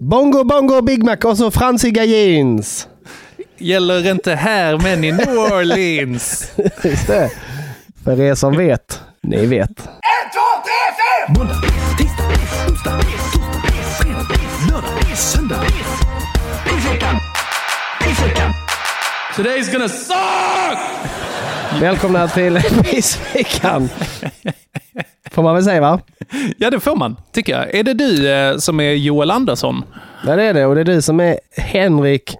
Bongo 0.00 0.44
Bongo 0.44 0.82
Big 0.82 1.04
Mac 1.04 1.16
och 1.24 1.36
så 1.38 1.50
fransiga 1.50 2.04
jeans. 2.04 2.88
Gäller 3.58 4.10
inte 4.10 4.34
här 4.34 4.78
men 4.78 5.04
i 5.04 5.12
New 5.12 5.38
Orleans. 5.38 6.50
Just 6.84 7.06
det. 7.06 7.30
För 8.04 8.20
er 8.20 8.34
som 8.34 8.56
vet, 8.56 9.00
ni 9.22 9.46
vet. 9.46 9.88
Today's 19.36 19.72
gonna 19.72 19.88
suck! 19.88 20.78
Välkomna 21.80 22.28
till 22.28 22.60
Quizveckan. 22.84 23.88
Får 25.30 25.42
man 25.42 25.54
väl 25.54 25.64
säga 25.64 25.80
va? 25.80 26.00
Ja, 26.58 26.70
det 26.70 26.80
får 26.80 26.96
man, 26.96 27.16
tycker 27.32 27.58
jag. 27.58 27.74
Är 27.74 27.82
det 27.82 27.94
du 27.94 28.30
eh, 28.32 28.56
som 28.56 28.80
är 28.80 28.92
Joel 28.92 29.30
Andersson? 29.30 29.84
Ja 30.26 30.36
det 30.36 30.42
är 30.42 30.54
det 30.54 30.66
och 30.66 30.74
det 30.74 30.80
är 30.80 30.84
du 30.84 31.02
som 31.02 31.20
är 31.20 31.38
Henrik 31.56 32.36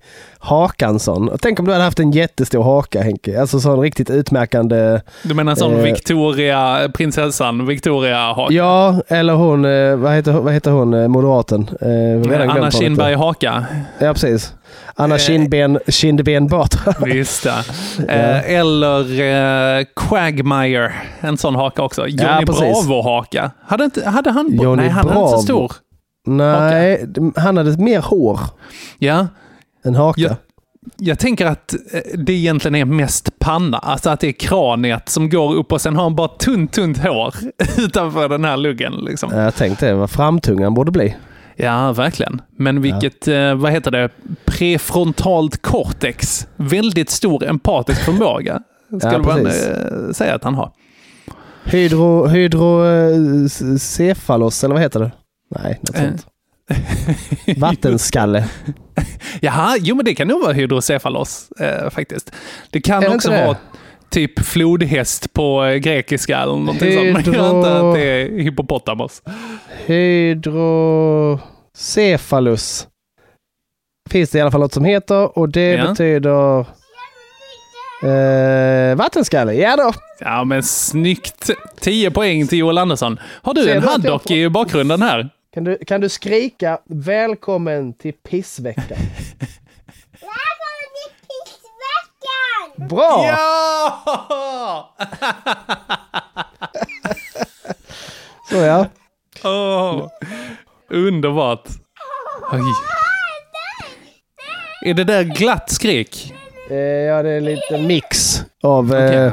Hakansson. 0.46 1.30
Tänk 1.42 1.60
om 1.60 1.66
du 1.66 1.72
hade 1.72 1.84
haft 1.84 2.00
en 2.00 2.10
jättestor 2.10 2.62
haka 2.62 3.02
Henke. 3.02 3.40
Alltså 3.40 3.60
sån 3.60 3.80
riktigt 3.80 4.10
utmärkande. 4.10 5.00
Du 5.22 5.34
menar 5.34 5.54
sån 5.54 5.72
Eh. 5.74 5.82
Victoria, 5.82 6.88
prinsessan 6.94 7.66
Victoria 7.66 8.32
Haka? 8.32 8.54
Ja, 8.54 9.00
eller 9.08 9.34
hon, 9.34 9.64
eh, 9.64 9.96
vad 9.96 10.14
heter, 10.14 10.32
vad 10.32 10.52
heter 10.52 10.70
hon, 10.70 10.94
eh, 10.94 11.08
moderaten? 11.08 11.68
Eh, 11.80 12.28
vad 12.30 12.40
Anna 12.50 12.70
Kinberg. 12.70 13.14
Haka? 13.14 13.64
Ja 13.98 14.12
precis. 14.12 14.54
Anna 14.94 15.14
Eh. 15.14 15.18
Kindben, 15.18 15.78
Kindben 15.88 16.46
Batra. 16.48 16.94
Visst 17.06 17.44
det. 17.44 17.64
Eh, 18.08 18.50
eller 18.50 19.20
eh, 19.80 19.84
Quagmire, 19.96 20.92
en 21.20 21.36
sån 21.36 21.54
haka 21.54 21.82
också. 21.82 22.06
Johnny 22.06 22.22
Ja, 22.22 22.42
precis. 22.46 22.86
Bravo-haka. 22.86 23.50
Hade, 23.66 23.84
inte, 23.84 24.08
hade 24.08 24.30
han... 24.30 24.58
Johnny 24.62 24.82
nej, 24.82 24.90
han 24.90 25.08
hade 25.08 25.20
inte 25.20 25.30
så 25.30 25.42
stor. 25.42 25.72
Nej, 26.26 27.06
han 27.36 27.56
hade 27.56 27.82
mer 27.82 28.00
hår 28.00 28.40
Ja, 28.98 29.26
än 29.86 29.94
haka. 29.94 30.20
Ja. 30.20 30.36
jag 30.96 31.18
tänker 31.18 31.46
att 31.46 31.74
eh, 31.92 32.00
det 32.18 32.32
egentligen 32.32 32.74
är 32.74 32.84
mest 32.84 33.38
panna. 33.38 33.78
Alltså 33.78 34.10
att 34.10 34.20
det 34.20 34.28
är 34.28 34.32
kraniet 34.32 35.08
som 35.08 35.30
går 35.30 35.54
upp 35.54 35.72
och 35.72 35.80
sen 35.80 35.96
har 35.96 36.02
han 36.02 36.16
bara 36.16 36.28
tunt, 36.28 36.72
tunt 36.72 36.98
hår 36.98 37.34
utanför 37.78 38.28
den 38.28 38.44
här 38.44 38.56
luggen. 38.56 38.92
Liksom. 38.92 39.38
Jag 39.38 39.54
tänkte 39.54 39.94
vad 39.94 40.10
framtungan 40.10 40.74
borde 40.74 40.90
bli. 40.90 41.16
Ja, 41.56 41.92
verkligen. 41.92 42.42
Men 42.58 42.82
vilket, 42.82 43.28
eh, 43.28 43.54
vad 43.54 43.72
heter 43.72 43.90
det, 43.90 44.10
prefrontalt 44.44 45.62
cortex. 45.62 46.46
Väldigt 46.56 47.10
stor 47.10 47.44
empatisk 47.44 48.04
förmåga. 48.04 48.60
Skulle 48.86 49.12
Ja, 49.12 49.18
man 49.18 49.46
eh, 49.46 49.52
säga 50.12 50.34
att 50.34 50.44
han 50.44 50.54
har. 50.54 50.70
Hydro, 51.64 52.26
hydrocefalos, 52.26 54.64
eller 54.64 54.74
vad 54.74 54.82
heter 54.82 55.00
det? 55.00 55.10
Nej, 55.54 55.78
något 55.80 55.96
sånt. 55.96 56.26
Vattenskalle. 57.56 58.44
Jaha, 59.40 59.76
jo 59.80 59.94
men 59.96 60.04
det 60.04 60.14
kan 60.14 60.28
nog 60.28 60.40
vara 60.42 60.52
hydrocefalos 60.52 61.50
eh, 61.60 61.90
faktiskt. 61.90 62.32
Det 62.70 62.80
kan 62.80 63.02
Är 63.02 63.14
också 63.14 63.28
inte 63.28 63.40
det? 63.40 63.46
vara 63.46 63.56
typ 64.10 64.44
flodhäst 64.46 65.32
på 65.32 65.64
eh, 65.64 65.74
grekiska 65.76 66.38
eller 66.38 66.52
någonting 66.52 66.92
sånt. 66.94 67.12
Men 67.12 67.22
jag 67.34 67.34
Hydro- 67.34 67.56
antar 67.56 67.88
att 67.90 67.94
det 67.94 68.02
är 68.04 68.38
hippopotamos. 68.42 69.22
Hydrocephalus. 69.86 72.86
Finns 74.10 74.30
det 74.30 74.38
i 74.38 74.40
alla 74.40 74.50
fall 74.50 74.60
något 74.60 74.72
som 74.74 74.84
heter 74.84 75.38
och 75.38 75.48
det 75.48 75.70
Ja. 75.72 75.88
betyder 75.88 76.58
eh, 78.02 78.94
vattenskalle. 78.96 79.54
Ja 79.54 79.76
då. 79.76 79.92
Ja 80.20 80.44
men 80.44 80.62
snyggt! 80.62 81.50
10 81.80 82.10
poäng 82.10 82.46
till 82.46 82.58
Joel 82.58 82.78
Andersson. 82.78 83.18
Har 83.42 83.54
du 83.54 83.64
Ser 83.64 83.76
en 83.76 83.82
haddock 83.82 84.30
i 84.30 84.48
bakgrunden 84.48 85.02
här? 85.02 85.28
Kan 85.56 85.64
du, 85.64 85.78
kan 85.86 86.00
du 86.00 86.08
skrika 86.08 86.78
välkommen 86.84 87.92
till 87.92 88.12
pissveckan? 88.12 88.98
Bra! 92.76 93.24
Ja! 93.26 94.94
Så 98.50 98.56
ja. 98.56 98.86
Åh, 99.44 100.08
underbart. 100.90 101.68
Oj. 102.52 102.60
Är 104.82 104.94
det 104.94 105.04
där 105.04 105.22
glatt 105.22 105.70
skrik? 105.70 106.34
Eh, 106.70 106.76
ja, 106.76 107.22
det 107.22 107.30
är 107.30 107.36
en 107.38 107.44
liten 107.44 107.86
mix 107.86 108.42
av 108.62 108.94
eh, 108.94 109.00
jag 109.14 109.32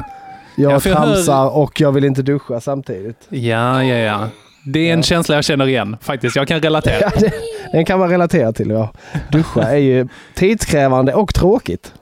jag 0.56 0.70
hör- 0.70 0.78
tramsar 0.80 1.56
och 1.56 1.80
jag 1.80 1.92
vill 1.92 2.04
inte 2.04 2.22
duscha 2.22 2.60
samtidigt. 2.60 3.26
Ja, 3.28 3.84
ja, 3.84 3.94
ja. 3.96 4.28
Det 4.64 4.88
är 4.88 4.92
en 4.92 5.02
känsla 5.02 5.34
jag 5.34 5.44
känner 5.44 5.66
igen 5.68 5.96
faktiskt. 6.00 6.36
Jag 6.36 6.48
kan 6.48 6.60
relatera. 6.60 6.98
Ja, 7.00 7.10
det, 7.20 7.32
den 7.72 7.84
kan 7.84 7.98
man 7.98 8.08
relatera 8.10 8.52
till. 8.52 8.70
Ja. 8.70 8.92
Duscha 9.32 9.62
är 9.62 9.76
ju 9.76 10.08
tidskrävande 10.34 11.14
och 11.14 11.34
tråkigt. 11.34 11.92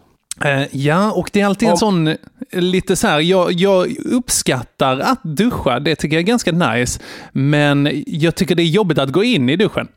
Eh, 0.45 0.63
ja, 0.77 1.13
och 1.13 1.31
det 1.33 1.41
är 1.41 1.47
alltid 1.47 1.69
en 1.69 1.73
Om- 1.73 1.79
sån 1.79 2.09
eh, 2.09 2.15
lite 2.53 2.97
så 2.97 3.07
här, 3.07 3.21
jag, 3.21 3.53
jag 3.53 3.97
uppskattar 3.99 4.99
att 5.01 5.21
duscha, 5.23 5.81
det 5.81 5.97
tycker 5.97 6.17
jag 6.17 6.21
är 6.23 6.27
ganska 6.27 6.53
nice. 6.53 7.01
Men 7.33 8.03
jag 8.07 8.35
tycker 8.35 8.55
det 8.55 8.63
är 8.63 8.67
jobbigt 8.67 8.99
att 8.99 9.09
gå 9.11 9.25
in 9.25 9.49
i 9.51 9.57
duschen. 9.57 9.89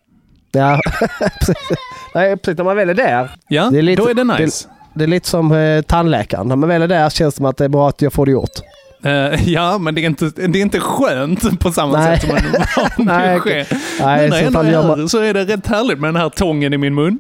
Ja, 0.52 0.80
precis. 1.40 1.56
Nej, 2.16 2.38
precis. 2.38 2.58
När 2.58 2.66
man 2.66 2.76
väl 2.76 2.90
är 2.90 2.94
där. 2.94 3.32
Ja, 3.48 3.70
Det 3.72 3.78
är 3.78 3.82
lite- 3.82 4.02
då 4.02 4.08
är 4.10 4.14
det 4.14 4.24
nice. 4.24 4.68
Det 4.94 5.04
är 5.04 5.08
lite 5.08 5.28
som 5.30 5.52
eh, 5.52 5.82
tandläkaren. 5.82 6.48
När 6.48 6.56
man 6.56 6.70
väl 6.70 6.82
är 6.82 6.88
där 6.88 7.10
känns 7.10 7.34
det 7.34 7.38
som 7.38 7.46
att 7.46 7.58
det 7.58 7.66
är 7.66 7.70
bra 7.70 7.90
att 7.90 8.02
jag 8.02 8.14
får 8.14 8.26
det 8.26 8.32
gjort. 8.32 8.52
Eh, 9.06 9.50
ja, 9.50 9.78
men 9.78 9.96
det 9.96 10.02
är, 10.02 10.06
inte, 10.06 10.26
det 10.30 10.60
är 10.60 10.62
inte 10.62 10.80
skönt 10.80 11.60
på 11.60 11.72
samma 11.72 11.98
Nej. 11.98 12.20
sätt 12.20 12.30
som 12.30 12.38
en 12.38 12.44
vanlig 12.78 13.14
Nej, 13.14 13.40
ske. 13.40 13.66
okej. 13.70 13.80
Nej, 14.00 14.18
Nu 14.20 14.26
i 14.26 14.30
när 14.30 14.38
så 14.38 14.44
jag 14.44 14.48
ändå 14.48 14.60
fall 14.60 14.68
är 14.68 14.98
här 15.02 15.08
så 15.08 15.20
är 15.22 15.34
det 15.34 15.44
rätt 15.46 15.68
härligt 15.68 16.00
med 16.00 16.08
den 16.14 16.22
här 16.22 16.30
tången 16.30 16.74
i 16.74 16.78
min 16.78 16.96
mun. 16.96 17.20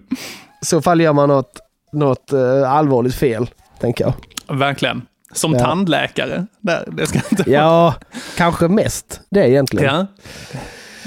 I 0.62 0.66
så 0.66 0.81
fall 0.81 1.01
gör 1.01 1.13
man 1.13 1.29
något, 1.29 1.59
något 1.94 2.34
eh, 2.34 2.72
allvarligt 2.72 3.16
fel, 3.16 3.50
tänker 3.79 4.03
jag. 4.06 4.13
Verkligen. 4.57 5.01
Som 5.34 5.53
Ja. 5.53 5.59
tandläkare. 5.59 6.46
Där, 6.62 6.84
det 6.91 7.07
ska 7.07 7.19
inte 7.31 7.51
Ja, 7.51 7.94
kanske 8.38 8.67
mest 8.67 9.22
det 9.29 9.50
egentligen. 9.50 9.96
Ja. 9.96 10.06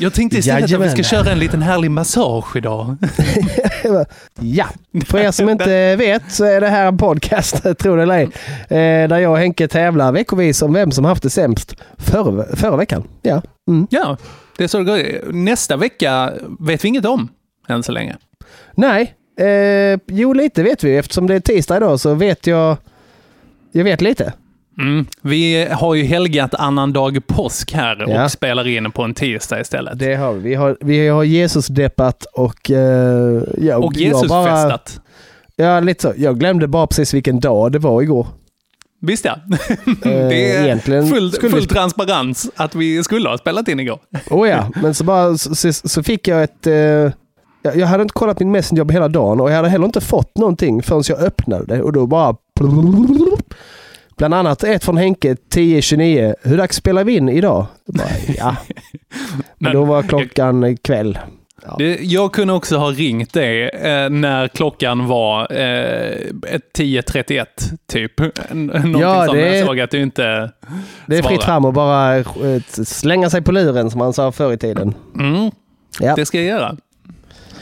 Jag 0.01 0.13
tänkte 0.13 0.39
istället 0.39 0.65
att 0.65 0.71
vi 0.71 0.73
Jajamän. 0.75 0.91
ska 0.91 1.03
köra 1.03 1.33
en 1.33 1.39
liten 1.39 1.63
härlig 1.63 1.91
massage 1.91 2.57
idag. 2.57 2.97
Ja, 4.41 4.67
för 5.07 5.19
er 5.19 5.31
som 5.31 5.49
inte 5.49 5.97
vet 5.97 6.23
så 6.33 6.45
är 6.45 6.61
det 6.61 6.69
här 6.69 6.87
en 6.87 6.99
podcast, 6.99 7.63
tror 7.79 7.97
det 7.97 8.03
eller 8.03 8.15
ej, 8.15 8.25
eh, 8.69 9.09
där 9.09 9.19
jag 9.19 9.33
och 9.33 9.39
Henke 9.39 9.69
tävlar 9.69 10.13
veckovis 10.13 10.63
om 10.63 10.73
vem 10.73 10.93
som 10.93 11.05
haft 11.05 11.23
det 11.23 11.31
sämst 11.31 11.75
förra, 11.99 12.57
förra 12.57 12.77
veckan. 12.77 13.05
Ja. 13.23 13.43
Mm. 13.69 13.87
Ja, 13.91 14.17
det 14.57 14.65
är 14.65 14.69
så 14.69 14.79
det 14.79 14.85
går. 14.85 15.33
Nästa 15.33 15.77
vecka 15.77 16.33
vet 16.61 16.85
vi 16.85 16.89
inget 16.89 17.05
om 17.05 17.29
än 17.69 17.83
så 17.83 17.93
länge. 17.93 18.17
Nej, 18.75 19.15
eh, 19.41 19.99
jo 20.07 20.33
lite 20.33 20.63
vet 20.63 20.85
vi. 20.85 20.97
Eftersom 20.97 21.27
det 21.27 21.35
är 21.35 21.41
tisdag 21.41 21.77
idag 21.77 22.01
så 22.01 22.15
vet 22.15 22.47
jag, 22.47 22.77
jag 23.73 23.85
vet 23.85 24.01
lite. 24.01 24.33
Mm. 24.79 25.07
Vi 25.23 25.69
har 25.71 25.95
ju 25.95 26.05
helgat 26.05 26.55
annandag 26.55 27.27
påsk 27.27 27.73
här 27.73 28.03
och 28.03 28.11
Ja. 28.11 28.29
spelar 28.29 28.67
in 28.67 28.91
på 28.91 29.03
en 29.03 29.15
tisdag 29.15 29.61
istället. 29.61 29.99
Det 29.99 30.15
har 30.15 30.33
vi. 30.33 30.41
Vi 30.49 30.55
har, 30.55 30.77
vi 30.81 31.09
har 31.09 31.25
Jesus-deppat 31.25 32.25
och... 32.33 32.71
Eh, 32.71 33.43
jag, 33.59 33.85
och 33.85 33.95
Jesus-festat. 33.95 35.01
Ja, 35.57 35.81
lite 35.81 36.03
så. 36.03 36.13
Jag 36.17 36.39
glömde 36.39 36.69
bara 36.69 36.87
precis 36.87 37.15
vilken 37.15 37.41
dag 37.41 37.73
det 37.73 37.79
var 37.79 38.03
igår. 38.03 38.27
Visst 39.01 39.25
ja. 39.25 39.39
Eh, 39.51 39.77
det 40.03 40.57
är 40.57 40.65
egentligen 40.65 41.07
full, 41.07 41.33
skulle 41.33 41.53
full 41.53 41.67
transparens 41.67 42.51
att 42.57 42.75
vi 42.75 43.03
skulle 43.03 43.29
ha 43.29 43.39
spelat 43.39 43.69
in 43.69 43.81
igår. 43.81 43.99
Oh 44.31 44.49
ja, 44.49 44.71
men 44.83 44.95
så, 44.95 45.05
bara, 45.05 45.39
så, 45.39 45.73
så 45.73 46.03
fick 46.03 46.29
jag 46.29 46.43
ett, 46.43 46.67
eh, 46.67 46.73
jag, 47.63 47.77
jag 47.77 47.87
hade 47.87 48.03
inte 48.03 48.13
kollat 48.15 48.39
min 48.41 48.51
Messenger 48.51 48.85
på 48.85 48.93
hela 48.93 49.09
dagen 49.09 49.41
och 49.41 49.51
jag 49.51 49.57
hade 49.57 49.69
heller 49.69 49.87
inte 49.87 50.01
fått 50.01 50.37
någonting 50.37 50.83
förrän 50.83 51.03
jag 51.09 51.19
öppnade 51.21 51.65
det 51.67 51.83
och 51.83 51.93
då 51.93 52.07
bara... 52.07 52.37
Bland 54.19 54.35
annat 54.35 54.65
ett 54.65 54.85
från 54.85 54.97
Henke 54.97 55.35
10.29. 55.55 56.35
Hur 56.43 56.57
dags 56.57 56.77
spelar 56.77 57.05
vi 57.05 57.17
in 57.17 57.29
idag? 57.29 57.67
Bara, 57.87 58.07
ja. 58.39 58.57
Men 59.59 59.73
då 59.73 59.85
var 59.85 60.03
klockan 60.03 60.77
kväll. 60.77 61.19
Ja. 61.67 61.75
Det, 61.79 61.99
jag 62.03 62.33
kunde 62.33 62.53
också 62.53 62.77
ha 62.77 62.91
ringt 62.91 63.33
dig 63.33 63.69
eh, 63.69 64.11
när 64.11 64.49
klockan 64.49 65.07
var 65.07 65.41
eh, 65.53 66.17
10.31, 66.77 67.45
typ. 67.87 68.21
N- 68.21 68.31
Någonting 68.51 69.01
Ja, 69.01 69.33
det- 69.33 69.57
Jag 69.57 69.67
såg 69.67 69.81
att 69.81 69.91
du 69.91 70.01
inte 70.03 70.51
Det 71.07 71.17
är 71.19 71.23
fritt 71.23 71.43
fram 71.45 71.65
och 71.65 71.73
bara 71.73 72.17
eh, 72.19 72.25
slänga 72.85 73.31
sig 73.31 73.43
på 73.43 73.53
luren 73.53 73.91
som 73.91 73.99
man 73.99 74.13
sa 74.13 74.33
förr 74.33 74.53
i 74.53 74.59
tiden. 74.59 74.95
Mm, 75.19 75.51
Ja. 76.01 76.15
det 76.17 76.27
ska 76.27 76.39
jag 76.39 76.47
göra. 76.47 76.77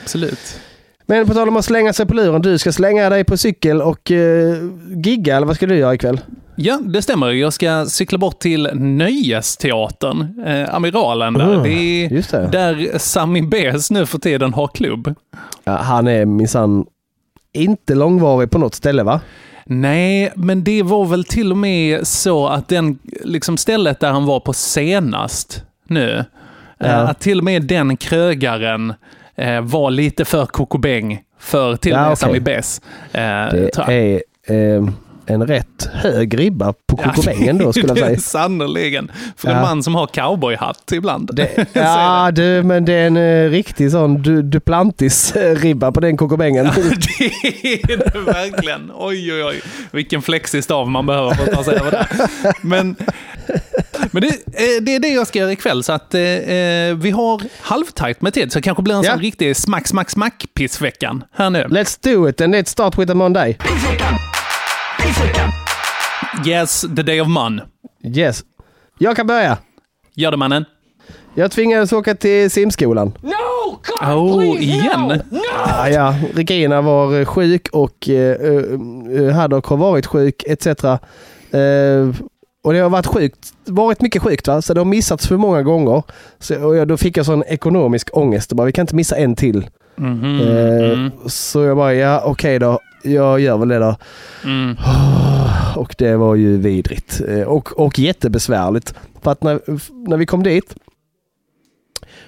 Absolut. 0.02 0.60
Men 1.06 1.26
på 1.26 1.34
tal 1.34 1.48
om 1.48 1.56
att 1.56 1.64
slänga 1.64 1.92
sig 1.92 2.06
på 2.06 2.14
luren. 2.14 2.42
Du 2.42 2.58
ska 2.58 2.72
slänga 2.72 3.10
dig 3.10 3.24
på 3.24 3.36
cykel 3.36 3.82
och 3.82 4.10
eh, 4.10 4.56
gigga, 5.04 5.36
eller 5.36 5.46
vad 5.46 5.56
ska 5.56 5.66
du 5.66 5.76
göra 5.76 5.94
ikväll? 5.94 6.20
Ja, 6.56 6.78
det 6.84 7.02
stämmer. 7.02 7.30
Jag 7.30 7.52
ska 7.52 7.86
cykla 7.86 8.18
bort 8.18 8.38
till 8.38 8.70
Nöjesteatern, 8.74 10.42
eh, 10.46 10.74
Amiralen. 10.74 11.34
Där. 11.34 11.52
Mm, 11.52 11.62
det 11.62 11.70
är 12.04 12.40
det. 12.40 12.48
där 12.52 12.98
Sami 12.98 13.42
Bes 13.42 13.90
nu 13.90 14.06
för 14.06 14.18
tiden 14.18 14.54
har 14.54 14.68
klubb. 14.68 15.14
Ja, 15.64 15.72
han 15.76 16.08
är 16.08 16.24
minsann 16.24 16.86
inte 17.52 17.94
långvarig 17.94 18.50
på 18.50 18.58
något 18.58 18.74
ställe 18.74 19.02
va? 19.02 19.20
Nej, 19.66 20.32
men 20.36 20.64
det 20.64 20.82
var 20.82 21.04
väl 21.06 21.24
till 21.24 21.50
och 21.50 21.58
med 21.58 22.06
så 22.06 22.46
att 22.48 22.68
den 22.68 22.98
liksom 23.24 23.56
stället 23.56 24.00
där 24.00 24.10
han 24.10 24.26
var 24.26 24.40
på 24.40 24.52
senast 24.52 25.62
nu, 25.88 26.24
Ja. 26.78 26.86
eh, 26.86 27.08
att 27.10 27.20
till 27.20 27.38
och 27.38 27.44
med 27.44 27.62
den 27.62 27.96
krögaren 27.96 28.94
eh, 29.34 29.60
var 29.60 29.90
lite 29.90 30.24
för 30.24 30.46
kokobäng 30.46 31.20
för 31.40 31.76
till 31.76 31.92
och 31.92 31.98
Ja, 31.98 32.02
med 32.02 32.12
okej. 32.12 32.16
Sami 32.16 32.40
Bes. 32.40 32.80
Eh, 33.12 33.20
Det 33.86 33.92
är 33.92 34.22
eh, 34.76 34.88
en 35.26 35.46
rätt 35.46 35.88
hög 35.92 36.38
ribba 36.38 36.72
på 36.86 36.96
kokobängen 36.96 37.58
då 37.58 37.72
skulle 37.72 37.88
jag 37.88 37.96
det 37.96 38.00
är 38.02 38.06
säga. 38.06 38.18
Sannerligen. 38.18 39.10
För 39.36 39.48
en 39.48 39.54
Ja. 39.56 39.62
man 39.62 39.82
som 39.82 39.94
har 39.94 40.06
cowboyhatt 40.06 40.92
ibland. 40.92 41.30
Det, 41.36 41.66
ja, 41.72 42.30
du, 42.34 42.62
men 42.62 42.84
det 42.84 42.92
är 42.92 43.06
en 43.06 43.16
eh, 43.16 43.50
riktig 43.50 43.90
sån 43.90 44.22
du, 44.22 44.42
Duplantis-ribba 44.42 45.92
på 45.92 46.00
den 46.00 46.16
kokobängen. 46.16 46.64
det 47.18 47.24
är 47.72 47.96
det 47.96 48.18
verkligen. 48.32 48.90
Oj, 48.94 49.32
oj, 49.32 49.44
oj. 49.44 49.60
Vilken 49.90 50.22
flexig 50.22 50.64
stav 50.64 50.90
man 50.90 51.06
behöver 51.06 51.34
för 51.34 51.44
att 51.44 51.52
ta 51.52 51.64
sig 51.64 51.74
över 51.76 51.90
det. 51.90 52.06
Men, 52.62 52.96
men 54.10 54.22
det, 54.22 54.28
eh, 54.28 54.82
det 54.82 54.94
är 54.94 55.00
det 55.00 55.08
jag 55.08 55.26
ska 55.26 55.38
göra 55.38 55.52
ikväll. 55.52 55.82
Så 55.82 55.92
att 55.92 56.14
eh, 56.14 56.20
eh, 56.20 56.94
vi 56.96 57.10
har 57.10 57.42
halvtajt 57.60 58.20
med 58.22 58.34
tid. 58.34 58.52
Så 58.52 58.58
det 58.58 58.62
kanske 58.62 58.82
blir 58.82 58.94
en 58.94 59.02
Ja. 59.02 59.10
sån 59.12 59.20
riktig 59.20 59.56
smack, 59.56 59.88
smack, 59.88 60.10
smack 60.10 60.44
pissveckan 60.54 61.24
här 61.32 61.50
nu. 61.50 61.64
Let's 61.64 61.98
do 62.02 62.28
it 62.28 62.40
and 62.40 62.54
let's 62.54 62.68
start 62.68 62.98
with 62.98 63.12
a 63.12 63.14
Monday. 63.14 63.56
Yes, 66.46 66.80
the 66.80 67.02
day 67.02 67.20
of 67.20 67.28
man. 67.28 67.60
Yes. 68.04 68.44
Jag 68.98 69.16
kan 69.16 69.26
börja. 69.26 69.58
Gör 70.14 70.30
det 70.30 70.36
mannen. 70.36 70.64
Jag 71.34 71.50
tvingades 71.50 71.92
åka 71.92 72.14
till 72.14 72.50
simskolan. 72.50 73.12
Oh, 74.00 74.62
igen? 74.62 75.22
Ah, 75.66 75.88
ja, 75.88 76.14
Regina 76.34 76.80
var 76.80 77.20
eh, 77.20 77.24
sjuk 77.24 77.68
och 77.72 78.08
eh, 78.08 78.36
eh, 79.16 79.30
Haddock 79.34 79.66
har 79.66 79.76
varit 79.76 80.06
sjuk 80.06 80.42
etc. 80.46 80.66
Eh, 80.66 81.00
och 82.64 82.72
det 82.72 82.78
har 82.78 82.88
varit 82.90 83.06
sjukt, 83.06 83.52
varit 83.64 84.00
mycket 84.00 84.22
sjukt 84.22 84.48
va? 84.48 84.62
så 84.62 84.74
det 84.74 84.80
har 84.80 84.84
missats 84.84 85.26
för 85.26 85.36
många 85.36 85.62
gånger. 85.62 86.02
Så, 86.38 86.64
och 86.64 86.76
jag, 86.76 86.88
då 86.88 86.96
fick 86.96 87.16
jag 87.16 87.26
sån 87.26 87.44
ekonomisk 87.46 88.16
ångest. 88.16 88.52
Bara, 88.52 88.64
vi 88.64 88.72
kan 88.72 88.82
inte 88.82 88.94
missa 88.94 89.16
en 89.16 89.36
till. 89.36 89.66
Mhm, 89.96 90.40
Eh, 90.40 90.92
mm, 90.92 91.10
Så 91.26 91.62
jag 91.62 91.76
bara, 91.76 91.94
ja 91.94 92.22
okej 92.24 92.58
då. 92.58 92.80
Jag 93.02 93.40
gör 93.40 93.56
väl 93.58 93.68
det 93.68 93.78
då. 93.78 93.96
mm. 94.44 94.76
Och 95.76 95.94
det 95.98 96.16
var 96.16 96.34
ju 96.34 96.56
vidrigt. 96.56 97.20
Eh, 97.28 97.40
Och, 97.42 97.80
och 97.80 97.98
jättebesvärligt. 97.98 98.94
För 99.22 99.30
att 99.30 99.42
när, 99.42 99.60
när 100.08 100.16
vi 100.16 100.26
kom 100.26 100.42
dit 100.42 100.74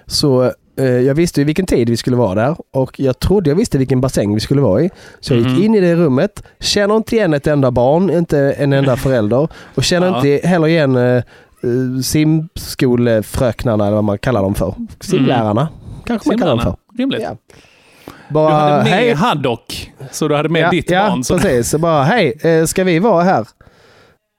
så 0.06 0.52
eh, 0.76 0.84
jag 0.84 1.14
visste 1.14 1.40
ju 1.40 1.44
vilken 1.44 1.66
tid 1.66 1.88
vi 1.90 1.96
skulle 1.96 2.16
vara 2.16 2.34
där 2.34 2.56
och 2.72 3.00
jag 3.00 3.18
trodde 3.18 3.50
jag 3.50 3.56
visste 3.56 3.78
vilken 3.78 4.00
bassäng 4.00 4.34
vi 4.34 4.40
skulle 4.40 4.60
vara 4.60 4.82
i. 4.82 4.90
Så 5.20 5.34
jag 5.34 5.42
gick 5.50 5.64
in 5.64 5.74
i 5.74 5.80
det 5.80 5.94
rummet, 5.94 6.42
känner 6.60 6.96
inte 6.96 7.16
igen 7.16 7.34
ett 7.34 7.46
enda 7.46 7.70
barn, 7.70 8.10
inte 8.10 8.38
en 8.38 8.72
enda 8.72 8.96
förälder 9.06 9.48
och 9.74 9.84
känner 9.84 10.06
Ja. 10.06 10.16
inte 10.26 10.46
heller 10.48 10.66
igen 10.66 10.96
eh, 10.96 11.02
eh, 11.16 11.22
simskolefröknarna 12.02 13.86
eller 13.86 13.94
vad 13.94 14.04
man 14.04 14.18
kallar 14.18 14.42
dem 14.42 14.54
för. 14.54 14.74
Simlärarna 15.00 15.68
kanske 16.06 16.28
man 16.28 16.38
kallar 16.38 16.56
dem 16.56 16.60
för. 16.64 16.76
Rimligt. 16.98 17.22
Ja. 17.22 17.36
Du 18.28 18.34
Bara, 18.34 18.54
hade 18.54 18.84
med 18.84 18.92
hej, 18.92 19.12
Haddock, 19.12 19.92
så 20.10 20.28
du 20.28 20.34
hade 20.34 20.48
med 20.48 20.62
ja, 20.62 20.70
ditt 20.70 20.90
ja, 20.90 21.08
barn. 21.08 21.24
Så 21.24 21.38
precis. 21.38 21.70
Så 21.70 21.78
bara, 21.78 22.02
hej, 22.02 22.38
eh, 22.42 22.64
ska 22.64 22.84
vi 22.84 22.98
vara 22.98 23.22
här? 23.22 23.40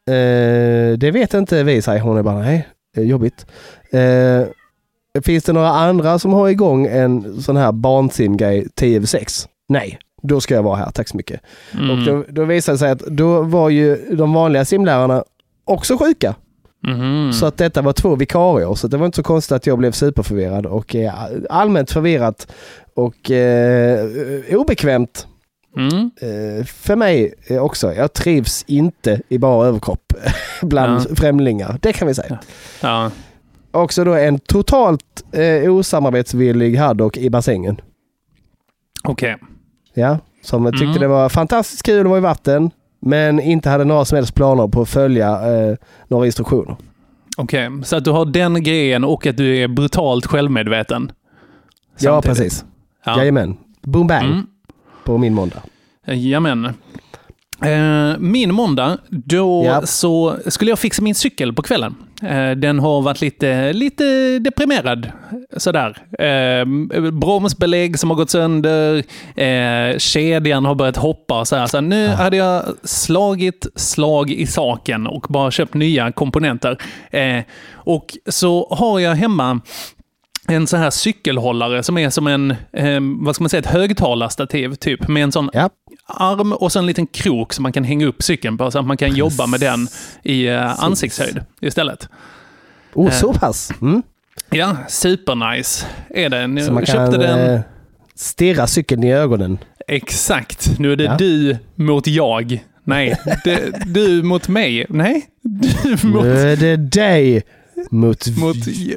Eh, 0.10 0.98
det 0.98 1.12
vet 1.12 1.34
inte 1.34 1.64
vi, 1.64 1.82
säger 1.82 2.02
hon. 2.02 2.18
är 2.18 2.24
bara, 2.24 2.40
nej, 2.40 2.68
jobbigt. 2.96 3.46
Eh, 3.92 5.22
finns 5.22 5.44
det 5.44 5.54
några 5.54 5.70
andra 5.70 6.20
som 6.20 6.34
har 6.34 6.50
igång 6.50 6.86
en 6.88 7.42
sån 7.42 7.58
här 7.58 7.72
barnsimgrej 7.72 8.68
10 8.76 8.98
över 8.98 9.08
6? 9.08 9.48
Nej, 9.70 10.00
då 10.22 10.42
ska 10.42 10.54
jag 10.56 10.64
vara 10.64 10.76
här, 10.76 10.92
tack 10.92 11.08
så 11.08 11.18
mycket. 11.18 11.42
Mm. 11.74 11.90
Och 11.90 12.06
då, 12.06 12.24
då 12.30 12.46
visade 12.46 12.76
det 12.76 12.80
sig 12.80 12.92
att 12.92 13.00
då 13.00 13.42
var 13.42 13.70
ju 13.70 14.16
de 14.16 14.34
vanliga 14.34 14.66
simlärarna 14.66 15.24
också 15.66 15.98
sjuka. 15.98 16.36
Mhm. 16.88 17.34
Så 17.34 17.46
att 17.46 17.58
detta 17.58 17.82
var 17.82 17.94
två 17.94 18.16
vikarier. 18.16 18.76
Så 18.76 18.88
det 18.88 18.98
var 18.98 19.06
inte 19.06 19.16
så 19.16 19.24
konstigt 19.24 19.52
att 19.52 19.68
jag 19.68 19.78
blev 19.78 19.92
superförvirrad 19.92 20.66
och 20.66 20.96
eh, 20.96 21.14
allmänt 21.50 21.92
förvirrat 21.92 22.48
och 22.96 23.32
eh, 23.32 24.10
obekvämt 24.56 25.26
Mm. 25.78 26.12
Eh, 26.22 26.66
för 26.66 26.96
mig 26.96 27.34
eh, 27.48 27.58
också. 27.58 27.94
Jag 27.94 28.14
trivs 28.14 28.64
inte 28.68 29.22
i 29.30 29.38
bara 29.38 29.68
överkropp 29.68 30.14
bland 30.62 31.06
Ja. 31.10 31.16
främlingar. 31.16 31.78
Det 31.82 31.94
kan 31.94 32.08
vi 32.08 32.14
säga. 32.14 32.40
Ja. 32.82 33.12
Också 33.72 34.04
då 34.04 34.14
en 34.14 34.40
totalt 34.40 35.24
eh, 35.32 35.74
osamarbetsvillig 35.74 36.76
Haddock 36.76 37.18
i 37.18 37.30
bassängen. 37.30 37.82
Okej. 39.04 39.38
Ja, 39.94 40.18
som 40.44 40.66
tyckte 40.66 40.86
Mm. 40.86 41.00
det 41.00 41.08
var 41.08 41.30
fantastiskt 41.30 41.84
kul 41.84 42.00
att 42.00 42.10
vara 42.10 42.18
i 42.18 42.22
vatten. 42.22 42.72
Men 43.00 43.40
inte 43.40 43.70
hade 43.70 43.84
några 43.84 44.06
som 44.06 44.16
helst 44.16 44.36
planer 44.36 44.68
på 44.68 44.82
att 44.82 44.90
följa 44.90 45.30
eh, 45.32 45.76
några 46.08 46.26
instruktioner. 46.26 46.76
Okej, 47.38 47.70
så 47.84 47.96
att 47.96 48.04
du 48.06 48.12
har 48.12 48.26
den 48.26 48.64
grejen 48.64 49.04
och 49.04 49.28
att 49.28 49.38
du 49.38 49.58
är 49.58 49.68
brutalt 49.68 50.26
självmedveten. 50.26 51.12
Ja, 52.00 52.22
Samtidigt. 52.22 52.38
precis. 52.38 52.66
Ja. 53.06 53.18
Jajamän. 53.18 53.58
Boom 53.82 54.08
bang 54.08 54.26
Mm. 54.26 54.46
på 55.06 55.18
min 55.18 55.34
måndag. 55.34 55.62
Jajamän. 56.08 56.74
Eh, 57.66 58.18
min 58.20 58.54
måndag, 58.54 58.98
då 59.10 59.64
Ja. 59.66 59.82
så 59.86 60.36
skulle 60.46 60.72
jag 60.72 60.80
fixa 60.80 61.02
min 61.02 61.16
cykel 61.16 61.54
på 61.54 61.62
kvällen. 61.62 61.96
Eh, 62.24 62.52
den 62.52 62.80
har 62.80 63.02
varit 63.02 63.22
lite, 63.22 63.74
lite 63.74 64.40
deprimerad. 64.40 65.12
Sådär. 65.58 65.98
Eh, 66.20 66.66
bromsbelägg 67.12 68.00
som 68.00 68.10
har 68.10 68.18
gått 68.18 68.30
sönder, 68.30 69.04
kedjan 70.00 70.66
har 70.66 70.76
börjat 70.76 70.98
hoppa 70.98 71.46
så 71.46 71.56
här. 71.56 71.68
Så 71.68 71.82
nu 71.82 72.08
hade 72.08 72.38
jag 72.38 72.64
slagit 72.84 73.68
slag 73.76 74.32
i 74.32 74.48
saken 74.48 75.08
och 75.08 75.26
bara 75.30 75.52
köpt 75.52 75.74
nya 75.74 76.12
komponenter. 76.12 76.78
Och 77.74 78.18
så 78.28 78.68
har 78.72 79.00
jag 79.00 79.16
hemma 79.16 79.62
en 80.48 80.68
så 80.68 80.78
här 80.78 80.90
cykelhållare 80.90 81.84
som 81.84 81.98
är 81.98 82.10
som 82.10 82.28
en, 82.28 82.52
eh, 82.74 83.00
vad 83.22 83.36
ska 83.36 83.44
man 83.44 83.50
säga, 83.50 83.60
ett 83.60 83.66
högtalarstativ 83.68 84.76
typ. 84.76 85.08
Med 85.08 85.24
en 85.24 85.32
sån 85.32 85.50
Ja, 85.54 85.70
arm 86.10 86.54
och 86.54 86.72
så 86.72 86.80
en 86.80 86.86
liten 86.86 87.08
krok 87.08 87.54
som 87.54 87.64
man 87.64 87.72
kan 87.72 87.84
hänga 87.84 88.06
upp 88.06 88.24
cykeln 88.24 88.58
på 88.58 88.72
så 88.72 88.80
att 88.80 88.88
man 88.88 88.98
kan 88.98 89.16
jobba 89.16 89.48
med 89.48 89.60
den 89.60 89.88
i 90.24 90.48
eh, 90.48 90.84
ansiktshöjd 90.84 91.42
istället. 91.62 92.08
oh, 92.94 93.08
Eh. 93.08 93.14
så 93.14 93.34
pass. 93.34 93.72
Mm. 93.82 94.02
Ja, 94.52 94.78
supernice 94.88 95.86
är 96.10 96.30
det. 96.30 96.64
Så 96.66 96.74
man 96.74 96.86
kan 96.86 96.96
köpte 96.96 97.18
den. 97.18 97.54
eh, 97.56 97.62
stirra 98.16 98.68
cykeln 98.68 99.04
i 99.04 99.14
ögonen. 99.14 99.58
Exakt. 99.88 100.80
Nu 100.80 100.92
är 100.92 100.96
det 100.96 101.04
Ja. 101.04 101.16
du 101.18 101.58
mot 101.76 102.08
jag. 102.08 102.64
Nej, 102.84 103.18
det, 103.44 103.86
du 103.86 104.24
mot 104.24 104.48
mig. 104.48 104.86
Nej, 104.90 105.26
du 105.42 106.08
mot, 106.08 106.24
Nu 106.24 106.52
är 106.52 106.56
det 106.58 106.78
dig 106.78 107.44
mot, 107.92 108.38
mot 108.38 108.68
j- 108.68 108.96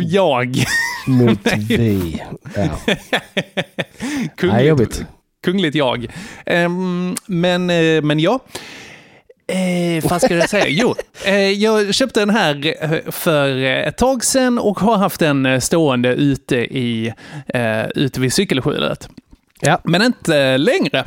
jag. 0.00 0.64
mot 1.06 1.38
vi. 1.68 2.22
Ja. 2.56 2.62
Kungligt, 4.36 4.66
jobbigt. 4.68 5.04
Kungligt 5.44 5.74
jag. 5.74 6.06
Ehm, 6.46 7.16
men, 7.26 7.70
eh, 7.70 8.02
men 8.02 8.20
ja. 8.20 8.40
Eh, 9.46 10.10
vad 10.10 10.22
ska 10.22 10.34
jag 10.34 10.50
säga? 10.50 10.66
Jo, 10.68 10.94
eh, 11.24 11.50
jag 11.50 11.94
köpte 11.94 12.20
den 12.20 12.30
här 12.30 12.74
eh, 12.84 13.10
för 13.10 13.56
ett 13.62 13.96
tag 13.96 14.24
sedan 14.24 14.58
och 14.58 14.78
har 14.78 14.96
haft 14.96 15.20
den 15.20 15.46
eh, 15.46 15.60
stående 15.60 16.08
ute, 16.14 16.56
i, 16.56 17.12
eh, 17.46 17.86
ute 17.94 18.20
vid 18.20 18.32
cykelskjulet. 18.32 19.08
Ja. 19.60 19.80
Men 19.84 20.02
inte 20.02 20.58
längre. 20.58 21.04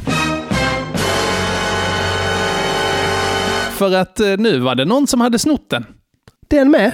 För 3.71 3.95
att 3.95 4.19
nu 4.19 4.59
var 4.59 4.75
det 4.75 4.85
någon 4.85 5.07
som 5.07 5.21
hade 5.21 5.39
snott 5.39 5.69
den. 5.69 5.85
Den 6.49 6.71
med? 6.71 6.91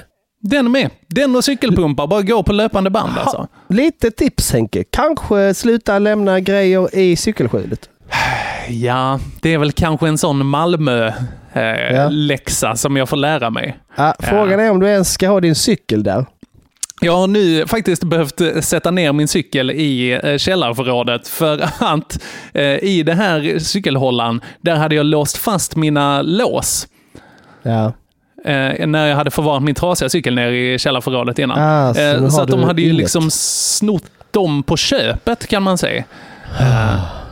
Den 0.48 0.70
med. 0.72 0.90
Den 1.06 1.36
och 1.36 1.44
cykelpumpar. 1.44 2.06
Bara 2.06 2.22
gå 2.22 2.42
på 2.42 2.52
löpande 2.52 2.90
band 2.90 3.12
alltså. 3.18 3.46
Lite 3.68 4.10
tips 4.10 4.52
Henke. 4.52 4.84
Kanske 4.90 5.54
sluta 5.54 5.98
lämna 5.98 6.40
grejer 6.40 6.96
i 6.98 7.16
cykelskjulet. 7.16 7.88
Ja, 8.68 9.20
det 9.42 9.54
är 9.54 9.58
väl 9.58 9.72
kanske 9.72 10.08
en 10.08 10.18
sån 10.18 10.46
Malmö-läxa 11.54 12.66
Ja. 12.66 12.76
som 12.76 12.96
jag 12.96 13.08
får 13.08 13.16
lära 13.16 13.50
mig. 13.50 13.78
Ja, 13.96 14.14
frågan 14.18 14.60
är 14.60 14.70
om 14.70 14.80
du 14.80 14.86
ens 14.86 15.12
ska 15.12 15.28
ha 15.28 15.40
din 15.40 15.54
cykel 15.54 16.02
där. 16.02 16.26
Jag 17.00 17.16
har 17.16 17.26
nu 17.26 17.66
faktiskt 17.66 18.04
behövt 18.04 18.40
eh, 18.40 18.60
sätta 18.60 18.90
ner 18.90 19.12
min 19.12 19.28
cykel 19.28 19.70
i 19.70 20.20
eh, 20.24 20.36
källarförrådet 20.38 21.28
för 21.28 21.60
att 21.78 22.22
eh, 22.52 22.62
i 22.84 23.02
det 23.06 23.14
här 23.14 23.58
cykelhållaren, 23.58 24.40
där 24.60 24.74
hade 24.76 24.94
jag 24.94 25.06
låst 25.06 25.36
fast 25.36 25.76
mina 25.76 26.22
lås. 26.22 26.88
Ja. 27.62 27.92
Eh, 28.44 28.86
när 28.86 29.06
jag 29.06 29.16
hade 29.16 29.30
förvarat 29.30 29.62
min 29.62 29.74
trasiga 29.74 30.08
cykel 30.08 30.34
ner 30.34 30.48
i 30.50 30.78
källarförrådet 30.78 31.38
innan. 31.38 31.58
Ah, 31.60 31.94
så 31.94 32.00
eh, 32.00 32.28
så 32.28 32.42
att 32.42 32.48
de 32.48 32.62
hade 32.62 32.82
ju 32.82 32.88
inget. 32.88 32.98
liksom 32.98 33.30
snott 33.30 34.04
dem 34.30 34.62
på 34.62 34.76
köpet 34.76 35.46
kan 35.46 35.62
man 35.62 35.78
säga. 35.78 36.04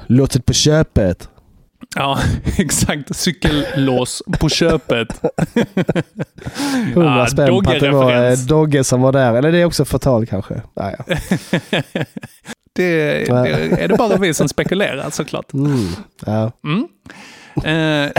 Låtet 0.07 0.47
på 0.47 0.53
köpet. 0.53 1.29
Ja, 1.97 2.19
exakt. 2.59 3.17
Cykellås 3.17 4.23
på 4.39 4.49
köpet. 4.49 5.09
100 6.93 7.23
Ah, 7.23 7.27
spänn 7.27 7.49
på 7.49 7.71
att 7.71 7.81
det 7.81 7.91
var 7.91 8.31
eh. 8.31 8.37
Dogge 8.39 8.85
som 8.85 9.03
var 9.03 9.13
där. 9.13 9.35
Eller 9.35 9.53
det 9.53 9.59
är 9.59 9.65
också 9.65 9.85
förtal 9.85 10.27
kanske. 10.27 10.55
Ah, 10.75 10.91
ja. 10.99 11.05
Det, 12.75 13.25
det 13.25 13.83
är 13.83 13.89
det 13.89 13.97
bara 13.97 14.17
vi 14.17 14.35
som 14.35 14.49
spekulerar 14.49 15.11
såklart. 15.11 15.53
Mm. 15.53 15.89
Ja. 16.27 16.53
Eh, 17.65 18.11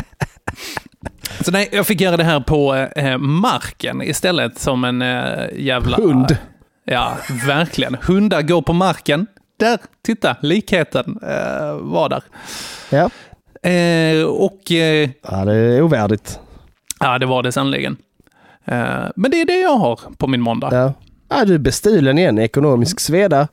så 1.41 1.51
nej, 1.51 1.69
jag 1.71 1.87
fick 1.87 2.01
göra 2.01 2.17
det 2.17 2.23
här 2.23 2.39
på 2.39 2.75
eh, 2.95 3.17
marken 3.17 4.01
istället 4.01 4.59
som 4.59 4.83
en 4.83 5.01
eh, 5.01 5.45
jävla... 5.55 5.97
Hund. 5.97 6.37
Ja, 6.85 7.17
verkligen. 7.47 7.97
Hundar 8.01 8.41
går 8.41 8.61
på 8.61 8.73
marken. 8.73 9.27
Där, 9.59 9.79
titta, 10.05 10.35
likheten 10.41 11.19
eh, 11.23 11.75
var 11.81 12.09
där. 12.09 12.23
Ja. 12.89 13.09
Eh, 13.69 14.23
och 14.25 14.71
eh, 14.71 15.09
ja, 15.21 15.45
det 15.45 15.53
är 15.55 15.81
ovärdigt. 15.81 16.39
ja, 16.99 17.19
det 17.19 17.25
var 17.25 17.43
det 17.43 17.51
sannerligen. 17.51 17.97
Eh, 18.65 19.05
men 19.15 19.31
det 19.31 19.41
är 19.41 19.45
det 19.45 19.59
jag 19.59 19.75
har 19.77 19.99
på 20.17 20.27
min 20.27 20.41
måndag. 20.41 20.69
Ja. 20.71 20.93
Ja, 21.29 21.45
du 21.45 21.53
är 21.53 21.57
bestulen 21.59 22.17
igen. 22.17 22.39
Ekonomisk 22.39 22.99
sveda, 22.99 23.47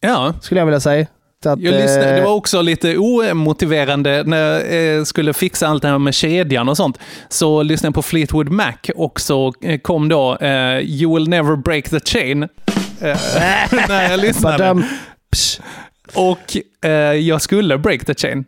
Ja, 0.00 0.34
skulle 0.40 0.60
jag 0.60 0.66
vilja 0.66 0.80
säga. 0.80 1.06
Så 1.42 1.50
att, 1.50 1.60
jag 1.60 1.74
lyssnade, 1.74 2.10
det 2.12 2.18
eh, 2.18 2.24
var 2.24 2.32
också 2.32 2.62
lite 2.62 2.96
omotiverande 2.98 4.22
när 4.26 4.36
jag 4.36 4.96
eh, 4.96 5.04
skulle 5.04 5.32
fixa 5.32 5.66
allt 5.66 5.82
det 5.82 5.88
här 5.88 5.98
med 5.98 6.14
kedjan 6.14 6.68
och 6.68 6.76
sånt. 6.76 6.98
Så 7.28 7.62
lyssnade 7.62 7.88
jag 7.88 7.94
på 7.94 8.02
Fleetwood 8.02 8.48
Mac 8.48 8.72
och 8.96 9.20
så 9.20 9.54
eh, 9.62 9.78
kom 9.80 10.08
då 10.08 10.38
You 10.82 11.14
will 11.14 11.28
never 11.28 11.56
break 11.56 11.88
the 11.88 12.00
chain. 12.00 12.38
När 13.88 14.10
jag 14.10 14.20
lyssnade. 14.20 14.82
Och 16.14 16.56
jag 17.20 17.42
skulle 17.42 17.78
break 17.78 18.04
the 18.04 18.14
chain. 18.14 18.44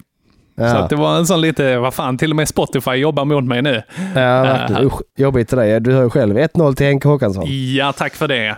Så 0.57 0.64
Ja, 0.64 0.76
att 0.76 0.90
det 0.90 0.97
var 0.97 1.16
en 1.16 1.26
sån 1.26 1.40
lite, 1.40 1.78
vad 1.78 1.95
fan, 1.95 2.18
till 2.18 2.30
och 2.30 2.37
med 2.37 2.49
Spotify 2.49 2.90
jobbar 2.90 3.25
mot 3.25 3.45
mig 3.45 3.62
nu. 3.62 3.83
ja 4.14 4.42
verkligen. 4.42 4.85
Usch, 4.85 5.00
jobbigt 5.16 5.49
till 5.49 5.59
dig. 5.59 5.80
Du 5.80 5.92
hör 5.92 6.02
ju 6.02 6.11
själv 6.11 6.37
1-0 6.38 6.75
till 6.75 6.87
Henke 6.87 7.09
Håkansson. 7.09 7.45
Ja, 7.76 7.92
tack 7.92 8.14
för 8.14 8.28
det. 8.28 8.57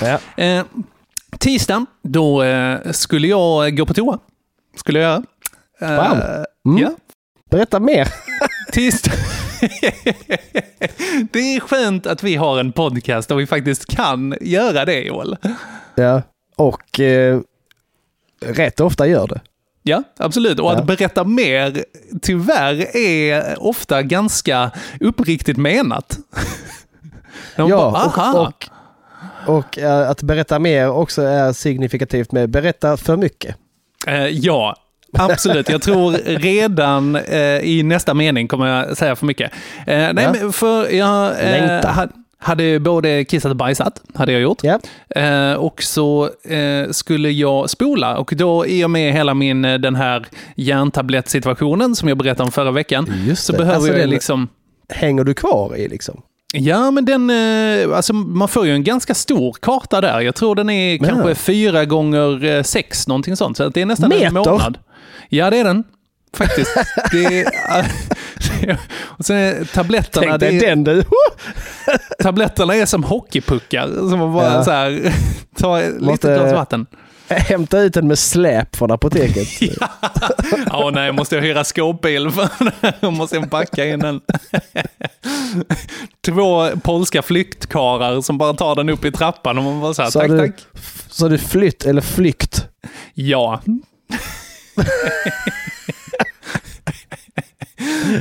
Ja. 0.00 0.18
Eh, 0.44 0.62
tisdag, 1.40 1.86
då 2.02 2.42
eh, 2.42 2.90
skulle 2.92 3.26
jag 3.28 3.76
gå 3.76 3.86
på 3.86 3.94
toa. 3.94 4.18
Skulle 4.76 4.98
jag 4.98 5.08
göra. 5.10 5.22
Eh, 5.80 5.96
Wow. 6.10 6.18
Mm. 6.66 6.82
Ja, 6.82 6.90
Berätta 7.50 7.80
mer. 7.80 8.08
tisdag. 8.72 9.12
det 11.32 11.38
är 11.56 11.60
skönt 11.60 12.06
att 12.06 12.22
vi 12.22 12.36
har 12.36 12.60
en 12.60 12.72
podcast 12.72 13.28
där 13.28 13.36
vi 13.36 13.46
faktiskt 13.46 13.86
kan 13.86 14.34
göra 14.40 14.84
det, 14.84 15.00
Joel. 15.00 15.36
Ja. 15.94 16.22
Och 16.56 17.00
eh, 17.00 17.40
rätt 18.40 18.80
ofta 18.80 19.06
gör 19.06 19.26
det. 19.26 19.40
Ja, 19.82 20.02
absolut. 20.18 20.58
Och 20.60 20.66
Ja. 20.72 20.76
att 20.78 20.86
berätta 20.86 21.24
mer, 21.24 21.84
tyvärr, 22.22 22.96
är 22.96 23.62
ofta 23.62 24.02
ganska 24.02 24.70
uppriktigt 25.00 25.56
menat. 25.58 26.18
Ja, 27.56 27.68
bara, 27.68 28.32
och, 28.32 28.46
och, 28.46 28.66
och 29.46 29.78
eh, 29.78 30.10
att 30.10 30.22
berätta 30.22 30.58
mer 30.58 30.90
också 30.90 31.22
är 31.22 31.52
signifikativt 31.52 32.32
med 32.32 32.50
berätta 32.50 32.96
för 32.96 33.16
mycket. 33.16 33.56
Eh, 34.06 34.26
ja, 34.26 34.76
absolut. 35.18 35.68
Jag 35.68 35.82
tror 35.82 36.12
redan 36.38 37.16
eh, 37.16 37.58
i 37.58 37.82
nästa 37.82 38.14
mening 38.14 38.48
kommer 38.48 38.66
jag 38.66 38.96
säga 38.96 39.16
för 39.16 39.26
mycket. 39.26 39.52
Eh, 39.86 39.96
nej, 40.12 40.14
Ja. 40.24 40.32
men 40.40 40.52
för 40.52 40.90
jag 40.90 41.32
eh, 41.40 42.06
hade 42.38 42.80
både 42.80 43.24
kissat 43.24 43.50
och 43.50 43.56
bajsat, 43.56 44.02
hade 44.14 44.32
jag 44.32 44.40
gjort. 44.42 44.64
Eh, 45.08 45.52
och 45.52 45.82
så 45.82 46.30
eh, 46.44 46.90
skulle 46.90 47.30
jag 47.30 47.70
spola 47.70 48.16
och 48.18 48.32
då 48.36 48.66
i 48.66 48.84
och 48.84 48.90
med 48.90 49.12
hela 49.12 49.34
min 49.34 49.64
eh, 49.64 49.74
den 49.78 49.94
här 49.96 50.26
järntablettsituationen 50.56 51.96
som 51.96 52.08
jag 52.08 52.18
berättade 52.18 52.42
om 52.46 52.52
förra 52.52 52.70
veckan 52.70 53.06
så 53.36 53.52
behöver 53.52 53.74
Alltså 53.74 53.98
jag 53.98 54.08
liksom 54.08 54.48
Hänger 54.88 55.24
du 55.24 55.34
kvar 55.34 55.76
i 55.76 55.88
liksom? 55.88 56.22
Ja, 56.54 56.90
men 56.90 57.04
den, 57.04 57.30
eh, 57.30 57.96
alltså 57.96 58.12
man 58.12 58.48
får 58.48 58.66
ju 58.66 58.72
en 58.72 58.84
ganska 58.84 59.14
stor 59.14 59.52
karta 59.62 60.00
där. 60.00 60.20
Jag 60.20 60.34
tror 60.34 60.54
den 60.54 60.70
är 60.70 60.94
Ja. 61.02 61.04
kanske 61.08 61.34
fyra 61.34 61.84
gånger 61.84 62.44
eh, 62.44 62.62
sex, 62.62 63.06
någonting 63.08 63.36
sånt. 63.36 63.56
Så 63.56 63.68
det 63.68 63.80
är 63.82 63.86
nästan 63.86 64.12
en 64.12 64.18
Meter? 64.18 64.50
månad. 64.50 64.78
Ja, 65.28 65.50
det 65.50 65.56
är 65.58 65.64
den. 65.64 65.84
Faktiskt. 66.36 66.70
det 67.12 67.40
är, 67.40 67.46
och 69.02 69.24
sen 69.24 69.36
är 69.36 69.64
tabletterna, 69.64 70.26
Tänk 70.38 70.40
dig 70.40 70.56
är, 70.56 70.60
den 70.76 70.84
du. 70.84 71.02
tabletterna 72.22 72.74
är 72.76 72.86
som 72.86 73.04
hockeypuckar. 73.04 73.86
Som 73.94 74.18
man 74.18 74.32
bara 74.32 74.52
Ja. 74.54 74.64
så 74.64 74.70
här, 74.70 75.14
tar 75.58 75.82
Måste- 76.00 76.28
litet 76.28 76.40
glas 76.40 76.52
vatten. 76.52 76.86
Hämta 77.48 77.78
ut 77.80 77.94
den 77.94 78.08
med 78.08 78.18
släp 78.18 78.76
från 78.76 78.90
apoteket. 78.90 79.48
Ja, 80.66 80.90
nej, 80.94 81.12
måste 81.12 81.34
jag 81.34 81.42
hyra 81.42 81.64
skåpbil 81.64 82.30
för 82.30 82.48
jag 83.00 83.12
måste 83.12 83.40
backa 83.40 83.86
in 83.86 83.98
den. 84.00 84.20
Två 86.26 86.68
polska 86.82 87.22
flyktkarar 87.22 88.20
som 88.20 88.38
bara 88.38 88.54
tar 88.54 88.74
den 88.76 88.88
upp 88.88 89.04
i 89.04 89.12
trappan 89.12 89.58
och 89.58 89.64
man 89.64 89.80
bara 89.80 89.94
så 89.94 90.02
här, 90.02 90.10
Så 90.10 90.18
tack, 90.20 90.30
du, 90.30 90.38
tack. 90.38 90.54
Så 91.08 91.28
du 91.28 91.38
flytt 91.38 91.86
eller 91.86 92.00
flykt? 92.00 92.66
Ja. 93.14 93.60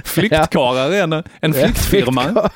Flyktkarlar 0.04 0.92
är 0.92 1.04
en, 1.04 1.24
en 1.42 1.54
flyktfirma. 1.54 2.50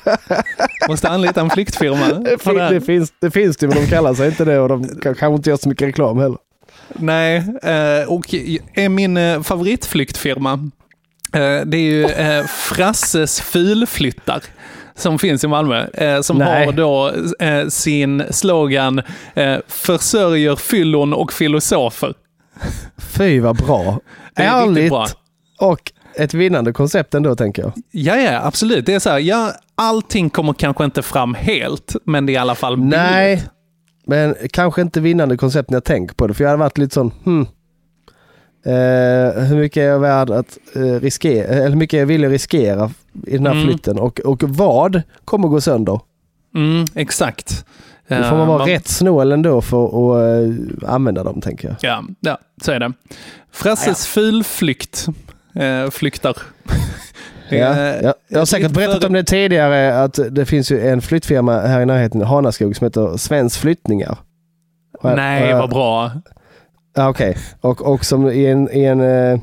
Måste 0.88 1.08
anlita 1.08 1.40
en 1.40 1.50
flyktfirma. 1.50 2.08
Det, 2.08 2.74
det 2.74 2.80
finns, 2.80 3.12
det 3.20 3.30
finns 3.30 3.56
det, 3.56 3.68
men 3.68 3.76
de 3.76 3.86
kallar 3.86 4.14
sig 4.14 4.26
inte 4.28 4.44
det 4.44 4.60
och 4.60 4.68
de 4.68 4.84
kan- 4.88 5.14
kanske 5.14 5.36
inte 5.36 5.50
gör 5.50 5.56
så 5.56 5.68
mycket 5.68 5.88
reklam 5.88 6.18
heller. 6.18 6.38
Nej, 6.88 7.36
eh, 7.62 8.08
och 8.12 8.34
min 8.90 9.16
eh, 9.16 9.42
favoritflyktfirma, 9.42 10.52
eh, 11.32 11.60
det 11.66 11.76
är 11.76 11.92
ju 11.92 12.08
Frasses 12.48 13.40
Fulflyttar. 13.40 14.42
Som 14.96 15.18
finns 15.18 15.44
i 15.44 15.48
Malmö. 15.48 15.86
Eh, 15.86 16.20
som 16.20 16.38
Nej. 16.38 16.66
har 16.66 16.72
då 16.72 17.12
eh, 17.38 17.68
sin 17.68 18.22
slogan 18.30 19.02
eh, 19.34 19.56
“Försörjer 19.68 20.56
fyllon 20.56 21.12
och 21.12 21.32
filosofer”. 21.32 22.14
Fy 22.98 23.40
vad 23.40 23.56
bra. 23.56 24.00
Det 24.36 24.42
är 24.42 24.62
Ärligt 24.62 24.90
bra. 24.90 25.06
och 25.60 25.92
ett 26.16 26.34
vinnande 26.34 26.72
koncept 26.72 27.14
ändå 27.14 27.36
tänker 27.36 27.62
jag. 27.62 27.72
Ja, 27.90 28.16
ja, 28.16 28.40
absolut. 28.44 28.86
Det 28.86 28.94
är 28.94 28.98
så 28.98 29.10
här, 29.10 29.18
ja, 29.18 29.52
allting 29.74 30.30
kommer 30.30 30.52
kanske 30.52 30.84
inte 30.84 31.02
fram 31.02 31.34
helt, 31.34 31.96
men 32.04 32.26
det 32.26 32.32
är 32.32 32.34
i 32.34 32.36
alla 32.36 32.54
fall 32.54 32.76
billigt. 32.76 32.90
Nej, 32.98 33.42
men 34.06 34.34
kanske 34.50 34.82
inte 34.82 35.00
vinnande 35.00 35.36
koncept 35.36 35.70
när 35.70 35.76
jag 35.76 35.84
tänker 35.84 36.14
på 36.14 36.26
det. 36.26 36.34
För 36.34 36.44
jag 36.44 36.48
hade 36.50 36.60
varit 36.60 36.78
lite 36.78 36.94
sån, 36.94 37.12
hmm. 37.24 37.46
Eh, 38.66 39.42
hur 39.44 39.56
mycket 39.56 39.76
är 39.80 39.86
jag 39.86 39.98
värd 39.98 40.30
att 40.30 40.58
eh, 40.74 40.80
riskera, 40.82 41.46
eller 41.46 41.68
hur 41.68 41.76
mycket 41.76 41.94
är 41.96 41.98
jag 41.98 42.06
villig 42.06 42.26
att 42.26 42.32
riskera 42.32 42.90
i 43.26 43.36
den 43.36 43.46
här 43.46 43.52
Mm. 43.52 43.66
flytten 43.66 43.98
och, 43.98 44.20
och 44.20 44.42
vad 44.42 45.02
kommer 45.24 45.48
gå 45.48 45.60
sönder? 45.60 46.00
Mm, 46.54 46.84
exakt. 46.94 47.64
Då 48.08 48.14
får 48.22 48.36
man 48.36 48.48
vara 48.48 48.62
Eh, 48.62 48.66
rätt 48.66 48.88
snål 48.88 49.32
ändå 49.32 49.60
för 49.60 49.86
att 49.86 50.22
eh, 50.82 50.88
använda 50.94 51.24
dem 51.24 51.40
tänker 51.40 51.68
jag. 51.68 51.76
Ja, 51.80 52.04
ja, 52.20 52.38
så 52.62 52.72
är 52.72 52.80
det. 52.80 52.92
Frasses 53.52 54.06
fulflykt. 54.06 55.06
Eh, 55.54 55.90
flyktar. 55.90 56.36
Ja, 57.58 57.66
är- 57.66 58.02
ja. 58.02 58.14
Jag 58.28 58.38
har 58.38 58.46
säkert 58.46 58.70
berättat 58.72 59.04
om 59.04 59.12
det 59.12 59.24
tidigare 59.24 60.02
att 60.02 60.18
det 60.30 60.46
finns 60.46 60.70
ju 60.72 60.88
en 60.88 61.02
flyttfirma 61.02 61.60
här 61.60 61.80
i 61.80 61.86
närheten 61.86 62.20
Hanaskog 62.22 62.76
som 62.76 62.84
heter 62.84 63.16
Svensk 63.16 63.60
Flyttningar. 63.60 64.16
Nej, 65.02 65.54
vad 65.54 65.70
bra. 65.70 66.10
Ja, 66.96 67.08
Okej, 67.08 67.36
och, 67.60 67.82
och 67.92 68.04
som 68.04 68.30
i 68.30 68.46
en, 68.46 68.68
i 68.72 68.84
en, 68.84 69.00
eh, 69.00 69.38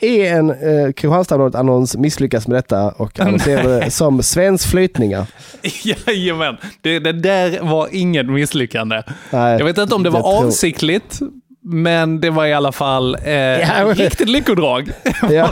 i 0.00 0.26
en 0.28 0.50
eh, 0.50 0.92
Kristianstadsbladet-annons 0.92 1.96
misslyckas 1.96 2.48
med 2.48 2.56
detta 2.56 2.88
och 2.90 3.20
annonserade 3.20 3.80
det 3.80 3.90
som 3.90 4.22
Svensk 4.22 4.70
Flyttningar. 4.70 5.26
Jajamän. 6.06 6.56
Det, 6.80 6.98
det 6.98 7.12
där 7.12 7.60
var 7.62 7.88
inget 7.92 8.26
misslyckande. 8.26 9.02
Nej, 9.30 9.58
Jag 9.58 9.64
vet 9.64 9.78
inte 9.78 9.94
om 9.94 10.02
det 10.02 10.10
var 10.10 10.38
avsiktligt, 10.38 11.20
men 11.64 12.20
det 12.20 12.30
var 12.30 12.46
i 12.46 12.52
alla 12.52 12.72
fall 12.72 13.16
eh, 13.24 13.32
Ja, 13.32 13.66
men- 13.86 13.94
riktigt 13.94 14.28
lyckodrag. 14.28 14.90
Ja. 15.30 15.50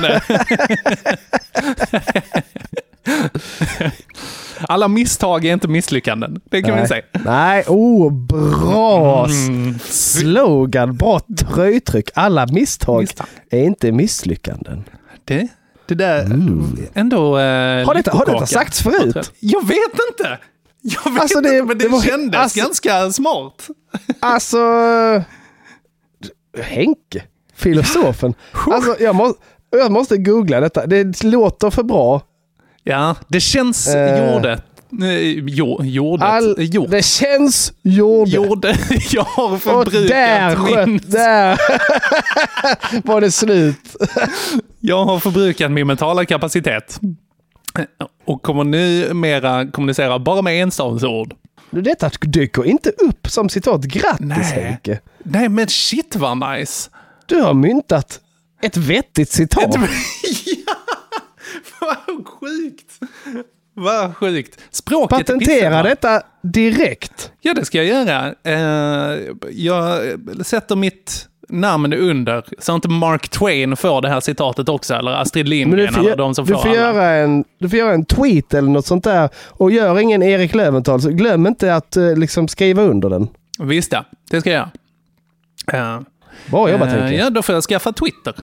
Alla 4.60 4.88
misstag 4.88 5.44
är 5.44 5.52
inte 5.52 5.68
misslyckanden. 5.68 6.40
Det 6.50 6.62
kan 6.62 6.70
Nej. 6.70 6.82
vi 6.82 6.88
säga. 6.88 7.02
Nej, 7.24 7.64
oh, 7.66 8.12
bra 8.12 9.26
Mm. 9.26 9.78
slogan. 9.84 10.96
Bra 10.96 11.20
tröjtryck. 11.54 12.10
Alla 12.14 12.46
misstag 12.46 13.00
Misstag. 13.00 13.26
är 13.50 13.62
inte 13.62 13.92
misslyckanden. 13.92 14.84
Det, 15.24 15.48
det 15.86 15.94
där 15.94 16.20
ändå... 16.94 17.38
Eh, 17.38 17.44
Mm. 17.70 17.86
Har 17.86 17.94
detta, 17.94 18.10
har 18.10 18.26
detta 18.26 18.46
sagts 18.46 18.82
förut? 18.82 19.32
Jag 19.40 19.66
vet 19.68 19.76
inte! 20.10 20.38
Jag 20.82 21.12
vet 21.12 21.22
Alltså, 21.22 21.40
det- 21.40 21.48
inte, 21.48 21.64
men 21.66 21.78
det, 21.78 21.84
det 21.84 21.88
var- 21.90 22.00
kändes 22.02 22.40
alltså- 22.40 22.58
ganska 22.60 23.10
smart. 23.12 23.68
Alltså... 24.20 24.58
Henke, 26.58 27.22
filosofen. 27.54 28.34
Alltså, 28.66 28.96
jag, 29.02 29.14
må, 29.14 29.34
jag 29.70 29.92
måste 29.92 30.16
googla 30.18 30.60
detta. 30.60 30.86
Det 30.86 31.22
låter 31.24 31.70
för 31.70 31.82
bra. 31.82 32.22
Ja, 32.84 33.16
det 33.28 33.40
känns 33.40 33.88
Eh. 33.94 34.32
jordet. 34.34 34.64
Jo, 35.46 35.80
jordet. 35.84 36.28
All, 36.28 36.54
Jord. 36.58 36.90
det 36.90 37.02
känns 37.04 37.72
jordet. 37.82 38.34
Jorde. 38.34 38.74
Jag 39.10 39.22
har 39.24 39.52
Och 39.54 39.60
förbrukat 39.60 40.08
där 40.08 40.86
min... 40.86 41.00
där 41.06 41.58
var 43.06 43.20
det 43.20 43.30
slut. 43.30 43.96
Jag 44.80 45.04
har 45.04 45.18
förbrukat 45.18 45.70
min 45.70 45.86
mentala 45.86 46.24
kapacitet. 46.24 47.00
Och 48.24 48.42
kommer 48.42 48.64
nu 48.64 49.14
mera 49.14 49.66
kommunicera 49.70 50.18
bara 50.18 50.42
med 50.42 50.62
enstavsord. 50.62 51.34
Detta 51.70 52.10
dyker 52.20 52.64
inte 52.64 52.90
upp 52.90 53.28
som 53.30 53.48
citat. 53.48 53.84
Grattis 53.84 54.26
Nej. 54.26 54.42
Henke. 54.42 55.00
Nej 55.18 55.48
men 55.48 55.68
shit 55.68 56.16
vad 56.16 56.50
nice! 56.50 56.90
Du 57.26 57.40
har 57.40 57.54
myntat 57.54 58.20
ett 58.62 58.76
vettigt 58.76 59.30
citat. 59.30 59.74
ja! 60.44 60.74
Vad 61.80 62.26
sjukt! 62.26 62.98
Vad 63.74 64.16
sjukt. 64.16 64.60
Språket 64.70 65.18
Patentera 65.18 65.82
detta 65.82 66.22
direkt. 66.42 67.32
Ja, 67.40 67.54
det 67.54 67.64
ska 67.64 67.82
jag 67.82 67.86
göra. 67.86 68.34
Eh, 68.42 69.18
jag 69.50 70.00
sätter 70.46 70.76
mitt 70.76 71.28
namn 71.50 71.92
under, 71.92 72.44
så 72.58 72.74
inte 72.74 72.88
Mark 72.88 73.28
Twain 73.28 73.76
får 73.76 74.02
det 74.02 74.08
här 74.08 74.20
citatet 74.20 74.68
också, 74.68 74.94
eller 74.94 75.10
Astrid 75.10 75.48
Lindgren, 75.48 75.86
du 75.86 75.92
får, 75.92 76.00
eller 76.00 76.16
de 76.16 76.34
som 76.34 76.44
du, 76.46 76.52
får 76.54 76.60
får 76.60 76.68
alla. 76.68 76.78
göra 76.78 77.10
en, 77.10 77.44
du 77.58 77.68
får 77.68 77.78
göra 77.78 77.94
en 77.94 78.04
tweet 78.04 78.54
eller 78.54 78.68
något 78.70 78.86
sånt 78.86 79.04
där 79.04 79.28
och 79.48 79.70
gör 79.70 79.98
ingen 80.00 80.22
Erik 80.22 80.54
Löwenthal 80.54 81.00
så 81.00 81.10
glöm 81.10 81.46
inte 81.46 81.74
att 81.74 81.96
eh, 81.96 82.16
liksom 82.16 82.48
skriva 82.48 82.82
under 82.82 83.10
den. 83.10 83.28
Visst 83.58 83.92
ja, 83.92 84.04
det 84.30 84.40
ska 84.40 84.50
jag 84.50 84.68
göra. 85.72 85.94
Eh, 85.96 86.00
Bra 86.46 86.70
jobbat 86.70 86.88
eh, 86.88 86.94
Henke. 86.94 87.16
Ja, 87.16 87.30
då 87.30 87.42
får 87.42 87.54
jag 87.54 87.64
skaffa 87.64 87.92
Twitter. 87.92 88.34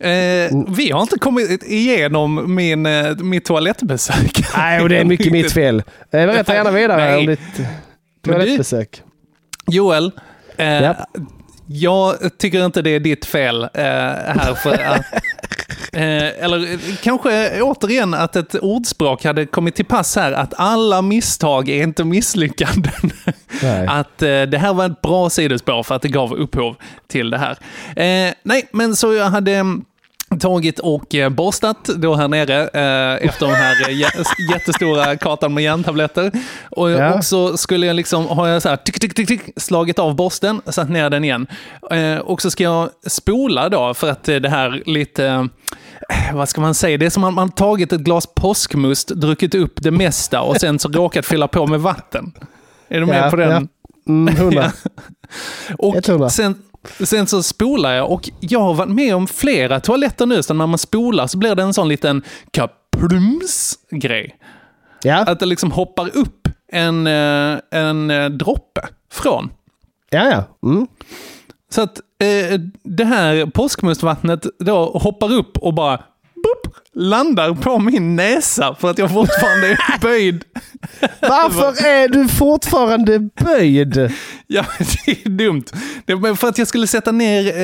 Eh, 0.00 0.64
Vi 0.76 0.90
har 0.90 1.02
inte 1.02 1.18
kommit 1.18 1.62
igenom 1.62 2.54
min, 2.54 2.86
eh, 2.86 3.16
mitt 3.16 3.44
toalettbesök. 3.44 4.44
Nej, 4.56 4.82
och 4.82 4.88
det 4.88 4.98
är 4.98 5.04
mycket 5.04 5.32
mitt 5.32 5.52
fel. 5.52 5.78
Eh, 5.78 5.82
Berätta 6.10 6.54
gärna 6.54 6.70
vidare 6.70 6.96
Nej. 7.10 7.18
om 7.18 7.26
ditt 7.26 7.66
toalettbesök. 8.24 9.02
Joel, 9.66 10.10
eh, 10.56 10.82
Japp. 10.82 10.96
Jag 11.66 12.38
tycker 12.38 12.64
inte 12.64 12.82
det 12.82 12.90
är 12.90 13.00
ditt 13.00 13.24
fel 13.24 13.62
eh, 13.62 13.70
här 13.74 14.54
för 14.54 14.72
att 14.72 15.04
Eh, 15.94 16.44
eller 16.44 16.78
kanske 17.02 17.62
återigen 17.62 18.14
att 18.14 18.36
ett 18.36 18.54
ordspråk 18.54 19.24
hade 19.24 19.46
kommit 19.46 19.74
till 19.74 19.84
pass 19.84 20.16
här, 20.16 20.32
att 20.32 20.54
alla 20.56 21.02
misstag 21.02 21.68
är 21.68 21.82
inte 21.82 22.04
misslyckanden. 22.04 23.12
Nej. 23.62 23.86
Att 23.88 24.22
eh, 24.22 24.42
det 24.42 24.58
här 24.58 24.74
var 24.74 24.86
ett 24.86 25.00
bra 25.00 25.30
sidospår 25.30 25.82
för 25.82 25.94
att 25.94 26.02
det 26.02 26.08
gav 26.08 26.34
upphov 26.34 26.76
till 27.08 27.30
det 27.30 27.38
här. 27.38 27.58
Eh, 27.96 28.34
nej, 28.42 28.68
men 28.72 28.96
så 28.96 29.14
jag 29.14 29.26
hade 29.26 29.52
mm, 29.52 29.84
tagit 30.38 30.78
och 30.78 31.14
eh, 31.14 31.28
borstat 31.28 31.84
då 31.84 32.14
här 32.14 32.28
nere 32.28 32.62
eh, 32.62 33.26
efter 33.28 33.46
den 33.46 33.54
här 33.54 33.88
eh, 33.88 33.94
jä- 33.94 34.52
jättestora 34.52 35.16
kartan 35.16 35.54
med 35.54 35.64
järntabletter. 35.64 36.30
Och 36.70 36.90
Ja. 36.90 37.14
också 37.14 37.56
skulle 37.56 37.86
jag 37.86 37.96
liksom, 37.96 38.26
har 38.26 38.48
jag 38.48 38.62
så 38.62 38.68
här 38.68 38.76
tick, 38.76 39.00
tick, 39.00 39.14
tick, 39.14 39.28
tick, 39.28 39.40
slagit 39.56 39.98
av 39.98 40.14
borsten, 40.16 40.60
satt 40.66 40.88
ner 40.90 41.10
den 41.10 41.24
igen. 41.24 41.46
Eh, 41.90 42.16
och 42.16 42.42
så 42.42 42.50
ska 42.50 42.64
jag 42.64 42.88
spola 43.06 43.68
då 43.68 43.94
för 43.94 44.10
att 44.10 44.24
det 44.24 44.48
här 44.48 44.82
lite, 44.86 45.48
vad 46.32 46.48
ska 46.48 46.60
man 46.60 46.74
säga, 46.74 46.98
det 46.98 47.06
är 47.06 47.10
som 47.10 47.24
att 47.24 47.34
man 47.34 47.50
tagit 47.50 47.92
ett 47.92 48.00
glas 48.00 48.26
påskmust, 48.34 49.08
druckit 49.08 49.54
upp 49.54 49.72
det 49.82 49.90
mesta 49.90 50.40
och 50.40 50.56
sen 50.56 50.78
så 50.78 50.88
råkat 50.88 51.26
fylla 51.26 51.48
på 51.48 51.66
med 51.66 51.80
vatten. 51.80 52.32
Är 52.88 53.00
du 53.00 53.06
med 53.06 53.24
Ja, 53.26 53.30
på 53.30 53.36
den? 53.36 53.50
ja. 53.50 53.62
Mm, 54.08 54.36
hundra. 54.36 54.72
Och 55.78 56.08
100. 56.08 56.30
sen, 56.30 56.54
sen 57.04 57.26
så 57.26 57.42
spolar 57.42 57.92
jag 57.94 58.10
och 58.12 58.30
jag 58.40 58.60
har 58.60 58.74
varit 58.74 58.94
med 58.94 59.14
om 59.14 59.26
flera 59.26 59.80
toaletter 59.80 60.26
nu, 60.26 60.42
så 60.42 60.54
när 60.54 60.66
man 60.66 60.78
spolar 60.78 61.26
så 61.26 61.38
blir 61.38 61.54
det 61.54 61.62
en 61.62 61.74
sån 61.74 61.88
liten 61.88 62.22
kaplums-grej. 62.50 64.36
Ja, 65.02 65.16
Att 65.16 65.40
det 65.40 65.46
liksom 65.46 65.72
hoppar 65.72 66.16
upp 66.16 66.48
en, 66.72 67.06
eh, 67.06 67.58
en 67.70 68.10
eh, 68.10 68.28
droppe 68.28 68.80
från. 69.12 69.50
ja, 70.10 70.24
ja. 70.30 70.68
Mm. 70.70 70.86
Så 71.70 71.82
att 71.82 71.98
eh, 71.98 72.60
det 72.82 73.04
här 73.04 73.46
påskmustvattnet 73.46 74.46
då 74.58 74.84
hoppar 74.84 75.32
upp 75.32 75.58
och 75.58 75.74
bara 75.74 75.96
boop, 76.34 76.74
landar 76.94 77.54
på 77.54 77.78
min 77.78 78.16
näsa 78.16 78.74
för 78.74 78.90
att 78.90 78.98
jag 78.98 79.12
fortfarande 79.12 79.66
är 79.68 79.98
böjd. 80.00 80.44
Varför 81.20 81.86
är 81.86 82.08
du 82.08 82.28
fortfarande 82.28 83.18
böjd? 83.18 84.12
Ja, 84.46 84.64
det 84.78 85.26
är 85.26 85.28
dumt. 85.28 85.64
Det 86.04 86.36
för 86.36 86.48
att 86.48 86.58
jag 86.58 86.68
skulle 86.68 86.86
sätta 86.86 87.12
ner 87.12 87.56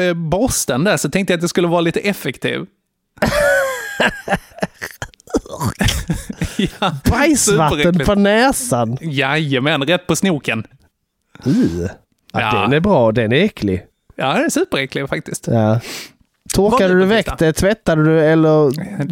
eh, 0.00 0.14
borsten 0.14 0.84
där 0.84 0.96
så 0.96 1.10
tänkte 1.10 1.32
jag 1.32 1.38
att 1.38 1.42
det 1.42 1.48
skulle 1.48 1.68
vara 1.68 1.80
lite 1.80 2.00
effektiv. 2.00 2.66
ja, 6.56 6.96
Bajsvatten 7.10 7.98
på 7.98 8.14
näsan. 8.14 8.98
Jajamän, 9.00 9.82
rätt 9.82 10.06
på 10.06 10.16
snoken. 10.16 10.66
Uh. 11.46 11.80
Ja, 12.32 12.40
Ja. 12.40 12.60
Den 12.62 12.72
är 12.72 12.80
bra, 12.80 13.12
den 13.12 13.32
är 13.32 13.36
äcklig. 13.44 13.84
Ja, 14.16 14.32
det 14.34 14.44
är 14.44 14.48
superäcklig 14.48 15.08
faktiskt. 15.08 15.46
Ja. 15.46 15.80
Torkade 16.54 16.94
du 16.94 17.04
väck 17.04 17.38
det? 17.38 17.52
Tvättade 17.52 18.04
du 18.04 18.20
eller 18.20 18.48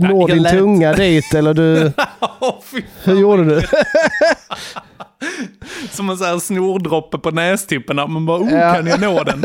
når 0.09 0.27
din 0.29 0.43
lät- 0.43 0.53
tunga 0.53 0.93
dit? 0.93 1.35
Eller 1.35 1.55
du, 1.55 1.93
fy 2.65 2.83
hur 3.05 3.21
gjorde 3.21 3.45
du? 3.45 3.63
Som 5.91 6.11
en 6.11 6.17
sån 6.17 6.27
här 6.27 6.39
snordroppe 6.39 7.19
på 7.19 7.31
nästipparna. 7.31 8.07
Man 8.07 8.27
bara, 8.27 8.39
oh, 8.43 8.53
Ja. 8.53 8.75
kan 8.75 8.87
jag 8.87 9.01
nå 9.01 9.23
den? 9.25 9.45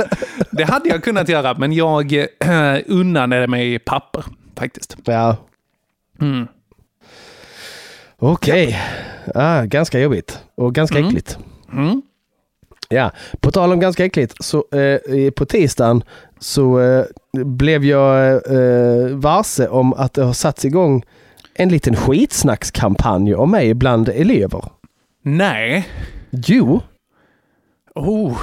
Det 0.51 0.63
hade 0.63 0.89
jag 0.89 1.04
kunnat 1.04 1.30
göra, 1.30 1.54
men 1.54 1.73
jag 1.73 2.13
äh, 2.13 2.77
unnade 2.88 3.47
mig 3.47 3.80
papper 3.80 4.23
faktiskt. 4.58 4.97
Ja. 5.06 5.36
Mm. 6.21 6.47
Okej. 8.19 8.80
Ah, 9.36 9.62
ganska 9.63 9.99
jobbigt 9.99 10.39
och 10.56 10.75
ganska 10.75 10.99
äckligt. 10.99 11.38
Mm. 11.73 12.01
Ja, 12.91 13.12
på 13.39 13.51
tal 13.51 13.71
om 13.73 13.80
ganska 13.80 14.06
äckligt, 14.06 14.43
så 14.43 14.58
eh, 14.71 15.32
på 15.32 15.45
tisdagen 15.45 16.04
så 16.39 16.80
eh, 16.80 17.06
blev 17.45 17.86
jag 17.86 18.27
eh, 18.34 19.08
varse 19.15 19.67
om 19.67 19.93
att 19.93 20.13
det 20.13 20.23
har 20.23 20.34
satts 20.34 20.65
igång 20.65 21.04
en 21.54 21.69
liten 21.69 21.95
skitsnackskampanj 21.95 23.36
om 23.36 23.51
mig 23.51 23.73
bland 23.73 24.10
elever. 24.10 24.63
Nej. 25.23 25.88
Jo, 26.32 26.82
Oh. 27.95 28.38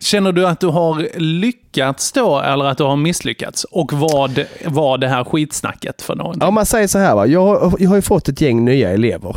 Känner 0.00 0.32
du 0.32 0.46
att 0.46 0.60
du 0.60 0.66
har 0.66 1.08
lyckats 1.20 2.12
då, 2.12 2.40
eller 2.40 2.64
att 2.64 2.78
du 2.78 2.84
har 2.84 2.96
misslyckats? 2.96 3.64
Och 3.64 3.92
vad 3.92 4.44
var 4.66 4.98
det 4.98 5.08
här 5.08 5.24
skitsnacket 5.24 6.02
för 6.02 6.14
någonting? 6.14 6.48
om 6.48 6.54
man 6.54 6.66
säger 6.66 6.86
så 6.86 6.98
här 6.98 7.14
va. 7.14 7.26
Jag, 7.26 7.46
har- 7.46 7.76
jag 7.78 7.88
har 7.88 7.96
ju 7.96 8.02
fått 8.02 8.28
ett 8.28 8.40
gäng 8.40 8.64
nya 8.64 8.90
elever. 8.90 9.36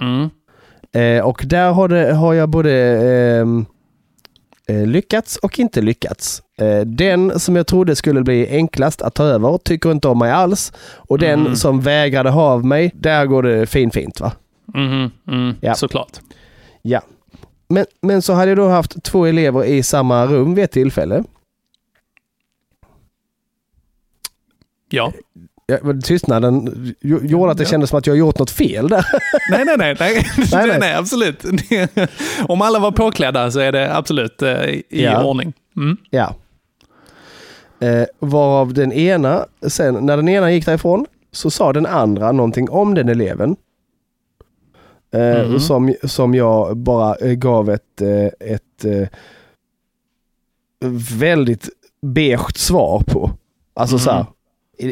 Mm. 0.00 0.30
Eh, 0.92 1.24
och 1.24 1.42
där 1.46 1.70
har, 1.72 1.88
det, 1.88 2.12
har 2.14 2.34
jag 2.34 2.48
både 2.48 2.72
eh, 2.72 3.46
lyckats 4.72 5.36
och 5.36 5.58
inte 5.58 5.80
lyckats. 5.80 6.42
Eh, 6.58 6.80
den 6.80 7.40
som 7.40 7.56
jag 7.56 7.66
trodde 7.66 7.96
skulle 7.96 8.22
bli 8.22 8.48
enklast 8.48 9.02
att 9.02 9.14
ta 9.14 9.24
över 9.24 9.58
tycker 9.58 9.92
inte 9.92 10.08
om 10.08 10.18
mig 10.18 10.30
alls. 10.30 10.72
Och 10.92 11.18
den 11.18 11.40
Mm. 11.40 11.56
som 11.56 11.80
vägrade 11.80 12.30
ha 12.30 12.42
av 12.42 12.64
mig, 12.64 12.90
där 12.94 13.26
går 13.26 13.42
det 13.42 13.66
fin 13.66 13.90
fint 13.90 14.20
va. 14.20 14.32
Mhm, 14.74 15.10
mm, 15.28 15.54
Ja. 15.60 15.74
Såklart. 15.74 16.20
Ja. 16.82 17.00
Men, 17.68 17.86
men 18.02 18.22
så 18.22 18.32
hade 18.32 18.50
jag 18.50 18.58
då 18.58 18.68
haft 18.68 19.02
två 19.02 19.26
elever 19.26 19.64
i 19.64 19.82
samma 19.82 20.26
rum 20.26 20.54
vid 20.54 20.64
ett 20.64 20.72
tillfälle. 20.72 21.24
Ja. 24.88 25.12
Ja, 25.70 25.78
Tystnaden 26.04 26.68
gj- 27.00 27.26
gjorde 27.26 27.50
att 27.52 27.58
det 27.58 27.64
Ja. 27.64 27.68
kändes 27.70 27.90
som 27.90 27.98
att 27.98 28.06
jag 28.06 28.16
gjort 28.16 28.38
något 28.38 28.50
fel 28.50 28.88
där. 28.88 29.06
Nej, 29.50 29.64
nej, 29.64 29.76
nej. 29.78 29.94
Nej, 30.00 30.24
Nej, 30.52 30.66
nej, 30.66 30.76
nej. 30.80 30.94
absolut. 30.94 31.44
Om 32.48 32.62
alla 32.62 32.78
var 32.78 32.90
påklädda 32.92 33.50
så 33.50 33.60
är 33.60 33.72
det 33.72 33.96
absolut 33.96 34.42
eh, 34.42 34.64
i 34.68 34.84
Ja. 34.88 35.24
ordning. 35.24 35.52
Mm. 35.76 35.96
Ja. 36.10 36.34
Eh, 37.80 38.04
varav 38.18 38.74
den 38.74 38.92
ena, 38.92 39.46
sen 39.68 39.94
när 40.06 40.16
den 40.16 40.28
ena 40.28 40.52
gick 40.52 40.66
därifrån 40.66 41.06
så 41.32 41.50
sa 41.50 41.72
den 41.72 41.86
andra 41.86 42.32
någonting 42.32 42.70
om 42.70 42.94
den 42.94 43.08
eleven. 43.08 43.56
Eh, 45.14 45.48
Mhm. 45.48 45.60
som, 45.60 45.94
som 46.04 46.34
jag 46.34 46.76
bara 46.76 47.14
eh, 47.16 47.32
gav 47.32 47.70
ett, 47.70 48.00
eh, 48.02 48.52
ett 48.54 48.84
väldigt 51.18 51.68
beige 52.02 52.56
svar 52.56 53.02
på. 53.06 53.30
Alltså 53.74 53.98
så 53.98 54.10
här, 54.10 54.26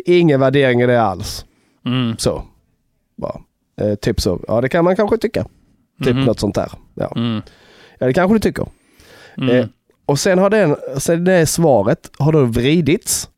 ingen 0.06 0.40
värdering 0.40 0.80
i 0.80 0.86
det 0.86 1.02
alls. 1.02 1.44
Mm. 1.86 2.16
Så. 2.18 2.42
Bara. 3.16 3.40
Eh, 3.80 3.94
typ 3.94 4.20
så. 4.20 4.40
Ja, 4.48 4.60
det 4.60 4.68
kan 4.68 4.84
man 4.84 4.96
kanske 4.96 5.18
tycka. 5.18 5.46
Typ 6.04 6.14
Mhm. 6.16 6.24
något 6.24 6.40
sånt 6.40 6.54
där. 6.54 6.72
Ja. 6.94 7.12
Mm. 7.16 7.42
ja, 7.98 8.06
det 8.06 8.12
kanske 8.12 8.34
du 8.34 8.38
tycker. 8.40 8.66
Mm. 9.36 9.56
Eh, 9.56 9.66
och 10.06 10.18
sen 10.18 10.38
har 10.38 10.50
den, 10.50 10.76
sen 10.98 11.24
det 11.24 11.46
svaret 11.46 12.10
har 12.18 12.32
då 12.32 12.44
vridits 12.44 13.28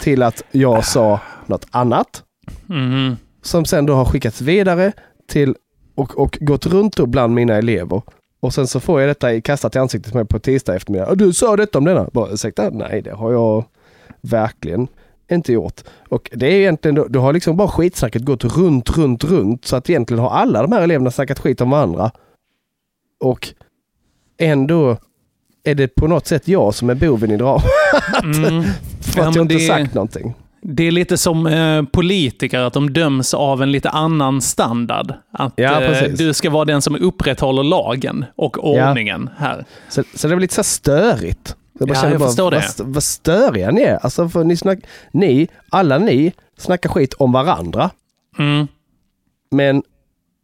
till 0.00 0.22
att 0.22 0.42
jag 0.50 0.84
sa 0.84 1.20
något 1.46 1.66
annat. 1.70 2.22
Mhm. 2.66 3.16
Som 3.42 3.64
sen 3.64 3.86
då 3.86 3.94
har 3.94 4.04
skickats 4.04 4.40
vidare 4.40 4.92
till 5.28 5.54
och, 5.94 6.18
och 6.18 6.38
gått 6.40 6.66
runt 6.66 6.96
då 6.96 7.06
bland 7.06 7.34
mina 7.34 7.54
elever. 7.54 8.02
Och 8.40 8.54
sen 8.54 8.66
så 8.66 8.80
får 8.80 9.00
jag 9.00 9.10
detta 9.10 9.40
kastat 9.40 9.76
i 9.76 9.78
ansiktet 9.78 10.12
på 10.12 10.18
mig 10.18 10.26
på 10.26 10.38
tisdag 10.38 10.74
eftermiddag. 10.76 11.06
"Ah, 11.10 11.14
Du 11.14 11.32
sa 11.32 11.56
detta 11.56 11.78
om 11.78 11.84
denna. 11.84 12.08
Bara, 12.12 12.30
ursäkta? 12.32 12.70
Nej, 12.70 13.02
det 13.02 13.10
har 13.14 13.32
jag 13.32 13.64
verkligen 14.20 14.88
inte 15.30 15.52
gjort. 15.52 15.80
Och 16.08 16.30
det 16.32 16.46
är 16.46 16.52
egentligen, 16.60 16.94
då, 16.94 17.06
då 17.08 17.20
har 17.20 17.32
liksom 17.32 17.56
bara 17.56 17.68
skitsnacket 17.68 18.22
gått 18.22 18.44
runt, 18.44 18.96
runt, 18.98 19.24
runt. 19.24 19.64
Så 19.64 19.76
att 19.76 19.90
egentligen 19.90 20.22
har 20.22 20.30
alla 20.30 20.62
de 20.62 20.72
här 20.72 20.82
eleverna 20.82 21.10
snackat 21.10 21.38
skit 21.38 21.60
om 21.60 21.70
varandra. 21.70 22.10
Och 23.20 23.48
ändå 24.38 24.96
är 25.64 25.74
det 25.74 25.88
på 25.88 26.06
något 26.06 26.26
sätt 26.26 26.48
jag 26.48 26.74
som 26.74 26.90
är 26.90 26.94
boven 26.94 27.30
i 27.30 27.36
dramat. 27.36 27.64
Mm. 28.22 28.62
För 29.00 29.20
Ja, 29.20 29.28
att 29.28 29.34
men 29.34 29.34
jag 29.34 29.44
inte 29.44 29.54
det- 29.54 29.60
sagt 29.60 29.94
någonting. 29.94 30.34
Det 30.68 30.82
är 30.86 30.90
lite 30.90 31.16
som 31.16 31.46
eh, 31.46 31.82
politiker, 31.82 32.60
att 32.60 32.72
de 32.72 32.92
döms 32.92 33.34
av 33.34 33.62
en 33.62 33.72
lite 33.72 33.90
annan 33.90 34.40
standard. 34.40 35.14
Att 35.32 35.52
Ja, 35.56 35.82
eh, 35.82 36.08
du 36.12 36.32
ska 36.34 36.50
vara 36.50 36.64
den 36.64 36.82
som 36.82 36.96
upprätthåller 36.96 37.62
lagen 37.62 38.24
och 38.36 38.64
ordningen 38.70 39.30
här. 39.38 39.64
Så, 39.88 40.02
så 40.14 40.28
det 40.28 40.36
blir 40.36 40.40
lite 40.42 40.54
så 40.54 40.62
störigt. 40.62 41.56
Jag, 41.78 41.88
bara 41.88 41.98
Ja, 41.98 42.10
jag 42.10 42.18
bara, 42.18 42.28
förstår 42.28 42.50
det. 42.50 42.64
Vad, 42.78 43.02
störiga 43.02 43.70
ni 43.70 43.82
är. 43.82 43.96
Alltså 43.96 44.28
för 44.28 44.44
ni, 44.44 44.56
snack, 44.56 44.78
ni, 45.12 45.48
alla 45.70 45.98
ni, 45.98 46.32
snackar 46.58 46.88
skit 46.90 47.14
om 47.14 47.32
varandra. 47.32 47.90
Mm. 48.38 48.68
Men, 49.50 49.82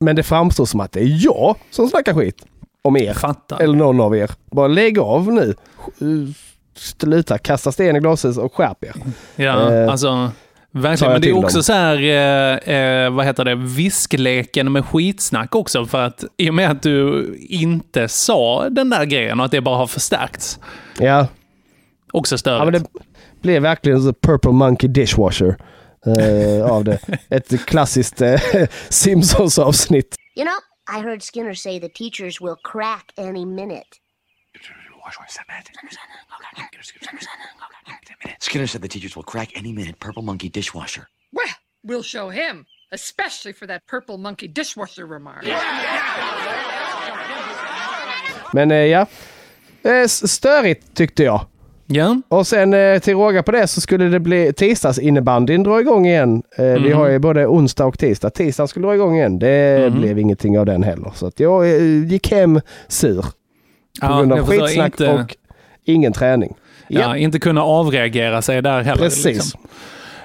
men 0.01 0.17
det 0.17 0.23
framstår 0.23 0.65
som 0.67 0.81
att 0.81 0.93
det 0.93 1.01
är 1.01 1.25
jag 1.25 1.57
som 1.71 1.89
snackar 1.89 2.15
skit 2.15 2.45
om 2.83 2.97
er. 2.97 3.15
Fattar. 3.15 3.61
Eller 3.61 3.75
någon 3.75 4.01
av 4.01 4.17
er. 4.17 4.31
Bara 4.51 4.67
lägg 4.69 4.99
av 4.99 5.33
nu. 5.33 5.55
Sluta 6.75 7.39
kasta 7.39 7.73
sten 7.73 7.97
i 7.97 8.01
glashus 8.01 8.39
och 8.39 8.55
skärp 8.55 8.85
er. 8.85 8.95
Ja, 9.37 9.73
Eh, 9.73 9.89
alltså 9.91 10.31
verkligen. 10.73 11.13
Men 11.13 11.21
det 11.23 11.29
är 11.29 11.37
också 11.45 11.57
dem. 11.57 11.63
så 11.63 11.73
här, 11.73 12.03
eh, 12.03 12.75
eh, 12.77 13.11
vad 13.11 13.27
heter 13.27 13.45
det, 13.45 13.55
viskleken 13.55 14.73
med 14.73 14.85
skitsnack 14.85 15.55
också. 15.55 15.87
För 15.87 16.03
att 16.03 16.25
i 16.37 16.51
och 16.51 16.55
med 16.55 16.71
att 16.71 16.83
du 16.83 17.37
inte 17.49 18.09
sa 18.09 18.69
den 18.69 18.91
där 18.91 19.05
grejen 19.05 19.41
och 19.41 19.47
att 19.47 19.53
det 19.53 19.61
bara 19.61 19.77
har 19.77 19.87
förstärkts. 19.87 20.59
Ja, 20.99 21.27
Också 22.13 22.39
störigt. 22.39 22.59
ja 22.59 22.65
men 22.65 22.73
det 22.73 22.89
blev 23.43 23.63
verkligen 23.63 24.03
så 24.03 24.13
Purple 24.13 24.53
Monkey 24.53 24.89
Dishwasher 24.89 25.57
eh, 26.19 26.67
av 26.71 26.85
det. 26.85 26.99
Ett 27.29 27.67
klassiskt 27.67 28.21
eh, 28.21 28.41
Simpsons-avsnitt. 28.89 30.17
You 30.37 30.45
know, 30.47 30.59
I 30.99 31.03
heard 31.03 31.23
Skinner 31.23 31.55
say 31.55 31.81
the 31.81 31.89
teachers 31.89 32.41
will 32.41 32.57
crack 32.73 33.13
any 33.19 33.47
minute. 33.47 33.87
Skinner 38.41 38.67
said 38.67 38.83
the 38.83 38.89
teachers 38.89 39.17
will 39.17 39.25
crack 39.25 39.53
any 39.55 39.73
minute. 39.73 39.99
Purple 39.99 40.23
monkey 40.23 40.49
dishwasher. 40.49 41.03
Well, 41.33 41.55
we'll 41.89 42.03
show 42.05 42.31
him, 42.31 42.65
especially 42.95 43.53
for 43.55 43.67
that 43.67 43.83
purple 43.91 44.17
monkey 44.19 44.49
dishwasher 44.49 45.07
remark. 45.07 45.45
Men 48.53 48.71
eh, 48.71 48.77
ja, 48.77 49.07
eh, 49.85 50.07
störigt 50.07 50.95
tyckte 50.95 51.23
jag. 51.23 51.47
Ja, 51.87 52.21
Och 52.29 52.47
sen 52.47 52.75
eh, 52.75 52.99
till 52.99 53.15
råga 53.15 53.43
på 53.43 53.53
det 53.53 53.67
så 53.69 53.81
skulle 53.81 54.05
det 54.05 54.21
bli 54.21 54.53
tisdagsinnebandyn 54.53 55.63
dra 55.63 55.81
igång 55.81 56.07
igen. 56.07 56.43
Eh, 56.59 56.65
Vi 56.65 56.79
Mhm. 56.81 56.93
har 56.93 57.09
ju 57.09 57.19
både 57.19 57.47
onsdag 57.47 57.85
och 57.85 57.99
tisdag. 57.99 58.31
Tisdagen 58.31 58.69
skulle 58.69 58.87
dra 58.87 58.95
igång 58.95 59.17
igen. 59.17 59.39
Det 59.39 59.89
Mhm. 59.91 60.01
blev 60.01 60.19
ingenting 60.19 60.59
av 60.59 60.67
den 60.67 60.83
heller. 60.83 61.13
Så 61.15 61.27
att 61.27 61.41
jag 61.41 61.69
eh, 61.71 62.05
gick 62.05 62.31
hem 62.31 62.61
sur. 62.89 63.25
På 64.01 64.07
ja 64.07 64.19
grund 64.19 64.33
av 64.33 64.47
skitsnack 64.47 64.93
Inte, 64.93 65.13
och 65.13 65.37
ingen 65.85 66.13
träning. 66.13 66.55
ja, 66.89 67.17
inte 67.17 67.39
kunna 67.39 67.63
avreagera 67.63 68.43
sig 68.43 68.63
där 68.63 68.83
heller. 68.83 69.03
Precis. 69.03 69.25
Liksom. 69.25 69.61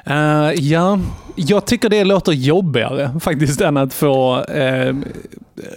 Eh, 0.05 0.51
ja, 0.53 0.99
jag 1.35 1.65
tycker 1.65 1.89
det 1.89 2.03
låter 2.03 2.31
jobbigare 2.31 3.11
faktiskt 3.19 3.61
än 3.61 3.77
att 3.77 3.93
få 3.93 4.37
uh, 4.37 4.95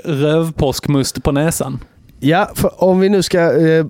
rövpåskmust 0.04 1.22
på 1.22 1.32
näsan. 1.32 1.78
Ja, 2.20 2.50
för 2.54 2.84
om 2.84 3.00
vi 3.00 3.08
nu 3.08 3.22
ska 3.22 3.68
eh, 3.68 3.86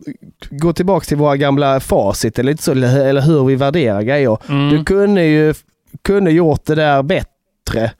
gå 0.50 0.72
tillbaka 0.72 1.04
till 1.04 1.16
våra 1.16 1.36
gamla 1.36 1.80
facit 1.80 2.38
eller, 2.38 2.56
så, 2.56 2.72
eller 2.72 3.20
hur 3.20 3.44
vi 3.44 3.54
värderar 3.54 4.02
grejer. 4.02 4.38
Mm. 4.48 4.70
Du 4.70 4.84
kunde 4.84 5.24
ju 5.24 5.54
kunde 6.02 6.30
gjort 6.30 6.64
det 6.64 6.74
där 6.74 7.02
bättre. 7.02 7.90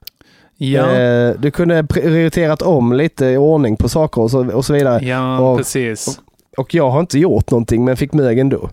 Ja, 0.62 0.90
Eh, 0.90 1.34
du 1.38 1.50
kunde 1.50 1.84
prioriterat 1.84 2.62
om 2.62 2.92
lite 2.92 3.26
i 3.26 3.36
ordning 3.36 3.76
på 3.76 3.88
saker 3.88 4.20
och 4.20 4.30
så, 4.30 4.52
och 4.52 4.64
så 4.64 4.72
vidare. 4.72 5.04
ja 5.04 5.38
och- 5.38 5.58
precis. 5.58 6.20
Och 6.56 6.74
jag 6.74 6.90
har 6.90 7.00
inte 7.00 7.18
gjort 7.18 7.50
någonting 7.50 7.84
men 7.84 7.96
fick 7.96 8.12
mög 8.12 8.38
ändå. 8.38 8.70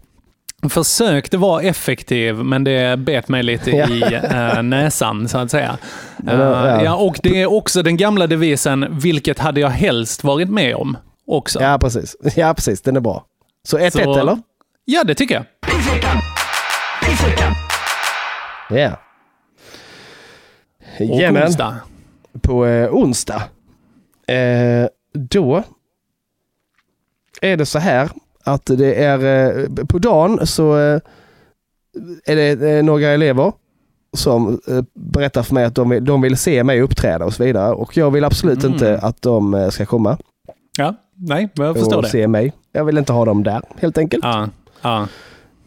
Försökte 0.70 1.38
vara 1.38 1.62
effektiv, 1.62 2.36
men 2.36 2.64
det 2.64 3.00
bet 3.00 3.28
mig 3.30 3.44
lite 3.44 3.72
i 3.72 4.04
eh, 4.32 4.62
näsan, 4.64 5.28
så 5.28 5.38
att 5.38 5.52
säga. 5.52 5.78
Men, 6.18 6.42
Eh, 6.42 6.48
ja. 6.48 6.84
ja, 6.84 6.96
och 6.96 7.20
det 7.24 7.42
är 7.42 7.54
också 7.54 7.82
den 7.84 7.98
gamla 7.98 8.28
devisen, 8.28 8.88
vilket 9.00 9.40
hade 9.40 9.60
jag 9.62 9.70
helst 9.70 10.24
varit 10.24 10.50
med 10.50 10.76
om 10.76 10.98
också. 11.28 11.62
Ja 11.62 11.78
precis. 11.82 12.16
Ja 12.36 12.54
precis, 12.54 12.82
den 12.82 12.96
är 12.96 13.00
bra. 13.00 13.24
Så 13.68 13.78
1-1 13.78 13.90
Så- 14.04 14.20
eller? 14.20 14.38
Ja, 14.86 15.04
det 15.04 15.16
tycker 15.16 15.36
jag. 15.36 15.44
Ja. 18.70 18.92
Och 21.00 21.06
Jajamän. 21.06 21.44
onsdag. 21.44 21.76
På 22.42 22.66
eh, 22.66 22.94
onsdag. 22.96 23.44
Eh, 24.28 24.88
då 25.14 25.64
är 27.42 27.58
det 27.58 27.66
så 27.66 27.80
här 27.80 28.10
att 28.44 28.66
det 28.66 29.04
är 29.04 29.50
eh, 29.60 29.86
på 29.86 29.98
dagen 30.00 30.48
så 30.48 30.78
eh, 30.78 31.00
är 32.26 32.36
det 32.36 32.70
eh, 32.78 32.84
några 32.84 33.08
elever 33.08 33.52
som 34.18 34.60
eh, 34.68 34.82
berättar 34.94 35.44
för 35.44 35.54
mig 35.54 35.64
att 35.66 35.76
de 35.76 35.90
vill, 35.90 36.06
de 36.06 36.22
vill 36.22 36.38
se 36.38 36.64
mig 36.64 36.82
uppträda 36.82 37.26
och 37.26 37.34
så 37.34 37.44
vidare. 37.44 37.74
Och 37.74 37.98
jag 37.98 38.12
vill 38.12 38.24
absolut 38.24 38.64
Mm. 38.64 38.74
inte 38.74 38.98
att 39.00 39.22
de 39.22 39.54
eh, 39.54 39.70
ska 39.70 39.86
komma 39.86 40.18
Ja, 40.78 40.96
nej, 41.16 41.50
jag 41.54 41.76
förstår 41.76 41.96
och 41.98 42.04
det. 42.04 42.10
se 42.10 42.28
mig. 42.28 42.54
Jag 42.72 42.86
vill 42.86 42.98
inte 42.98 43.14
ha 43.14 43.26
dem 43.26 43.44
där 43.44 43.62
helt 43.78 43.98
enkelt. 43.98 44.24
Ja, 44.24 44.50
ja. 44.82 45.08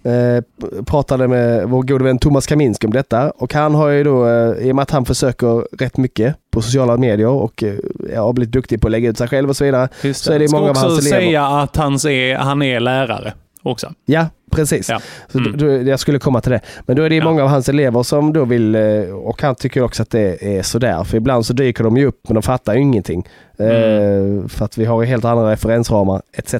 Eh, 0.04 0.42
pratade 0.84 1.28
med 1.28 1.68
vår 1.68 1.82
gode 1.82 2.04
vän 2.04 2.18
Thomas 2.18 2.46
Kaminski 2.46 2.86
om 2.86 2.92
detta 2.92 3.30
och 3.30 3.54
han 3.54 3.74
har 3.74 3.88
ju 3.88 4.04
då, 4.04 4.26
eh, 4.28 4.66
i 4.66 4.72
och 4.72 4.76
med 4.76 4.82
att 4.82 4.90
han 4.90 5.04
försöker 5.04 5.76
rätt 5.78 5.96
mycket 5.96 6.36
på 6.50 6.62
sociala 6.62 6.96
medier 6.96 7.28
och 7.28 7.62
eh, 7.62 8.22
har 8.24 8.32
blivit 8.32 8.52
duktig 8.52 8.80
på 8.80 8.88
att 8.88 8.90
lägga 8.92 9.08
ut 9.10 9.18
sig 9.18 9.28
själv 9.28 9.48
och 9.48 9.56
så 9.56 9.64
vidare. 9.64 9.88
Just 10.02 10.24
Så 10.24 10.32
är 10.32 10.38
det 10.38 10.48
Ska 10.48 10.56
många 10.56 10.70
av 10.70 10.76
också 10.76 10.86
hans 10.86 11.06
elever. 11.06 11.20
säga 11.26 11.46
att 11.46 11.76
han 11.76 11.94
är, 11.94 12.34
han 12.36 12.62
är 12.62 12.80
lärare 12.80 13.32
också. 13.62 13.92
Ja, 14.06 14.26
precis. 14.50 14.88
Ja. 14.88 15.00
Så 15.32 15.38
Mm. 15.38 15.56
då, 15.56 15.90
jag 15.90 16.00
skulle 16.00 16.18
komma 16.18 16.40
till 16.40 16.52
det. 16.52 16.60
Men 16.86 16.96
då 16.96 17.02
är 17.02 17.10
det 17.10 17.16
Ja. 17.16 17.24
många 17.24 17.42
av 17.42 17.48
hans 17.48 17.68
elever 17.68 18.02
som 18.02 18.32
då 18.32 18.44
vill, 18.44 18.76
och 19.12 19.42
han 19.42 19.54
tycker 19.54 19.82
också 19.82 20.02
att 20.02 20.10
det 20.10 20.58
är 20.58 20.62
sådär. 20.62 21.04
För 21.04 21.16
ibland 21.16 21.46
så 21.46 21.52
dyker 21.52 21.84
de 21.84 21.96
ju 21.96 22.06
upp 22.06 22.20
men 22.28 22.34
de 22.34 22.42
fattar 22.42 22.74
ingenting. 22.74 23.26
Mm. 23.58 24.48
För 24.48 24.64
att 24.64 24.78
vi 24.78 24.84
har 24.84 25.02
ju 25.02 25.08
helt 25.08 25.24
andra 25.24 25.50
referensramar 25.52 26.22
etc. 26.32 26.54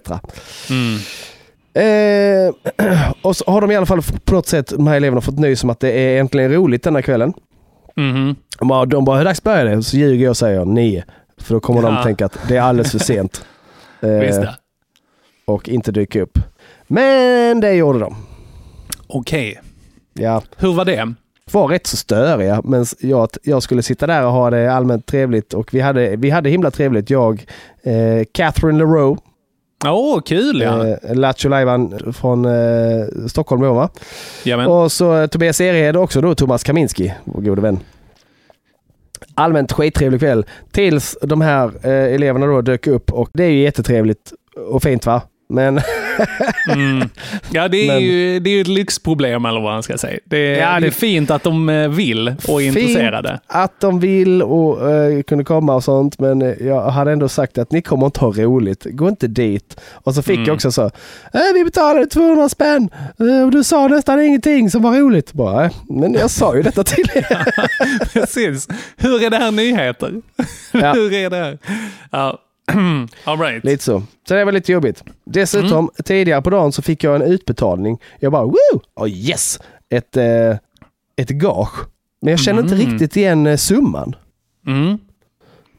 Mm. 0.71 0.99
Eh, 1.75 2.55
och 3.23 3.37
så 3.37 3.45
har 3.51 3.61
de 3.61 3.71
i 3.71 3.77
alla 3.77 3.87
fall 3.87 4.03
på 4.25 4.35
något 4.35 4.47
sätt, 4.47 4.69
de 4.77 4.87
här 4.87 4.97
eleverna, 4.97 5.21
fått 5.21 5.39
nys 5.39 5.65
om 5.65 5.71
att 5.71 5.81
det 5.81 5.91
är 5.93 6.21
äntligen 6.21 6.53
roligt 6.53 6.83
denna 6.83 7.03
kvällen. 7.03 7.33
Mhm. 7.97 8.37
De 8.59 8.69
bara, 8.69 8.85
de 8.87 9.05
bara 9.05 9.19
hur 9.19 9.25
dags 9.25 9.43
börjar 9.43 9.65
det? 9.65 9.83
Så 9.83 9.97
ljuger 9.97 10.25
jag 10.25 10.31
och 10.31 10.37
säger 10.37 10.65
nio. 10.65 11.05
För 11.41 11.55
då 11.55 11.61
kommer 11.61 11.83
de 11.83 11.95
Ja. 11.95 12.03
tänka 12.03 12.27
att 12.27 12.39
det 12.49 12.57
är 12.57 12.61
alldeles 12.61 12.93
för 12.93 12.99
sent. 12.99 13.45
Eh, 14.03 14.49
och 15.45 15.69
inte 15.69 15.93
dyka 15.93 16.23
upp. 16.23 16.39
Men 16.87 17.61
det 17.61 17.73
gjorde 17.73 17.99
de. 17.99 18.17
Okej. 19.07 19.61
Ja, 20.13 20.43
Hur 20.57 20.73
var 20.73 20.85
det? 20.85 21.15
var 21.53 21.69
rätt 21.69 21.87
så 21.87 21.97
störiga. 21.97 22.61
Men 22.65 22.85
jag, 23.01 23.29
jag 23.43 23.63
skulle 23.63 23.83
sitta 23.83 24.07
där 24.07 24.25
och 24.27 24.33
ha 24.33 24.51
det 24.51 24.73
allmänt 24.73 25.07
trevligt. 25.07 25.55
Och 25.55 25.75
vi 25.75 25.81
hade, 25.81 26.17
vi 26.17 26.31
hade 26.31 26.51
himla 26.51 26.71
trevligt. 26.71 27.11
Jag, 27.11 27.47
eh, 27.83 28.25
Catherine 28.33 28.79
LeRoe, 28.79 29.17
Åh, 29.85 30.21
kul 30.21 30.61
ja. 30.61 30.87
eh, 30.87 31.15
Lattjo 31.15 31.49
Lajban 31.49 32.13
från 32.13 32.45
eh, 32.45 33.07
Stockholm 33.29 33.63
då 33.63 33.73
va? 33.73 33.89
Jamen. 34.45 34.67
Och 34.67 34.93
så 34.93 35.17
eh, 35.17 35.27
Tobias 35.27 35.61
Erehed 35.61 35.97
också 35.97 36.21
då 36.21 36.35
Thomas 36.35 36.65
Kaminski, 36.65 37.15
vår 37.25 37.43
gode 37.43 37.63
vän. 37.63 37.79
Allmänt 39.35 39.73
skittrevlig 39.73 40.21
kväll. 40.21 40.47
Tills 40.71 41.19
de 41.23 41.41
här 41.41 41.73
eh, 41.83 42.15
eleverna 42.15 42.47
då 42.47 42.61
dök 42.61 42.87
upp 42.87 43.13
och 43.13 43.31
det 43.33 43.45
är 43.45 43.51
ju 43.51 43.63
jättetrevligt 43.63 44.33
och 44.69 44.83
fint 44.83 45.07
va? 45.07 45.23
Men 45.51 45.81
Ja, 47.53 47.69
det 47.69 47.77
är, 47.77 47.87
Men- 47.87 48.01
ju, 48.03 48.41
det 48.41 48.51
är 48.51 48.55
ju 48.55 48.61
ett 48.61 48.67
lyxproblem 48.69 49.45
eller 49.45 49.61
vad 49.61 49.73
man 49.73 49.83
ska 49.83 49.99
säga. 49.99 50.19
Det, 50.25 50.37
är- 50.37 50.59
Ja, 50.61 50.67
det 50.71 50.77
är 50.77 50.81
det- 50.81 50.91
fint 50.91 51.31
att 51.31 51.43
de 51.43 51.69
eh, 51.69 51.89
vill 51.89 52.35
och 52.49 52.63
är 52.63 52.67
intresserade. 52.67 53.41
att 53.47 53.81
de 53.81 54.01
vill 54.01 54.43
och 54.43 54.91
eh, 54.91 55.23
kunde 55.23 55.45
komma 55.45 55.75
och 55.75 55.85
sånt. 55.85 56.19
Men 56.19 56.43
eh, 56.43 56.55
jag 56.67 56.83
hade 56.91 57.13
ändå 57.13 57.29
sagt 57.29 57.59
att 57.59 57.73
ni 57.73 57.83
kommer 57.83 58.07
inte 58.07 58.21
ha 58.21 58.33
roligt. 58.33 58.87
Gå 58.91 59.09
inte 59.09 59.27
dit. 59.27 59.81
Och 59.93 60.15
så 60.15 60.23
fick 60.23 60.37
Mm. 60.37 60.47
jag 60.47 60.55
också 60.55 60.73
så. 60.73 60.83
Eh, 60.85 60.91
vi 61.55 61.65
betalade 61.65 62.07
200 62.07 62.49
spänn 62.49 62.91
och 63.45 63.51
du 63.51 63.65
sa 63.65 63.89
nästan 63.89 64.21
ingenting 64.21 64.71
som 64.71 64.83
var 64.83 64.93
roligt. 64.99 65.33
Bara, 65.33 65.71
men 65.89 66.15
jag 66.15 66.31
sa 66.31 66.57
ju 66.57 66.63
detta 66.63 66.85
till 66.85 67.11
er. 67.15 67.45
Precis. 68.13 68.69
Hur 68.97 69.23
är 69.25 69.31
det 69.31 69.37
här 69.37 69.51
nyheter? 69.51 70.13
Ja. 70.73 70.93
Hur 70.95 71.13
är 71.13 71.31
det 71.31 71.37
här? 71.37 71.59
Ja. 72.11 72.39
All 73.25 73.39
right. 73.39 73.65
Lite 73.65 73.85
så. 73.85 74.03
Så 74.29 74.35
det 74.35 74.45
var 74.45 74.53
lite 74.53 74.73
jobbigt. 74.73 75.05
Dessutom 75.25 75.91
tidigare 76.05 76.43
på 76.43 76.51
dagen 76.51 76.73
så 76.73 76.83
fick 76.83 77.05
jag 77.05 77.17
en 77.17 77.23
utbetalning. 77.23 77.99
Jag 78.19 78.33
bara 78.33 78.45
woo! 78.45 78.81
Oh 78.97 79.09
yes! 79.09 79.59
Ett, 79.91 80.17
eh, 80.17 80.51
ett 81.17 81.29
gage. 81.31 81.75
Men 82.23 82.31
jag 82.31 82.41
känner 82.41 82.63
inte 82.63 82.75
Mm. 82.75 82.87
riktigt 82.91 83.17
igen 83.17 83.47
eh, 83.47 83.57
summan. 83.57 84.15
Mm. 84.67 84.99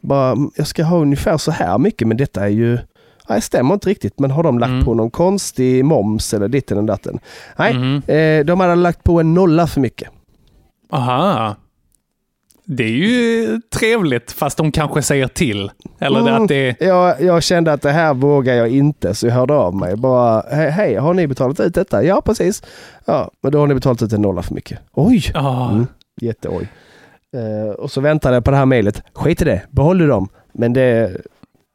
Bara, 0.02 0.32
mm, 0.32 0.52
jag 0.56 0.68
ska 0.68 0.84
ha 0.84 0.98
ungefär 0.98 1.38
så 1.38 1.52
här 1.52 1.78
mycket 1.78 2.08
men 2.08 2.18
detta 2.18 2.44
är 2.44 2.50
ju... 2.50 2.78
Nej, 3.30 3.38
det 3.38 3.42
stämmer 3.42 3.74
inte 3.74 3.90
riktigt. 3.90 4.20
Men 4.20 4.32
har 4.32 4.44
de 4.44 4.60
lagt 4.60 4.70
Mm. 4.72 4.86
på 4.86 4.94
någon 4.94 5.12
konstig 5.12 5.86
moms 5.86 6.34
eller 6.34 6.48
ditten 6.48 6.78
och 6.78 6.84
datten? 6.84 7.20
Nej, 7.58 7.74
Mhm. 7.74 8.02
eh, 8.08 8.46
de 8.46 8.60
hade 8.60 8.76
lagt 8.76 9.04
på 9.04 9.20
en 9.20 9.34
nolla 9.34 9.68
för 9.68 9.82
mycket. 9.82 10.10
Aha. 10.92 11.56
Det 12.66 12.84
är 12.84 12.88
ju 12.90 13.60
trevligt, 13.76 14.32
fast 14.32 14.58
de 14.58 14.72
kanske 14.72 15.02
säger 15.02 15.28
till. 15.28 15.72
Eller 16.00 16.20
Mm. 16.20 16.42
att 16.44 16.48
det 16.48 16.76
Jag, 16.82 17.22
jag 17.22 17.44
kände 17.44 17.74
att 17.74 17.82
det 17.82 17.92
här 17.92 18.14
vågar 18.14 18.54
jag 18.54 18.70
inte 18.70 19.16
så 19.16 19.28
jag 19.28 19.34
hörde 19.34 19.54
av 19.54 19.76
mig. 19.76 19.96
Bara, 19.96 20.44
hej, 20.52 20.70
hej 20.70 20.96
har 20.96 21.14
ni 21.14 21.28
betalat 21.28 21.60
ut 21.60 21.74
detta? 21.76 22.04
Ja, 22.04 22.22
precis. 22.22 22.64
Ja, 23.06 23.32
men 23.44 23.52
då 23.52 23.60
har 23.60 23.68
ni 23.68 23.74
betalat 23.74 24.02
ut 24.02 24.14
en 24.14 24.22
nolla 24.22 24.42
för 24.42 24.54
mycket. 24.56 24.80
Oj! 24.94 25.32
Ah. 25.36 25.70
Mm, 25.72 25.88
jätteoj. 26.22 26.68
Eh, 27.38 27.72
och 27.74 27.92
så 27.92 28.02
väntade 28.02 28.36
jag 28.36 28.46
på 28.46 28.52
det 28.52 28.58
här 28.58 28.66
mejlet. 28.66 29.04
Skit 29.14 29.42
i 29.42 29.46
det, 29.46 29.62
behåll 29.70 29.98
du 29.98 30.08
dem. 30.08 30.28
Men 30.54 30.74
det 30.74 31.18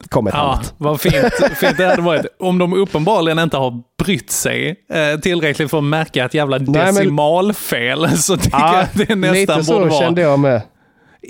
kom 0.08 0.26
ett 0.26 0.34
Ja, 0.36 0.40
annat. 0.40 0.74
vad 0.78 1.00
fint, 1.00 1.14
fint 1.60 1.76
det 1.76 1.84
hade 1.86 2.02
varit. 2.02 2.26
Om 2.38 2.58
de 2.58 2.72
uppenbarligen 2.72 3.38
inte 3.38 3.56
har 3.56 3.82
brytt 4.04 4.30
sig 4.30 4.76
eh, 4.92 5.20
tillräckligt 5.20 5.70
för 5.70 5.78
att 5.78 5.84
märka 5.84 6.24
ett 6.24 6.34
jävla 6.34 6.58
men- 6.58 6.72
decimalfel 6.72 8.08
så 8.18 8.36
tycker 8.36 8.58
jag 8.58 8.80
att 8.80 8.94
det 8.94 9.14
nästan 9.14 9.32
lite 9.34 9.52
borde 9.52 9.64
så 9.64 9.78
vara 9.78 9.90
kände 10.00 10.20
jag 10.20 10.38
med. 10.38 10.62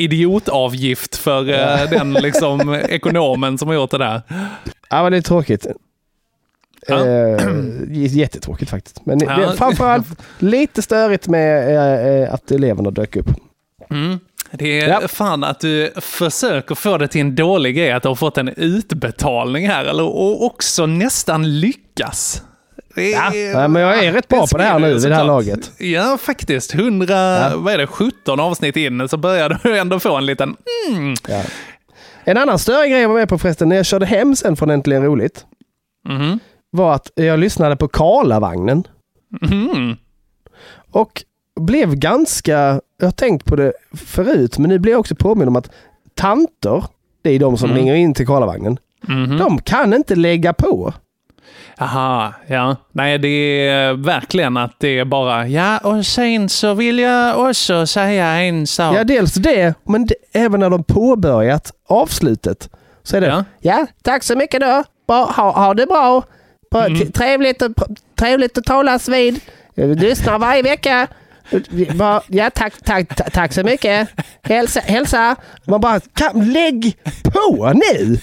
Idiotavgift 0.02 1.16
för 1.16 1.48
eh, 1.50 1.90
den 1.90 2.12
liksom, 2.12 2.74
ekonomen 2.88 3.58
som 3.58 3.68
har 3.68 3.74
gjort 3.74 3.90
det 3.90 3.98
där. 3.98 4.22
Ja, 4.90 5.02
men 5.02 5.12
det 5.12 5.18
är 5.18 5.22
tråkigt. 5.22 5.66
Ja. 6.88 7.06
Eh, 7.06 7.38
jättetråkigt 7.90 8.70
faktiskt. 8.70 9.06
Men 9.06 9.18
Ja. 9.20 9.36
det, 9.36 9.56
framförallt 9.56 10.06
lite 10.38 10.82
störigt 10.82 11.28
med 11.28 11.68
eh, 11.76 12.22
eh, 12.22 12.34
att 12.34 12.50
eleverna 12.50 12.90
dök 12.90 13.16
upp. 13.16 13.26
Mm. 13.90 14.18
Det 14.52 14.80
är 14.80 14.88
Ja. 14.88 15.08
fan 15.08 15.44
att 15.44 15.60
du 15.60 15.92
försöker 15.96 16.74
få 16.74 16.98
det 16.98 17.08
till 17.08 17.20
en 17.20 17.34
dålig 17.34 17.76
grej 17.76 17.92
att 17.92 18.02
du 18.02 18.08
har 18.08 18.14
fått 18.14 18.38
en 18.38 18.48
utbetalning 18.48 19.68
här, 19.68 19.84
eller, 19.84 20.02
och 20.04 20.44
också 20.44 20.86
nästan 20.86 21.60
lyckas. 21.60 22.42
Ja, 22.96 23.68
men 23.68 23.82
jag 23.82 24.04
är 24.04 24.12
rätt 24.12 24.28
bra 24.28 24.46
på 24.52 24.58
det 24.58 24.64
här 24.64 24.78
nu 24.78 24.94
vid 24.94 25.02
det 25.10 25.14
här 25.14 25.24
laget. 25.24 25.72
Ja, 25.78 26.18
faktiskt. 26.20 26.74
100, 26.74 27.14
Ja. 27.14 27.52
vad 27.56 27.74
är 27.74 27.78
det, 27.78 27.86
17 27.86 28.40
avsnitt 28.40 28.76
in 28.76 29.08
så 29.08 29.16
börjar 29.16 29.60
du 29.62 29.78
ändå 29.78 30.00
få 30.00 30.16
en 30.16 30.26
liten... 30.26 30.56
Mm. 30.90 31.14
Ja. 31.28 31.42
En 32.24 32.36
annan 32.36 32.58
större 32.58 32.88
grej 32.88 33.00
jag 33.00 33.08
var 33.08 33.14
med 33.16 33.28
på 33.28 33.38
förresten, 33.38 33.68
när 33.68 33.76
jag 33.76 33.86
körde 33.86 34.06
hem 34.06 34.36
sen 34.36 34.56
från 34.56 34.70
Äntligen 34.70 35.04
Roligt, 35.04 35.44
Mhm. 36.08 36.38
var 36.70 36.94
att 36.94 37.10
jag 37.14 37.38
lyssnade 37.38 37.76
på 37.76 37.88
Karlavagnen 37.88 38.84
Mhm. 39.42 39.96
och 40.90 41.24
blev 41.60 41.94
ganska, 41.94 42.80
jag 42.98 43.06
har 43.06 43.10
tänkt 43.12 43.44
på 43.44 43.56
det 43.56 43.72
förut, 43.92 44.58
men 44.58 44.68
nu 44.70 44.78
blir 44.78 44.92
jag 44.92 45.00
också 45.00 45.14
påminn 45.14 45.48
om 45.48 45.56
att 45.56 45.70
tanter, 46.14 46.84
det 47.22 47.30
är 47.30 47.38
de 47.38 47.56
som 47.56 47.70
Mm. 47.70 47.78
ringer 47.78 47.94
in 47.94 48.14
till 48.14 48.26
Karlavagnen, 48.26 48.78
Mhm. 49.08 49.38
de 49.38 49.58
kan 49.58 49.94
inte 49.94 50.14
lägga 50.14 50.52
på. 50.52 50.92
Aha, 51.78 52.32
ja. 52.46 52.76
Nej, 52.92 53.18
det 53.18 53.28
är 53.68 53.92
verkligen 53.92 54.56
att 54.56 54.74
det 54.80 54.98
är 54.98 55.04
bara, 55.04 55.46
ja, 55.48 55.78
och 55.78 56.06
sen 56.06 56.48
så 56.48 56.74
vill 56.74 56.98
jag 56.98 57.48
också 57.50 57.86
säga 57.86 58.26
en 58.26 58.66
sak. 58.66 58.96
Ja, 58.96 59.04
dels 59.04 59.34
det, 59.34 59.74
men 59.84 60.06
det, 60.06 60.14
även 60.32 60.60
när 60.60 60.70
de 60.70 60.84
påbörjat 60.84 61.72
avslutet 61.88 62.68
så 63.02 63.16
är 63.16 63.20
det 63.20 63.26
Ja. 63.26 63.44
ja, 63.60 63.86
tack 64.02 64.22
så 64.22 64.36
mycket 64.36 64.60
då. 64.60 64.84
Bra, 65.08 65.24
ha, 65.36 65.50
ha 65.64 65.74
det 65.74 65.86
bra. 65.86 66.22
bra 66.70 66.86
Mm. 66.86 67.12
trevligt, 67.12 67.62
att- 67.62 67.72
trevligt 68.18 68.58
att 68.58 68.64
talas 68.64 69.08
vid. 69.08 69.40
Jag 69.74 70.00
lyssnar 70.02 70.38
varje 70.38 70.62
vecka. 70.62 71.06
Ja, 72.28 72.50
tack, 72.54 72.74
tack, 72.84 73.16
ta- 73.16 73.30
tack 73.32 73.52
så 73.52 73.62
mycket. 73.62 74.08
Hälsa. 74.42 74.80
hälsa. 74.80 75.36
Man 75.66 75.80
bara, 75.80 76.00
kan, 76.00 76.52
lägg 76.52 76.96
på 77.24 77.72
nu! 77.74 78.18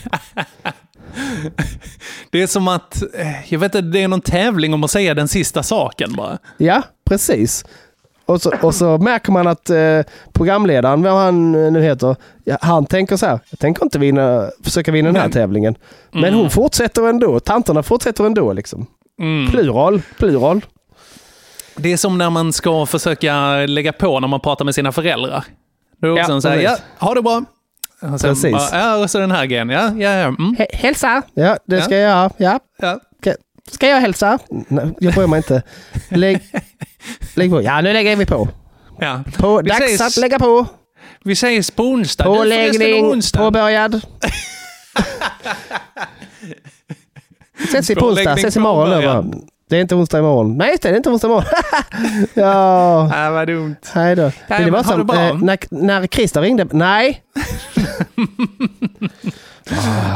Det 2.31 2.41
är 2.41 2.47
som 2.47 2.67
att, 2.67 3.03
eh, 3.13 3.53
jag 3.53 3.59
vet 3.59 3.75
inte, 3.75 3.87
det 3.87 4.03
är 4.03 4.07
någon 4.07 4.21
tävling 4.21 4.73
om 4.73 4.83
att 4.83 4.91
säga 4.91 5.13
den 5.13 5.27
sista 5.27 5.63
saken 5.63 6.13
bara. 6.13 6.37
Ja, 6.57 6.81
precis. 7.05 7.65
Och 8.25 8.41
så, 8.41 8.53
och 8.61 8.75
så 8.75 8.97
märker 8.97 9.31
man 9.31 9.47
att 9.47 9.69
eh, 9.69 9.99
programledaren, 10.33 11.03
vad 11.03 11.13
han 11.13 11.51
nu 11.73 11.81
heter, 11.81 12.15
ja, 12.43 12.57
han 12.61 12.85
tänker 12.85 13.17
så 13.17 13.25
här, 13.25 13.39
jag 13.49 13.59
tänker 13.59 13.83
inte 13.83 13.99
vinna, 13.99 14.49
försöka 14.63 14.91
vinna 14.91 15.07
den 15.07 15.15
här 15.15 15.23
Nej. 15.23 15.33
tävlingen. 15.33 15.75
Men 16.11 16.33
hon 16.33 16.49
fortsätter 16.49 17.09
ändå, 17.09 17.39
tanterna 17.39 17.83
fortsätter 17.83 18.25
ändå 18.25 18.53
liksom. 18.53 18.87
Mm. 19.19 19.51
Plural, 19.51 20.01
plural. 20.17 20.61
Det 21.75 21.93
är 21.93 21.97
som 21.97 22.17
när 22.17 22.29
man 22.29 22.53
ska 22.53 22.85
försöka 22.85 23.55
lägga 23.65 23.93
på 23.93 24.19
när 24.19 24.27
man 24.27 24.39
pratar 24.39 24.65
med 24.65 24.75
sina 24.75 24.91
föräldrar. 24.91 25.43
Då 25.97 26.07
är 26.07 26.11
det 26.11 26.17
Ja, 26.17 26.23
också 26.23 26.41
så 26.41 26.49
här, 26.49 26.57
ja, 26.57 26.77
ha 26.99 27.13
det 27.13 27.21
bra. 27.21 27.43
Och 28.11 28.19
sen 28.21 28.29
Precis. 28.29 28.51
bara, 28.51 28.69
ja, 28.79 28.95
och 28.95 29.09
så 29.11 29.19
den 29.19 29.31
här 29.31 29.45
grejen. 29.45 29.69
Ja, 29.69 29.91
ja, 29.97 30.09
ja. 30.11 30.27
Mm, 30.27 30.55
hälsa! 30.73 31.21
Ja, 31.33 31.57
det 31.67 31.81
ska 31.81 31.95
Ja. 31.97 31.99
jag 32.01 32.09
göra. 32.09 32.29
Ja. 32.37 32.59
ja. 32.81 32.99
Ska, 33.21 33.33
ska 33.71 33.87
jag 33.87 34.01
hälsa? 34.01 34.39
Nej, 34.67 34.85
jag 34.99 35.13
bryr 35.13 35.27
mig 35.27 35.37
inte. 35.37 35.61
Lägg, 36.09 36.39
lägg 37.33 37.51
på. 37.51 37.61
Ja, 37.61 37.81
nu 37.81 37.93
lägger 37.93 38.15
vi 38.15 38.25
på. 38.25 38.47
ja. 38.99 39.23
på 39.37 39.61
Vi 39.63 39.69
dags 39.69 39.81
ses. 39.85 40.01
att 40.01 40.17
lägga 40.21 40.39
på. 40.39 40.65
Vi 41.23 41.33
ses 41.33 41.71
på 41.71 41.83
onsdag. 41.83 42.23
Påläggning 42.23 43.05
onsdag. 43.05 43.39
påbörjad. 43.39 44.01
Ses 47.63 47.89
vi 47.89 47.95
på 47.95 48.05
onsdag. 48.07 48.33
Ses 48.33 48.57
imorgon. 48.57 48.89
bara. 49.05 49.25
Det 49.69 49.77
är 49.77 49.81
inte 49.81 49.95
onsdag 49.95 50.19
imorgon. 50.19 50.57
Nej, 50.57 50.77
det 50.81 50.89
är 50.89 50.95
inte 50.97 51.09
onsdag 51.09 51.27
imorgon. 51.27 51.45
ja, 52.33 53.09
Ja, 53.23 53.31
vad 53.31 53.47
dumt. 53.47 53.75
hej 53.93 54.15
då. 54.15 54.21
Nej, 54.47 54.61
Men 54.61 54.71
det 54.73 54.83
som, 54.83 55.09
eh, 55.09 55.37
när, 55.37 55.57
när 55.69 56.07
Christer 56.07 56.41
ringde. 56.41 56.67
Nej. 56.71 57.23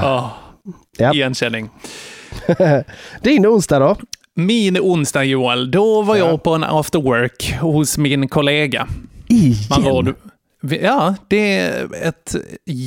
Oh, 0.04 0.30
Ja. 0.98 1.14
Igenkänning. 1.14 1.70
Din 3.22 3.46
onsdag 3.46 3.80
då? 3.80 3.96
Min 4.36 4.78
onsdag, 4.78 5.24
Joel, 5.24 5.72
då 5.72 6.02
var 6.02 6.16
jag 6.16 6.44
på 6.44 6.54
en 6.56 6.64
after 6.64 7.00
work 7.02 7.54
hos 7.62 7.98
min 7.98 8.28
kollega. 8.28 8.88
Igen? 9.28 9.86
råd, 9.86 10.14
ja, 10.82 11.16
det 11.28 11.58
är 11.58 11.88
ett 12.08 12.36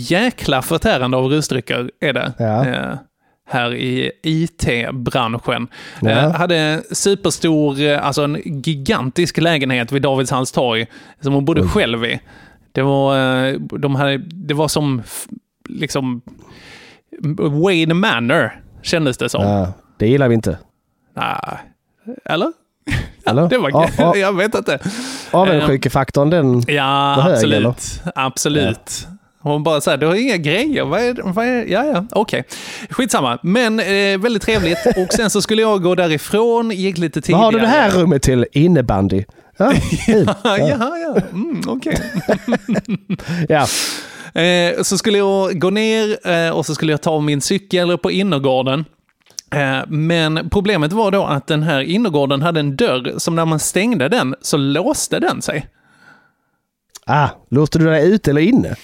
jäkla 0.09 0.63
förtärande 0.63 1.17
av 1.17 1.25
rusdrycker 1.25 1.91
är 2.01 2.13
det. 2.13 2.33
Ja. 2.39 2.67
Eh, 2.67 2.95
här 3.49 3.75
i 3.75 4.13
IT-branschen. 4.23 5.69
Ja. 6.01 6.11
Eh, 6.11 6.33
hade 6.33 6.83
superstor, 6.93 7.81
eh, 7.81 8.07
alltså 8.07 8.23
en 8.23 8.41
gigantisk 8.45 9.39
lägenhet 9.39 9.93
vid 9.93 10.03
Davidshalls 10.03 10.53
torg 10.53 10.87
som 11.21 11.33
hon 11.33 11.45
bodde 11.45 11.69
själv 11.69 12.05
i. 12.05 12.21
Det 12.73 12.83
var, 12.83 13.19
eh, 13.47 13.55
de 13.61 13.95
hade, 13.95 14.19
det 14.19 14.55
var 14.55 14.69
som 14.69 15.03
liksom 15.69 16.23
Wayne 17.65 17.95
Manor 17.95 18.61
kändes 18.83 19.19
det 19.19 19.29
som. 19.29 19.43
Ja, 19.43 19.73
det 19.97 20.09
gillar 20.09 20.29
vi 20.29 20.35
inte. 20.35 20.59
Nej. 21.17 21.59
Eller? 22.25 22.53
Eller? 23.27 23.49
Det 23.49 23.59
var, 23.59 23.71
Ja, 23.71 23.89
ja. 23.99 24.17
jag 24.17 24.37
vet 24.37 24.55
inte. 24.55 24.79
Avundsjukefaktorn, 25.31 26.31
den... 26.31 26.63
Ja, 26.67 27.15
Var 27.17 27.23
hög, 27.23 27.33
absolut. 27.33 27.57
eller? 27.57 27.75
Absolut. 28.15 29.07
Hon 29.43 29.63
bara 29.63 29.81
så 29.81 29.91
här, 29.91 29.97
du 29.97 30.07
har 30.07 30.15
inga 30.15 30.37
grejer. 30.37 30.85
Vad 30.85 31.01
är, 31.01 31.33
vad 31.33 31.47
är, 31.47 31.65
ja, 31.65 31.85
ja, 31.85 32.07
okej. 32.11 32.45
Skitsamma. 32.91 33.39
Men 33.43 33.81
eh, 33.81 34.19
väldigt 34.19 34.43
trevligt. 34.43 34.79
Och 34.97 35.13
sen 35.13 35.31
så 35.31 35.43
skulle 35.43 35.63
jag 35.63 35.83
gå 35.83 35.95
därifrån, 35.95 36.71
gick 36.71 36.99
lite 36.99 37.21
tidigare. 37.21 37.43
Vad 37.45 37.53
har 37.55 37.61
du 37.61 37.67
det 37.67 37.67
här 37.67 37.91
rummet 37.91 38.23
till? 38.23 38.47
Innebandy. 38.53 39.25
Ja. 40.07 40.37
Ja, 40.45 40.59
ja, 40.59 40.99
ja. 40.99 41.17
Mm, 41.33 41.63
okej. 41.67 41.97
ja. 43.49 43.67
Eh, 44.41 44.83
så 44.83 44.99
skulle 44.99 45.19
jag 45.19 45.61
gå 45.61 45.71
ner 45.71 46.29
eh, 46.29 46.51
och 46.51 46.67
så 46.67 46.75
skulle 46.75 46.93
jag 46.93 47.03
ta 47.03 47.21
min 47.21 47.41
cykel 47.41 47.99
på 47.99 48.11
innergården. 48.11 48.85
Eh, 49.55 49.81
men 49.89 50.49
problemet 50.51 50.93
var 50.93 51.11
då 51.11 51.25
att 51.25 51.47
den 51.47 51.63
här 51.63 51.81
innergården 51.81 52.43
hade 52.43 52.61
en 52.61 52.77
dörr 52.77 53.15
som 53.19 53.35
när 53.37 53.45
man 53.45 53.59
stängde 53.59 54.09
den 54.09 54.35
så 54.41 54.57
låste 54.57 55.19
den 55.19 55.43
sig. 55.43 55.67
Ah, 57.07 57.29
låste 57.49 57.79
du 57.79 57.85
dig 57.85 58.13
ute 58.13 58.31
eller 58.31 58.41
inne? 58.41 58.77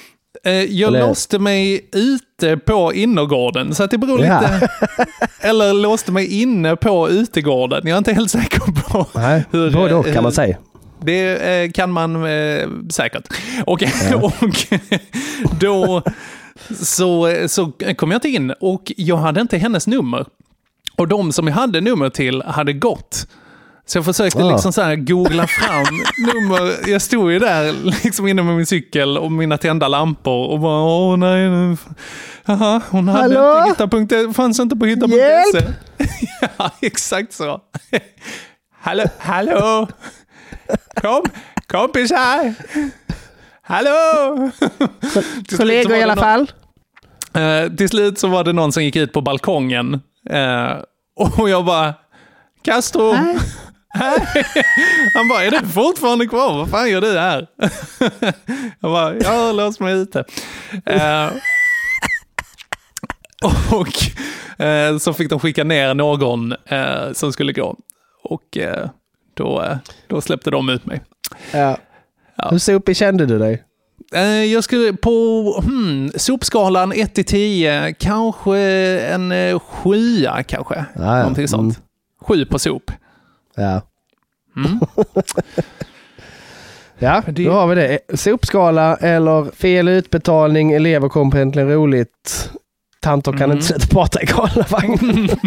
Eh, 0.46 0.52
jag 0.52 0.88
Eller- 0.88 1.06
låste 1.08 1.38
mig 1.38 1.88
ute 1.92 2.56
på 2.56 2.94
innergården, 2.94 3.74
så 3.74 3.82
att 3.84 3.90
det 3.90 3.98
beror 3.98 4.24
Ja. 4.24 4.40
lite... 4.40 4.68
Eller 5.40 5.72
låste 5.72 6.12
mig 6.12 6.42
inne 6.42 6.76
på 6.76 7.08
utegården. 7.10 7.80
Jag 7.84 7.94
är 7.94 7.98
inte 7.98 8.12
helt 8.12 8.30
säker 8.30 8.60
på 8.60 9.06
Nej, 9.14 9.44
hur... 9.50 9.70
både 9.70 9.94
och 9.94 10.06
kan 10.06 10.22
man 10.22 10.32
säga. 10.32 10.56
Det 11.02 11.36
eh, 11.64 11.70
kan 11.70 11.90
man 11.92 12.24
eh, 12.26 12.68
säkert. 12.90 13.28
Och, 13.64 13.82
och 14.22 14.32
då 15.60 16.02
så, 16.84 17.36
så 17.48 17.72
kom 17.96 18.10
jag 18.10 18.16
inte 18.16 18.28
in 18.28 18.50
och 18.60 18.92
jag 18.96 19.16
hade 19.16 19.40
inte 19.40 19.58
hennes 19.58 19.86
nummer. 19.86 20.26
Och 20.96 21.08
de 21.08 21.32
som 21.32 21.46
jag 21.48 21.54
hade 21.54 21.80
nummer 21.80 22.08
till 22.10 22.42
hade 22.42 22.72
gått. 22.72 23.26
Så 23.88 23.98
jag 23.98 24.04
försökte 24.04 24.42
Ah. 24.44 24.50
liksom 24.52 24.72
så 24.72 24.82
här 24.82 24.96
googla 24.96 25.46
fram 25.46 25.84
nummer. 26.18 26.90
Jag 26.90 27.02
stod 27.02 27.32
ju 27.32 27.38
där 27.38 27.72
liksom 28.04 28.28
inne 28.28 28.42
med 28.42 28.56
min 28.56 28.66
cykel 28.66 29.18
och 29.18 29.32
mina 29.32 29.58
tända 29.58 29.88
lampor 29.88 30.46
och 30.50 30.60
bara 30.60 30.82
åh 30.82 31.16
nej. 31.16 31.50
nu- 31.50 31.76
Jaha, 32.44 32.80
hon 32.90 33.08
hade 33.08 33.40
Hallå? 33.40 33.66
inte 33.68 33.84
hitta.se, 34.06 34.32
fanns 34.34 34.60
inte 34.60 34.76
på 34.76 34.86
hitta.se. 34.86 35.16
Hjälp! 35.16 35.66
ja, 36.58 36.70
exakt 36.80 37.32
så. 37.32 37.60
Hallå, 38.80 39.04
hallå! 39.18 39.88
Kom, 41.02 41.22
kompisar! 41.66 42.54
Hallå! 43.62 44.50
Kollegor 45.56 45.96
i 45.96 46.02
alla 46.02 46.14
någon- 46.14 46.24
fall. 46.24 46.50
Eh, 47.34 47.72
till 47.72 47.88
slut 47.88 48.18
så 48.18 48.28
var 48.28 48.44
det 48.44 48.52
någon 48.52 48.72
som 48.72 48.84
gick 48.84 48.96
ut 48.96 49.12
på 49.12 49.20
balkongen. 49.20 49.94
Eh, 50.30 50.72
och 51.38 51.50
jag 51.50 51.64
bara, 51.64 51.94
Castro! 52.64 53.14
Han 55.14 55.28
bara, 55.28 55.44
är 55.44 55.50
du 55.50 55.66
fortfarande 55.66 56.26
kvar? 56.26 56.56
Vad 56.56 56.70
fan 56.70 56.90
gör 56.90 57.00
du 57.00 57.18
här? 57.18 57.46
jag 58.80 58.90
bara, 58.92 59.14
jag 59.16 59.28
har 59.30 59.52
låst 59.52 59.80
mig 59.80 59.94
ute. 59.94 60.24
Eh, 60.86 61.28
och 63.72 64.62
eh, 64.66 64.98
så 64.98 65.12
fick 65.12 65.30
de 65.30 65.40
skicka 65.40 65.64
ner 65.64 65.94
någon 65.94 66.52
eh, 66.52 67.12
som 67.12 67.32
skulle 67.32 67.52
gå. 67.52 67.76
Och 68.22 68.56
eh, 68.58 68.88
då, 69.34 69.62
eh, 69.62 69.76
då 70.08 70.20
släppte 70.20 70.50
de 70.50 70.68
ut 70.68 70.86
mig. 70.86 71.02
Ja. 71.52 71.76
Ja. 72.36 72.48
Hur 72.50 72.58
sopig 72.58 72.96
kände 72.96 73.26
du 73.26 73.38
dig? 73.38 73.62
Eh, 74.14 74.44
Jag 74.44 74.64
skulle 74.64 74.92
på 74.92 75.10
hmm, 75.66 76.10
sopskalan 76.16 76.92
1 76.92 77.14
till 77.14 77.24
10, 77.24 77.94
kanske 77.98 78.58
en 79.00 79.32
eh, 79.32 79.58
sjua 79.58 80.42
kanske. 80.42 80.74
Ja, 80.74 80.84
ja. 81.02 81.18
Någonting 81.18 81.48
sånt. 81.48 81.76
Mm. 81.76 81.86
Sju 82.20 82.44
på 82.46 82.58
sop. 82.58 82.90
Ja. 83.56 83.82
Mm. 84.56 84.80
Ja, 86.98 87.22
Det- 87.26 87.44
då 87.44 87.52
har 87.52 87.66
vi 87.66 87.74
det. 87.74 87.98
Sopskala 88.20 88.96
eller 88.96 89.44
fel 89.56 89.88
utbetalning, 89.88 90.72
elever 90.72 91.08
kommer 91.08 91.30
på 91.30 91.38
Äntligen 91.38 91.68
Roligt. 91.70 92.50
Tanter 93.00 93.32
kan 93.32 93.40
Mm. 93.42 93.56
inte 93.56 93.66
sluta 93.66 93.86
prata 93.86 94.22
i 94.22 94.26
galna 94.26 94.64
vagn. 94.70 95.28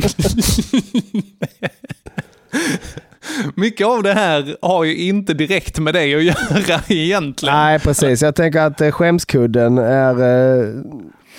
Mycket 3.56 3.88
av 3.88 4.04
det 4.04 4.14
här 4.14 4.56
har 4.62 4.84
ju 4.84 4.96
inte 4.98 5.34
direkt 5.34 5.80
med 5.80 5.94
dig 5.94 6.16
att 6.16 6.24
göra 6.24 6.82
egentligen. 6.88 7.56
Nej, 7.56 7.80
precis. 7.80 8.22
Jag 8.22 8.36
tänker 8.36 8.60
att 8.62 8.82
eh, 8.82 8.92
skämskudden 8.92 9.78
är 9.78 10.14
eh, 10.22 10.68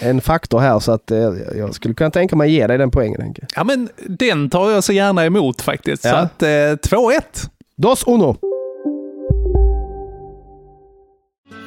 en 0.01 0.21
faktor 0.21 0.61
här 0.61 0.79
så 0.79 0.93
att 0.93 1.11
eh, 1.11 1.19
jag 1.59 1.75
skulle 1.75 1.95
kunna 1.95 2.11
tänka 2.11 2.37
mig 2.37 2.47
att 2.47 2.53
ge 2.53 2.67
dig 2.67 2.79
den 2.79 2.91
poängen. 2.91 3.21
Henke. 3.21 3.47
Ja, 3.57 3.65
men 3.65 3.89
den 4.09 4.51
tar 4.51 4.71
jag 4.71 4.85
så 4.85 4.93
gärna 4.93 5.25
emot 5.25 5.61
faktiskt. 5.63 6.03
Så 6.03 6.09
Ja. 6.09 6.17
att 6.17 6.43
eh, 6.43 6.47
2-1. 6.49 7.21
Dos 7.77 8.05
uno! 8.07 8.37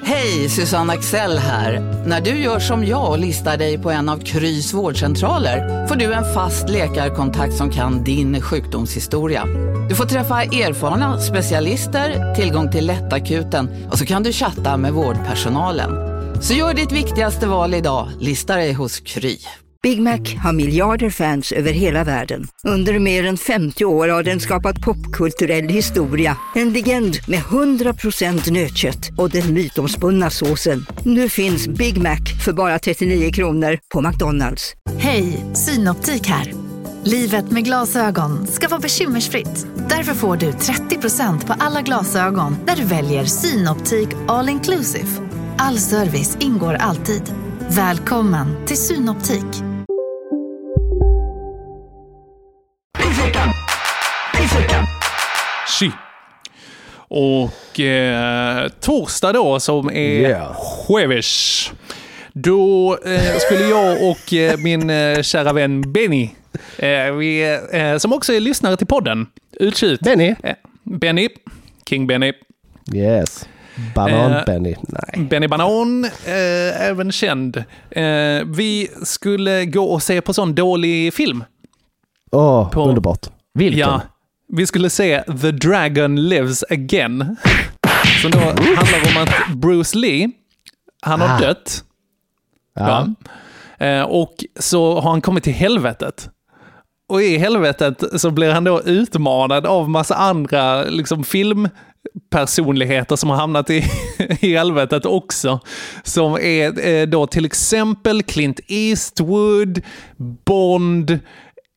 Hej, 0.06 0.50
Susanne 0.50 0.94
Axel 0.94 1.38
här. 1.38 1.80
När 2.08 2.22
du 2.22 2.30
gör 2.30 2.60
som 2.60 2.86
jag 2.86 3.10
och 3.12 3.20
listar 3.20 3.58
dig 3.58 3.78
på 3.78 3.92
en 3.92 4.10
av 4.10 4.18
Krys 4.18 4.74
vårdcentraler 4.74 5.88
får 5.88 5.96
du 5.96 6.14
en 6.14 6.34
fast 6.34 6.70
läkarkontakt 6.70 7.54
som 7.54 7.70
kan 7.70 8.04
din 8.04 8.42
sjukdomshistoria. 8.42 9.46
Du 9.90 9.96
får 9.96 10.06
träffa 10.06 10.44
erfarna 10.44 11.20
specialister, 11.20 12.36
tillgång 12.36 12.72
till 12.72 12.88
lättakuten 12.88 13.70
och 13.92 13.98
så 13.98 14.06
kan 14.06 14.24
du 14.24 14.32
chatta 14.32 14.78
med 14.78 14.94
vårdpersonalen. 14.94 16.13
Så 16.44 16.54
gör 16.54 16.74
ditt 16.74 16.92
viktigaste 16.92 17.48
val 17.48 17.74
idag, 17.74 18.10
lista 18.20 18.56
dig 18.56 18.74
hos 18.74 19.00
Kry. 19.00 19.38
Big 19.84 20.02
Mac 20.02 20.20
har 20.44 20.54
miljarder 20.54 21.10
fans 21.10 21.52
över 21.52 21.72
hela 21.72 22.04
världen. 22.04 22.48
Under 22.68 23.00
mer 23.00 23.26
än 23.26 23.38
50 23.38 23.86
år 23.86 24.08
har 24.08 24.24
den 24.24 24.40
skapat 24.40 24.82
popkulturell 24.82 25.70
historia. 25.70 26.38
En 26.56 26.74
legend 26.74 27.18
med 27.28 27.40
100% 27.40 28.52
nötkött 28.52 29.10
och 29.18 29.30
den 29.30 29.54
mytomspunna 29.54 30.30
såsen. 30.30 30.86
Nu 31.06 31.30
finns 31.30 31.68
Big 31.68 31.98
Mac 31.98 32.20
för 32.46 32.54
bara 32.54 32.80
39 32.80 33.32
kronor 33.32 33.80
på 33.94 34.02
McDonalds. 34.02 34.74
Hej, 34.98 35.46
Synoptik 35.54 36.28
här. 36.28 36.54
Livet 37.04 37.52
med 37.52 37.66
glasögon 37.66 38.48
ska 38.48 38.68
vara 38.68 38.80
bekymmersfritt. 38.80 39.68
Därför 39.90 40.14
får 40.14 40.38
du 40.38 40.52
30% 40.52 41.48
på 41.48 41.54
alla 41.60 41.82
glasögon 41.82 42.56
när 42.66 42.76
du 42.76 42.84
väljer 42.84 43.26
Synoptik 43.26 44.10
All 44.28 44.50
Inclusive. 44.50 45.33
All 45.58 45.78
service 45.80 46.38
ingår 46.40 46.74
alltid. 46.74 47.22
Välkommen 47.70 48.66
till 48.66 48.78
Synoptik. 48.78 49.46
Tji. 55.80 55.92
Och 57.08 57.80
eh, 57.80 58.68
torsdag 58.80 59.32
då 59.34 59.60
som 59.60 59.88
är 59.90 59.94
Yeah. 59.94 60.56
jueves. 60.90 61.72
Då 62.34 62.98
eh, 63.06 63.38
skulle 63.38 63.64
jag 63.70 64.10
och 64.10 64.34
eh, 64.34 64.58
min 64.58 64.90
eh, 64.90 65.22
kära 65.22 65.54
vän 65.54 65.94
Benny, 65.94 66.30
eh, 66.78 67.12
vi, 67.14 67.60
eh, 67.74 67.98
som 67.98 68.14
också 68.14 68.34
är 68.34 68.40
lyssnare 68.40 68.78
till 68.78 68.88
podden, 68.88 69.28
utkik. 69.60 70.00
Benny? 70.00 70.36
Eh, 70.44 70.56
Benny, 70.84 71.30
King 71.90 72.08
Benny. 72.08 72.34
Yes. 72.94 73.48
Banan 73.96 74.32
Eh, 74.34 74.44
Benny. 75.30 75.48
Banan, 75.48 76.06
eh, 76.06 76.88
även 76.90 77.12
känd. 77.12 77.58
Eh, 77.90 78.04
vi 78.46 78.90
skulle 79.04 79.66
gå 79.66 79.84
och 79.86 80.04
se 80.04 80.22
på 80.22 80.34
sån 80.34 80.56
dålig 80.56 81.14
film. 81.14 81.44
Åh, 82.32 82.70
på- 82.72 82.90
underbart. 82.90 83.28
Vilken? 83.54 83.80
Ja, 83.80 84.02
vi 84.54 84.68
skulle 84.68 84.90
se 84.90 85.22
The 85.42 85.52
Dragon 85.52 86.30
Lives 86.30 86.64
Again. 86.70 87.36
Som 88.22 88.32
då 88.32 88.38
handlar 88.40 89.18
om 89.18 89.24
att 89.24 89.56
Bruce 89.56 89.98
Lee, 89.98 90.32
han 91.02 91.22
har 91.22 91.36
Ah. 91.36 91.40
dött. 91.40 91.84
Ja. 92.76 93.08
Ja. 93.80 93.86
Eh, 93.88 94.02
och 94.04 94.34
så 94.60 95.00
har 95.00 95.12
han 95.12 95.22
kommit 95.22 95.44
till 95.44 95.54
helvetet. 95.54 96.30
Och 97.10 97.22
i 97.22 97.38
helvetet 97.38 98.22
så 98.22 98.32
blir 98.32 98.52
han 98.52 98.64
då 98.64 98.82
utmanad 98.82 99.66
av 99.66 99.90
massa 99.90 100.16
andra 100.16 100.84
liksom, 100.84 101.24
filmpersonligheter 102.34 103.16
som 103.16 103.30
har 103.30 103.38
hamnat 103.38 103.70
i, 103.70 103.84
i 104.40 104.56
helvetet 104.56 105.06
också. 105.06 105.60
Som 106.04 106.34
är 106.34 106.88
eh, 106.88 107.08
då 107.08 107.28
till 107.28 107.46
exempel 107.46 108.24
Clint 108.24 108.60
Eastwood, 108.68 109.82
Bond, 110.46 111.20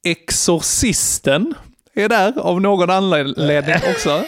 Exorcisten 0.07 1.55
är 1.95 2.09
där 2.09 2.39
av 2.39 2.61
någon 2.61 2.91
anledning 2.91 3.77
också. 3.91 4.25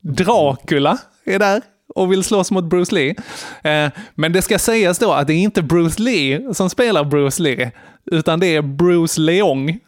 Dracula 0.00 0.98
är 1.24 1.38
där 1.38 1.62
och 1.94 2.12
vill 2.12 2.24
slåss 2.24 2.50
mot 2.50 2.64
Bruce 2.64 2.94
Lee. 2.94 3.14
Eh, 3.62 3.90
Men 4.14 4.32
det 4.32 4.42
ska 4.42 4.58
sägas 4.58 4.98
då 4.98 5.12
att 5.12 5.26
det 5.26 5.32
är 5.32 5.38
inte 5.38 5.62
Bruce 5.62 6.02
Lee 6.02 6.54
som 6.54 6.70
spelar 6.70 7.04
Bruce 7.04 7.42
Lee, 7.42 7.70
utan 8.10 8.40
det 8.40 8.46
är 8.46 8.62
Bruce 8.62 9.20
Leong 9.20 9.78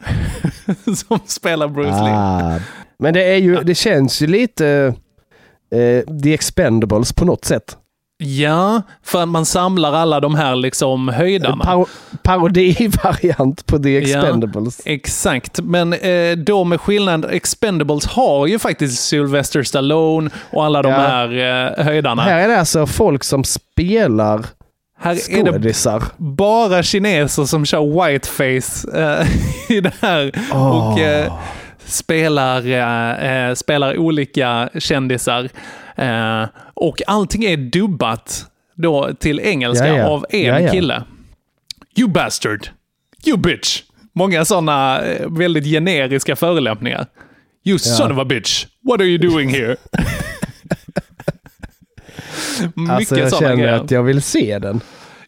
som 0.95 1.19
spelar 1.25 1.67
Bruce 1.67 2.03
Lee. 2.03 2.13
Ah, 2.15 2.59
men 2.99 3.13
det, 3.13 3.23
är 3.23 3.37
ju, 3.37 3.63
det 3.63 3.75
känns 3.75 4.21
ju 4.21 4.27
lite 4.27 4.93
eh, 5.71 6.19
The 6.23 6.33
Expendables 6.33 7.13
på 7.13 7.25
något 7.25 7.45
sätt. 7.45 7.77
Ja, 8.23 8.81
för 9.03 9.21
att 9.23 9.27
man 9.29 9.45
samlar 9.45 9.93
alla 9.93 10.19
de 10.19 10.35
här 10.35 10.55
liksom 10.55 11.07
höjdarna. 11.09 11.63
paro 11.65 11.85
parodivariant 12.23 13.65
på 13.65 13.79
The 13.79 13.97
Expendables. 13.97 14.81
Exakt, 14.85 15.59
men 15.63 15.93
eh, 15.93 16.31
då 16.37 16.63
med 16.63 16.81
skillnad, 16.81 17.25
Expendables 17.31 18.05
har 18.05 18.47
ju 18.47 18.59
faktiskt 18.59 19.03
Sylvester 19.03 19.63
Stallone 19.63 20.29
och 20.51 20.65
alla 20.65 20.81
de 20.81 20.89
Ja. 20.91 20.97
här 20.97 21.77
eh, 21.79 21.85
höjdarna. 21.85 22.21
Här 22.21 22.39
är 22.43 22.47
det 22.47 22.59
alltså 22.59 22.85
folk 22.87 23.23
som 23.23 23.43
spelar 23.43 24.45
Här 24.99 25.11
är 25.11 25.43
det 25.43 25.51
skådisar. 25.51 26.03
bara 26.17 26.83
kineser 26.83 27.45
som 27.45 27.65
kör 27.65 28.07
whiteface 28.07 28.87
eh, 29.01 29.27
i 29.77 29.81
det 29.81 29.93
här. 30.01 30.31
Åh. 30.53 30.91
Och 30.93 30.99
eh, 30.99 31.33
spelar, 31.89 32.67
eh, 32.67 33.47
eh, 33.49 33.53
spelar 33.53 33.97
olika 33.97 34.69
kändisar. 34.79 35.49
Eh, 35.95 36.45
och 36.73 37.01
allting 37.07 37.43
är 37.43 37.57
dubbat 37.57 38.45
då 38.75 39.09
till 39.19 39.39
engelska 39.39 39.87
Ja, 39.87 39.97
ja. 39.97 40.07
av 40.07 40.25
en 40.29 40.63
Ja, 40.63 40.71
kille. 40.71 41.03
You 41.97 42.09
bastard! 42.09 42.67
You 43.25 43.37
bitch! 43.37 43.81
Många 44.13 44.45
sådana 44.45 45.01
eh, 45.01 45.27
väldigt 45.29 45.65
generiska 45.65 46.35
förolämpningar. 46.35 47.05
You 47.65 47.79
son 47.79 48.11
of 48.11 48.17
a 48.17 48.25
bitch! 48.25 48.65
What 48.81 48.99
are 49.01 49.07
you 49.07 49.17
doing 49.17 49.49
here? 49.49 49.75
Mycket 52.75 52.91
Alltså 52.91 53.19
jag 53.19 53.37
känner 53.37 53.55
grejer. 53.55 53.73
att 53.73 53.91
jag 53.91 54.03
vill 54.03 54.21
se 54.21 54.59
den. 54.59 54.81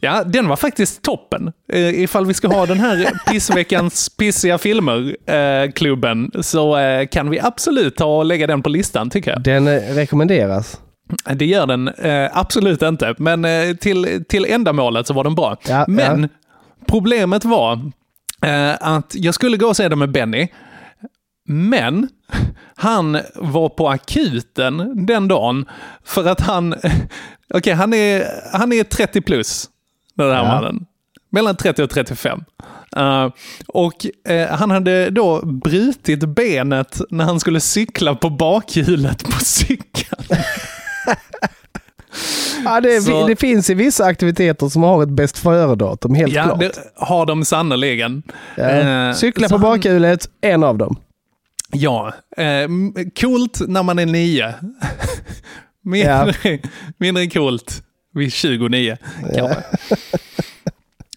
Ja, 0.04 0.24
den 0.24 0.48
var 0.48 0.56
faktiskt 0.56 1.02
toppen. 1.02 1.52
Eh, 1.74 2.04
ifall 2.04 2.26
vi 2.26 2.34
ska 2.34 2.48
ha 2.48 2.66
den 2.66 2.80
här 2.80 3.12
pissveckans 3.32 4.10
pissiga 4.10 4.58
filmer-klubben 4.58 6.32
så 6.42 6.78
eh, 6.78 7.08
kan 7.08 7.30
vi 7.30 7.40
absolut 7.40 7.96
ta 7.96 8.18
och 8.18 8.26
lägga 8.26 8.48
den 8.48 8.64
på 8.64 8.70
listan 8.70 9.10
tycker 9.10 9.32
jag. 9.32 9.42
Den 9.42 9.68
eh, 9.68 9.74
rekommenderas. 9.74 10.80
Det 11.36 11.46
gör 11.46 11.68
den 11.68 11.88
eh, 11.88 12.30
absolut 12.34 12.82
inte, 12.82 13.16
men 13.18 13.46
eh, 13.46 13.76
till, 13.76 14.24
till 14.30 14.46
ändamålet 14.46 15.08
så 15.08 15.14
var 15.14 15.24
den 15.24 15.36
bra. 15.36 15.58
Ja, 15.68 15.86
men 15.88 16.22
ja. 16.22 16.28
problemet 16.88 17.46
var 17.46 17.92
eh, 18.46 18.74
att 18.80 19.16
jag 19.16 19.34
skulle 19.34 19.58
gå 19.58 19.68
och 19.68 19.78
se 19.78 19.90
den 19.90 20.00
med 20.00 20.12
Benny, 20.12 20.48
men 21.48 22.10
han 22.76 23.20
var 23.36 23.70
på 23.70 23.90
akuten 23.90 25.06
den 25.06 25.28
dagen 25.28 25.66
för 26.04 26.28
att 26.28 26.42
han, 26.42 26.76
okej 27.54 27.74
han, 27.74 27.94
är, 27.94 28.26
han 28.58 28.74
är 28.74 28.84
30 28.84 29.22
plus, 29.22 29.70
den 30.18 30.30
här 30.32 30.38
Ja. 30.38 30.44
mannen. 30.44 30.86
Mellan 31.30 31.56
30 31.56 31.84
och 31.84 31.90
35. 31.90 32.44
Eh, 32.96 33.30
och 33.68 34.06
eh, 34.32 34.48
han 34.50 34.72
hade 34.72 35.10
då 35.10 35.46
brutit 35.46 36.20
benet 36.30 37.02
när 37.10 37.26
han 37.26 37.40
skulle 37.40 37.60
cykla 37.60 38.16
på 38.16 38.30
bakhjulet 38.30 39.24
på 39.24 39.40
cykeln. 39.40 40.24
Ja, 42.66 42.82
det, 42.82 43.02
Så- 43.02 43.28
det 43.28 43.36
finns 43.36 43.70
i 43.70 43.74
vissa 43.74 44.06
aktiviteter 44.06 44.70
som 44.70 44.84
har 44.84 45.04
ett 45.04 45.10
bäst 45.10 45.38
före-datum, 45.38 46.16
helt 46.16 46.34
Ja, 46.34 46.44
klart. 46.44 46.60
det 46.60 46.72
har 46.96 47.26
de 47.26 47.46
sannoliken. 47.46 48.24
Ja. 48.56 48.64
Eh, 48.70 49.14
Cykla 49.14 49.50
på 49.50 49.54
han- 49.56 49.62
bakhjulet, 49.62 50.30
en 50.42 50.64
av 50.64 50.78
dem. 50.78 50.96
Ja, 51.72 52.14
eh, 52.38 52.68
coolt 53.22 53.62
när 53.68 53.84
man 53.84 54.00
är 54.00 54.06
nio. 54.06 54.54
mindre, 55.84 56.34
mindre 56.98 57.28
coolt 57.28 57.84
vid 58.14 58.34
29 58.34 58.98
kanske. 59.36 59.64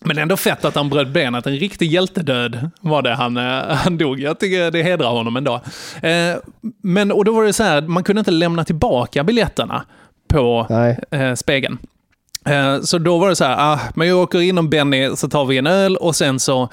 Men 0.06 0.18
ändå 0.18 0.36
fett 0.36 0.64
att 0.64 0.74
han 0.74 0.88
bröt 0.88 1.08
benet. 1.08 1.46
En 1.46 1.56
riktig 1.56 1.90
hjältedöd 1.92 2.70
var 2.80 3.02
det 3.02 3.14
han, 3.14 3.36
eh, 3.36 3.74
han 3.76 3.98
dog. 3.98 4.20
Jag 4.20 4.38
tycker 4.40 4.70
det 4.70 4.82
hedrar 4.82 5.10
honom 5.10 5.36
ändå. 5.36 5.54
Eh, 6.02 6.36
men, 6.82 7.12
och 7.12 7.24
då 7.24 7.32
var 7.34 7.44
det 7.44 7.52
så 7.52 7.62
här, 7.62 7.82
man 7.82 8.04
kunde 8.04 8.18
inte 8.20 8.30
lämna 8.30 8.64
tillbaka 8.64 9.24
biljetterna 9.24 9.84
på 10.28 10.66
eh, 11.10 11.34
spegeln. 11.34 11.78
Eh, 12.46 12.80
Så 12.80 12.98
då 12.98 13.18
var 13.18 13.28
det 13.28 13.36
så 13.36 13.44
här, 13.44 13.56
ah, 13.58 13.80
men 13.94 14.08
jag 14.08 14.18
åker 14.18 14.40
in 14.40 14.58
om 14.58 14.70
Benny 14.70 15.16
så 15.16 15.28
tar 15.28 15.44
vi 15.44 15.58
en 15.58 15.66
öl 15.66 15.96
och 15.96 16.16
sen 16.16 16.40
så 16.40 16.68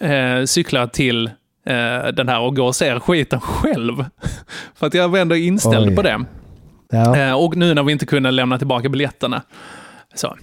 eh, 0.00 0.44
cyklar 0.46 0.80
jag 0.80 0.92
till 0.92 1.30
den 2.14 2.28
här 2.28 2.40
och 2.40 2.56
går 2.56 2.66
och 2.66 2.76
ser 2.76 3.00
skiten 3.00 3.40
själv. 3.40 4.04
För 4.74 4.86
att 4.86 4.94
jag 4.94 5.08
var 5.08 5.18
ändå 5.18 5.36
inställd 5.36 5.88
Oj. 5.88 5.96
på 5.96 6.02
det. 6.02 6.24
Ja. 6.92 7.16
Eh, 7.16 7.32
och 7.44 7.56
nu 7.56 7.74
när 7.74 7.82
vi 7.82 7.92
inte 7.92 8.06
kunde 8.06 8.30
lämna 8.30 8.58
tillbaka 8.58 8.88
biljetterna. 8.88 9.42
Så. 10.14 10.36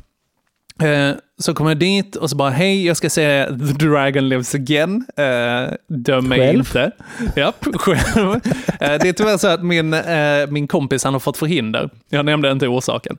Eh, 0.85 1.11
så 1.37 1.53
kom 1.53 1.67
jag 1.67 1.77
dit 1.77 2.15
och 2.15 2.29
så 2.29 2.35
bara, 2.35 2.49
hej, 2.49 2.85
jag 2.85 2.97
ska 2.97 3.09
se 3.09 3.45
The 3.45 3.85
Dragon 3.85 4.29
Lives 4.29 4.55
Again. 4.55 5.05
Eh, 5.17 5.73
döm 5.87 6.27
mig 6.27 6.39
Själv? 6.39 6.59
inte. 6.59 6.91
Ja, 7.35 7.53
själv. 7.73 8.33
Eh, 8.79 8.99
det 9.01 9.09
är 9.09 9.13
tyvärr 9.13 9.37
så 9.37 9.47
att 9.47 9.63
min, 9.63 9.93
eh, 9.93 10.47
min 10.49 10.67
kompis 10.67 11.03
han 11.03 11.13
har 11.13 11.19
fått 11.19 11.37
förhinder. 11.37 11.89
Jag 12.09 12.25
nämnde 12.25 12.51
inte 12.51 12.67
orsaken. 12.67 13.17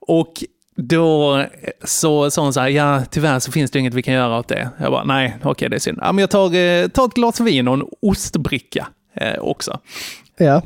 Och 0.00 0.44
då 0.76 1.44
så 1.84 2.30
sa 2.30 2.42
hon 2.42 2.52
så 2.52 2.60
här, 2.60 2.68
ja 2.68 3.02
tyvärr 3.10 3.38
så 3.38 3.52
finns 3.52 3.70
det 3.70 3.78
inget 3.78 3.94
vi 3.94 4.02
kan 4.02 4.14
göra 4.14 4.38
åt 4.38 4.48
det. 4.48 4.68
Jag 4.80 4.92
bara, 4.92 5.04
nej, 5.04 5.36
okej 5.42 5.68
det 5.68 5.76
är 5.76 5.80
synd. 5.80 5.98
Ja, 6.02 6.12
men 6.12 6.18
jag 6.22 6.30
tar, 6.30 6.54
eh, 6.54 6.88
tar 6.88 7.04
ett 7.06 7.14
glas 7.14 7.40
vin 7.40 7.68
och 7.68 7.74
en 7.74 7.84
ostbricka 8.02 8.86
också. 9.40 9.80
Ja. 10.38 10.62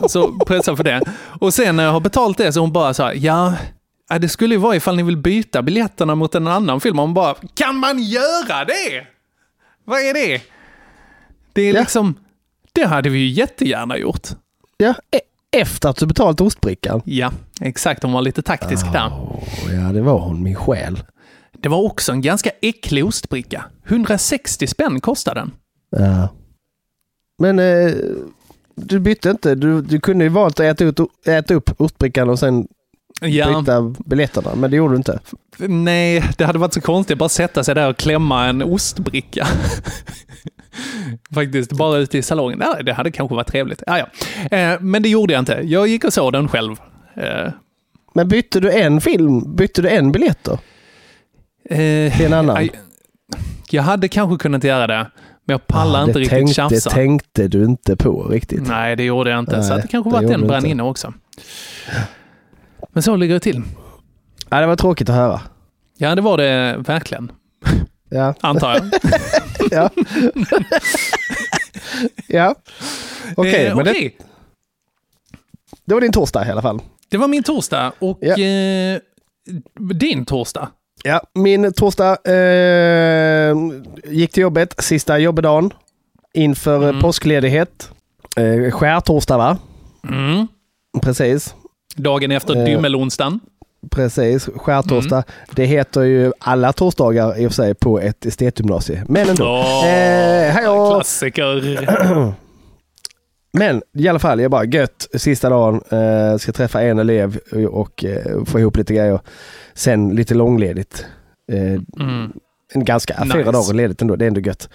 Och 0.00 0.10
så 0.10 0.32
pressar 0.38 0.76
för 0.76 0.84
det. 0.84 1.00
Och 1.40 1.54
sen 1.54 1.76
när 1.76 1.84
jag 1.84 1.92
har 1.92 2.00
betalt 2.00 2.38
det 2.38 2.52
så 2.52 2.60
hon 2.60 2.72
bara 2.72 2.94
så 2.94 3.02
här, 3.02 3.14
ja, 3.14 3.54
ja, 4.08 4.18
det 4.18 4.28
skulle 4.28 4.54
ju 4.54 4.60
vara 4.60 4.76
ifall 4.76 4.96
ni 4.96 5.02
vill 5.02 5.16
byta 5.16 5.62
biljetterna 5.62 6.14
mot 6.14 6.34
en 6.34 6.46
annan 6.46 6.80
film. 6.80 6.98
Och 6.98 7.04
Hon 7.04 7.14
bara, 7.14 7.34
kan 7.54 7.76
man 7.76 8.02
göra 8.02 8.64
det? 8.64 9.06
Vad 9.84 10.00
är 10.00 10.14
det? 10.14 10.42
Det 11.52 11.62
är 11.62 11.72
liksom, 11.72 12.14
det 12.72 12.84
hade 12.86 13.08
vi 13.10 13.18
ju 13.18 13.28
jättegärna 13.28 13.96
gjort. 13.98 14.28
Ja, 14.76 14.94
e- 15.10 15.20
efter 15.60 15.88
att 15.88 15.96
du 15.96 16.06
betalat 16.06 16.40
ostbrickan. 16.40 17.02
Ja, 17.04 17.32
exakt. 17.60 18.02
Hon 18.02 18.12
var 18.12 18.22
lite 18.22 18.42
taktisk 18.42 18.92
där. 18.92 19.10
Åh, 19.12 19.74
ja, 19.74 19.92
det 19.92 20.00
var 20.02 20.18
hon, 20.20 20.42
min 20.42 20.54
själ. 20.56 21.02
Det 21.52 21.68
var 21.68 21.82
också 21.82 22.12
en 22.12 22.20
ganska 22.20 22.50
äcklig 22.62 23.04
ostbricka. 23.06 23.64
160 23.86 24.66
spänn 24.66 25.00
kostade 25.00 25.40
den. 25.40 25.52
Ja. 25.90 26.28
Men 27.38 27.58
eh, 27.58 27.92
du 28.86 28.98
bytte 29.00 29.30
inte. 29.30 29.54
Du, 29.54 29.80
du 29.82 30.00
kunde 30.00 30.24
ju 30.24 30.28
valt 30.30 30.60
att 30.60 30.66
äta, 30.66 30.84
ut, 30.84 31.00
äta 31.26 31.54
upp 31.54 31.70
ostbrickan 31.80 32.28
och 32.30 32.38
sen 32.38 32.66
Ja. 33.22 33.60
byta 33.60 33.94
biljetterna, 34.06 34.54
men 34.54 34.70
det 34.70 34.76
gjorde 34.76 34.92
du 34.94 34.96
inte. 34.96 35.18
Nej, 35.58 36.24
det 36.38 36.44
hade 36.44 36.58
varit 36.58 36.74
så 36.74 36.80
konstigt 36.80 37.14
att 37.14 37.18
bara 37.18 37.28
sätta 37.28 37.64
sig 37.64 37.74
där 37.74 37.88
och 37.90 37.96
klämma 37.96 38.46
en 38.46 38.62
ostbricka. 38.62 39.46
Faktiskt, 41.34 41.72
bara 41.72 41.98
ute 41.98 42.18
i 42.18 42.22
salongen. 42.22 42.58
Nej, 42.58 42.84
det 42.84 42.92
hade 42.92 43.10
kanske 43.10 43.34
varit 43.34 43.46
trevligt. 43.46 43.82
Ja, 43.86 43.98
ja. 43.98 44.06
Eh, 44.58 44.80
men 44.80 45.02
det 45.02 45.08
gjorde 45.08 45.32
jag 45.32 45.40
inte. 45.40 45.60
Jag 45.64 45.88
gick 45.88 46.04
och 46.04 46.12
såg 46.12 46.32
den 46.32 46.48
själv. 46.48 46.76
Eh, 47.16 47.52
Men 48.14 48.28
bytte 48.28 48.60
du 48.60 48.72
en 48.72 49.00
film? 49.00 49.56
Bytte 49.56 49.82
du 49.82 49.88
en 49.88 50.12
biljett 50.12 50.38
då? 50.44 50.52
eh, 51.74 52.16
Till 52.16 52.26
en 52.26 52.32
annan? 52.32 52.56
aj, 52.56 52.70
Jag 53.70 53.82
hade 53.82 54.08
kanske 54.08 54.42
kunnat 54.42 54.64
göra 54.64 54.86
det, 54.86 55.10
men 55.44 55.54
jag 55.54 55.66
pallar 55.66 56.00
Ah, 56.00 56.02
inte 56.02 56.12
det 56.12 56.18
riktigt 56.18 56.36
tänkte, 56.38 56.54
tjafsa. 56.54 56.90
tänkte 56.90 57.48
du 57.48 57.64
inte 57.64 57.96
på 57.96 58.22
riktigt. 58.28 58.66
Nej, 58.66 58.96
det 58.96 59.02
gjorde 59.04 59.30
jag 59.30 59.38
inte. 59.38 59.62
så 59.62 59.68
Nej, 59.68 59.76
att 59.76 59.82
det 59.82 59.88
kanske 59.88 60.10
det 60.10 60.14
var 60.16 60.22
att 60.24 60.28
den 60.30 60.46
brann 60.46 60.66
inne 60.66 60.82
också. 60.82 61.12
Men 62.92 63.02
så 63.02 63.16
ligger 63.16 63.34
det 63.34 63.40
till. 63.40 63.62
Ja, 64.48 64.60
det 64.60 64.66
var 64.66 64.76
tråkigt 64.76 65.08
att 65.08 65.14
höra. 65.16 65.40
Ja, 65.98 66.14
det 66.14 66.22
var 66.22 66.36
det 66.36 66.76
verkligen. 66.78 67.32
Ja. 68.08 68.34
Antar 68.40 68.74
jag. 68.74 68.90
ja. 69.70 69.90
ja. 72.28 72.54
Okej, 73.36 73.66
Eh, 73.66 73.76
men 73.76 73.84
det, 73.84 74.10
det 75.84 75.94
var 75.94 76.00
din 76.00 76.12
torsdag 76.12 76.46
i 76.46 76.50
alla 76.50 76.62
fall. 76.62 76.80
Det 77.08 77.16
var 77.16 77.28
min 77.28 77.42
torsdag 77.42 77.92
och 77.98 78.22
eh, 78.24 78.98
din 79.90 80.24
torsdag. 80.24 80.68
Ja, 81.04 81.20
min 81.34 81.72
torsdag 81.72 82.16
eh, 82.24 83.56
gick 84.04 84.32
till 84.32 84.42
jobbet, 84.42 84.74
sista 84.78 85.18
jobbdagen 85.18 85.70
inför 86.34 86.88
mm. 86.88 87.00
påskledighet. 87.00 87.90
Eh, 88.36 88.70
skärtorsdag 88.70 89.38
va? 89.38 89.58
Mm. 90.08 90.46
Precis. 91.02 91.54
Dagen 91.96 92.30
efter 92.30 92.56
Eh, 92.56 92.64
dymmelonsdagen. 92.64 93.40
Precis, 93.90 94.48
skärtorsdag. 94.56 95.16
Mm. 95.16 95.24
Det 95.50 95.64
heter 95.64 96.02
ju 96.02 96.32
alla 96.38 96.72
torsdagar 96.72 97.40
i 97.40 97.46
och 97.46 97.50
för 97.50 97.54
sig 97.54 97.74
på 97.74 98.00
ett 98.00 98.26
estetgymnasie. 98.26 99.04
Men 99.08 99.28
ändå. 99.28 99.44
Åh, 99.44 99.86
eh! 99.86 100.54
Klassiker. 100.54 102.34
Men 103.52 103.82
i 103.94 104.08
alla 104.08 104.18
fall, 104.18 104.40
jag 104.40 104.50
bara 104.50 104.64
gött 104.64 105.08
sista 105.14 105.48
dagen. 105.50 105.80
Eh, 105.90 106.36
ska 106.38 106.52
träffa 106.52 106.82
en 106.82 106.98
elev 106.98 107.38
och 107.70 108.04
eh, 108.04 108.44
få 108.44 108.60
ihop 108.60 108.76
lite 108.76 108.94
grejer. 108.94 109.20
Sen 109.74 110.08
lite 110.14 110.34
långledigt. 110.34 111.06
Eh, 111.52 111.80
Mm. 112.00 112.32
En 112.74 112.84
ganska, 112.84 113.24
Nice. 113.24 113.36
fyra 113.38 113.52
dagar 113.52 113.74
ledigt 113.74 114.02
ändå, 114.02 114.16
det 114.16 114.24
är 114.24 114.26
ändå 114.26 114.40
gött. 114.40 114.68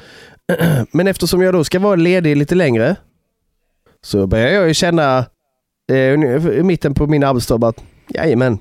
Men 0.91 1.07
eftersom 1.07 1.41
jag 1.41 1.53
då 1.53 1.63
ska 1.63 1.80
vara 1.80 1.95
ledig 1.95 2.38
lite 2.38 2.55
längre 2.55 2.95
så 4.03 4.28
börjar 4.28 4.47
jag 4.47 4.67
ju 4.67 4.73
känna 4.73 5.26
eh, 5.91 5.97
i 5.97 6.63
mitten 6.63 6.93
på 6.93 7.07
min 7.07 7.23
arbetsdag 7.23 7.67
att 7.67 7.84
jajamän, 8.09 8.57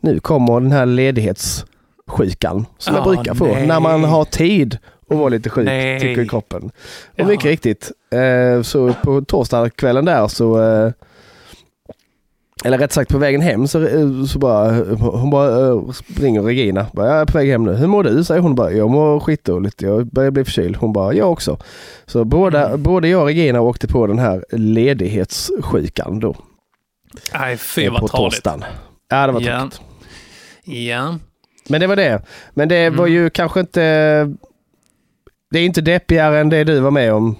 nu 0.00 0.20
kommer 0.20 0.60
den 0.60 0.72
här 0.72 0.86
ledighetssjukan 0.86 2.66
som 2.78 2.94
jag 2.94 3.02
Ah, 3.02 3.04
brukar 3.14 3.34
få 3.34 3.46
nej. 3.46 3.66
när 3.66 3.80
man 3.80 4.04
har 4.04 4.24
tid 4.24 4.78
att 5.10 5.16
vara 5.16 5.28
lite 5.28 5.50
sjuk, 5.50 5.64
Nej. 5.66 6.00
tycker 6.00 6.24
kroppen. 6.28 6.62
Och 6.64 6.70
Ja. 7.16 7.26
mycket 7.26 7.44
riktigt, 7.46 7.92
eh, 8.10 8.62
så 8.62 8.94
på 9.02 9.22
torsdagskvällen 9.22 10.04
där 10.04 10.28
så 10.28 10.62
eh, 10.62 10.92
eller 12.64 12.78
rätt 12.78 12.92
sagt 12.92 13.10
på 13.12 13.18
vägen 13.18 13.40
hem 13.40 13.66
så, 13.68 13.86
eh, 13.86 14.24
så 14.24 14.38
bara, 14.38 14.70
hon 14.96 15.30
bara 15.30 15.66
eh, 15.68 15.80
ringer 16.16 16.42
Regina. 16.42 16.86
Bara, 16.92 17.06
jag 17.06 17.16
är 17.20 17.24
på 17.24 17.38
väg 17.38 17.48
hem 17.50 17.64
nu. 17.64 17.72
Hur 17.74 17.86
mår 17.86 18.04
du? 18.04 18.24
säger 18.24 18.40
hon 18.40 18.54
bara. 18.54 18.72
Jag 18.72 18.90
mår 18.90 19.20
skitdåligt. 19.20 19.82
Jag 19.82 20.06
börjar 20.06 20.30
bli 20.30 20.44
förkyld. 20.44 20.76
Hon 20.76 20.92
bara, 20.92 21.14
jag 21.14 21.32
också. 21.32 21.58
Så 22.06 22.24
båda, 22.24 22.68
Mm. 22.68 22.82
både 22.82 23.08
jag 23.08 23.20
och 23.20 23.26
Regina 23.26 23.60
åkte 23.60 23.88
på 23.88 24.06
den 24.06 24.18
här 24.18 24.44
ledighetssjukan 24.50 26.20
då. 26.20 26.34
Nej, 27.34 27.56
fy 27.56 27.88
vad 27.88 28.00
på 28.00 28.08
torsdagen. 28.08 28.64
Ja, 29.08 29.26
det 29.26 29.32
var 29.32 29.40
Ja. 29.40 29.58
tråkigt. 29.60 29.80
Ja. 30.64 31.18
Men 31.68 31.80
det 31.80 31.86
var 31.86 31.96
det. 31.96 32.22
Men 32.54 32.68
det 32.68 32.90
var 32.90 33.06
Mm. 33.06 33.12
ju 33.12 33.30
kanske 33.30 33.60
inte... 33.60 34.34
Det 35.54 35.58
är 35.60 35.64
inte 35.66 35.80
deppigare 35.80 36.40
än 36.40 36.48
det 36.48 36.64
du 36.64 36.80
var 36.80 36.90
med 36.90 37.12
om. 37.12 37.36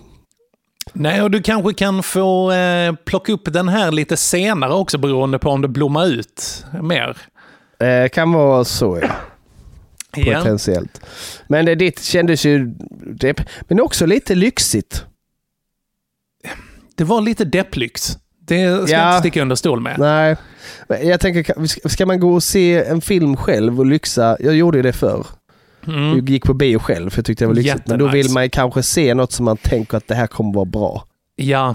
Nej, 0.92 1.22
och 1.22 1.30
du 1.30 1.42
kanske 1.42 1.74
kan 1.74 2.02
få 2.02 2.52
eh, 2.52 2.94
plocka 3.04 3.32
upp 3.32 3.52
den 3.52 3.68
här 3.68 3.90
lite 3.92 4.16
senare 4.16 4.74
också 4.74 4.98
beroende 4.98 5.38
på 5.38 5.50
om 5.50 5.62
det 5.62 5.68
blommar 5.68 6.06
ut 6.06 6.64
mer. 6.82 7.16
Eh, 7.80 8.08
kan 8.08 8.32
vara 8.32 8.64
så 8.64 8.98
ja. 9.02 9.08
Ja. 10.16 10.38
Potentiellt. 10.38 11.00
Men 11.48 11.66
det, 11.66 11.74
ditt 11.74 12.02
kändes 12.02 12.44
ju 12.46 12.74
depp. 13.06 13.40
Men 13.68 13.80
också 13.80 14.06
lite 14.06 14.34
lyxigt. 14.34 15.04
Det 16.96 17.04
var 17.04 17.20
lite 17.20 17.44
depplyx. 17.44 18.18
Det 18.40 18.86
ska 18.86 18.96
Ja. 18.96 18.98
jag 19.00 19.10
inte 19.10 19.20
sticka 19.20 19.42
under 19.42 19.56
stol 19.56 19.80
med. 19.80 19.98
Nej. 19.98 20.36
Jag 21.02 21.20
tänker, 21.20 21.66
ska- 21.88 22.06
man 22.06 22.20
gå 22.20 22.34
och 22.34 22.42
se 22.42 22.84
en 22.84 23.00
film 23.00 23.36
själv 23.36 23.78
och 23.78 23.86
lyxa? 23.86 24.36
Jag 24.40 24.54
gjorde 24.54 24.82
det 24.82 24.92
förr. 24.92 25.26
Mm. 25.88 26.26
Gick 26.26 26.44
på 26.44 26.54
bio 26.54 26.78
själv 26.78 27.10
för 27.10 27.18
jag 27.18 27.24
tyckte 27.26 27.44
det 27.44 27.48
var 27.48 27.54
lyxigt. 27.54 27.86
Men 27.86 27.98
då 27.98 28.08
vill 28.08 28.30
man 28.30 28.42
ju 28.42 28.48
kanske 28.48 28.82
se 28.82 29.14
något 29.14 29.32
som 29.32 29.44
man 29.44 29.56
tänker 29.56 29.96
att 29.96 30.08
det 30.08 30.14
här 30.14 30.26
kommer 30.26 30.52
vara 30.54 30.64
bra. 30.64 31.04
Ja, 31.36 31.74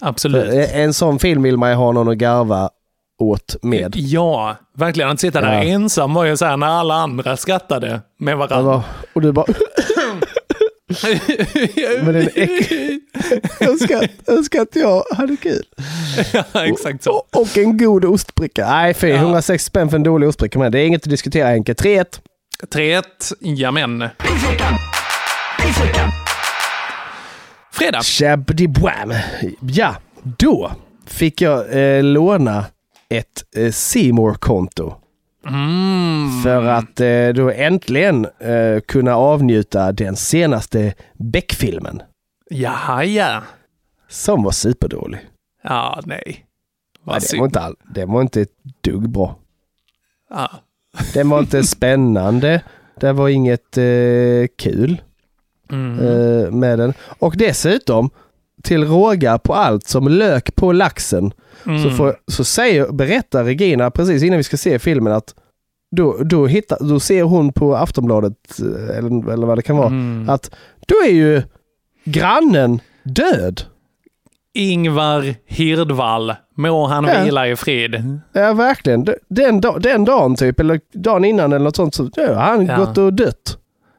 absolut. 0.00 0.46
För 0.50 0.78
En 0.80 0.94
sån 0.94 1.18
film 1.18 1.42
vill 1.42 1.56
man 1.56 1.70
ju 1.70 1.76
ha 1.76 1.92
någon 1.92 2.08
att 2.08 2.16
garva 2.18 2.70
åt 3.18 3.56
med. 3.62 3.92
Ja, 3.96 4.56
verkligen. 4.76 5.10
Att 5.10 5.20
sitta 5.20 5.40
där 5.40 5.52
Ja. 5.52 5.62
ensam 5.62 6.14
var 6.14 6.24
ju 6.24 6.36
så 6.36 6.44
här 6.44 6.56
när 6.56 6.66
alla 6.66 6.94
andra 6.94 7.36
skrattade 7.36 8.00
med 8.18 8.36
varandra. 8.36 8.62
var- 8.62 8.82
Och 9.12 9.20
du 9.22 9.32
bara... 9.32 9.46
Men 12.02 12.14
den 12.14 12.28
äck... 12.34 12.72
jag 13.60 13.70
önskar, 13.70 14.08
önskar 14.26 14.62
att 14.62 14.76
jag 14.76 15.02
hade 15.16 15.36
kul. 15.36 15.62
ja, 16.32 16.44
exakt 16.66 17.02
så. 17.04 17.10
Och, 17.10 17.40
och 17.40 17.58
en 17.58 17.78
god 17.78 18.04
ostbricka. 18.04 18.66
Nej, 18.70 18.94
fy. 18.94 19.10
160 19.10 19.64
spänn 19.66 19.88
för 19.90 19.96
en 19.96 20.02
dålig 20.02 20.28
ostbricka. 20.28 20.58
Men 20.58 20.72
det 20.72 20.78
är 20.80 20.86
inget 20.86 21.02
att 21.02 21.10
diskutera 21.10 21.48
Henke. 21.48 21.72
3-1. 21.72 22.04
3-1, 22.62 23.02
jamen. 23.40 24.08
Fredag. 27.72 28.02
Shabdibwam. 28.02 29.12
Ja, 29.60 29.94
då 30.22 30.72
fick 31.06 31.40
jag 31.40 31.72
eh, 31.72 32.04
låna 32.04 32.64
ett 33.08 33.44
eh, 33.56 33.72
C 33.72 34.12
konto 34.38 34.94
Mm. 35.46 36.42
För 36.42 36.64
att 36.64 37.00
eh, 37.00 37.28
då 37.28 37.50
äntligen 37.50 38.26
eh, 38.38 38.80
kunna 38.80 39.14
avnjuta 39.16 39.92
den 39.92 40.16
senaste 40.16 40.94
Beck-filmen. 41.14 42.02
Jaha, 42.50 43.04
ja. 43.04 43.42
Som 44.08 44.42
var 44.42 44.50
superdålig. 44.50 45.20
Ja, 45.62 46.00
nej. 46.04 46.46
Vad 47.02 47.16
Nej, 47.16 47.28
det, 47.32 47.38
var 47.38 47.46
inte 47.46 47.60
all, 47.60 47.76
det 47.94 48.04
var 48.04 48.20
inte 48.20 48.40
ett 48.40 48.54
dugg 48.80 49.08
bra. 49.08 49.36
Ja. 50.30 50.50
Den 51.14 51.28
var 51.30 51.38
inte 51.38 51.62
spännande. 51.62 52.62
Det 53.00 53.12
var 53.12 53.28
inget 53.28 53.78
eh, 53.78 54.46
kul 54.58 55.02
Mm. 55.72 55.98
eh, 55.98 56.50
med 56.50 56.78
den. 56.78 56.94
Och 57.18 57.34
dessutom, 57.36 58.10
till 58.62 58.84
råga 58.84 59.38
på 59.38 59.54
allt 59.54 59.86
som 59.86 60.08
lök 60.08 60.54
på 60.56 60.72
laxen, 60.72 61.32
så, 61.64 61.70
Mm. 61.70 61.96
får, 61.96 62.16
så 62.26 62.44
säger, 62.44 62.92
berättar 62.92 63.44
Regina 63.44 63.90
precis 63.90 64.22
innan 64.22 64.36
vi 64.36 64.42
ska 64.42 64.56
se 64.56 64.78
filmen 64.78 65.12
att 65.12 65.34
då, 65.96 66.16
då, 66.22 66.46
hittar, 66.46 66.78
då 66.80 67.00
ser 67.00 67.22
hon 67.22 67.52
på 67.52 67.76
Aftonbladet, 67.76 68.34
eh, 68.60 68.96
eller, 68.98 69.32
eller 69.32 69.46
vad 69.46 69.58
det 69.58 69.62
kan 69.62 69.76
vara, 69.76 69.86
Mm. 69.88 70.28
att 70.28 70.50
då 70.86 70.94
är 71.06 71.12
ju 71.12 71.42
grannen 72.04 72.80
död. 73.02 73.62
Ingvar 74.54 75.34
Hirdvall, 75.46 76.34
må 76.56 76.86
han 76.86 77.04
Ja. 77.04 77.24
vila 77.24 77.48
i 77.48 77.56
frid. 77.56 78.18
Ja, 78.32 78.52
verkligen. 78.52 79.06
Den, 79.28 79.60
den 79.80 80.04
dagen 80.04 80.36
typ, 80.36 80.60
eller 80.60 80.80
dagen 80.94 81.24
innan 81.24 81.52
eller 81.52 81.64
något 81.64 81.76
sånt, 81.76 81.94
så 81.94 82.10
ja, 82.16 82.26
har 82.34 82.34
han 82.34 82.66
Ja. 82.66 82.76
gått 82.76 82.98
och 82.98 83.12
dött. 83.12 83.56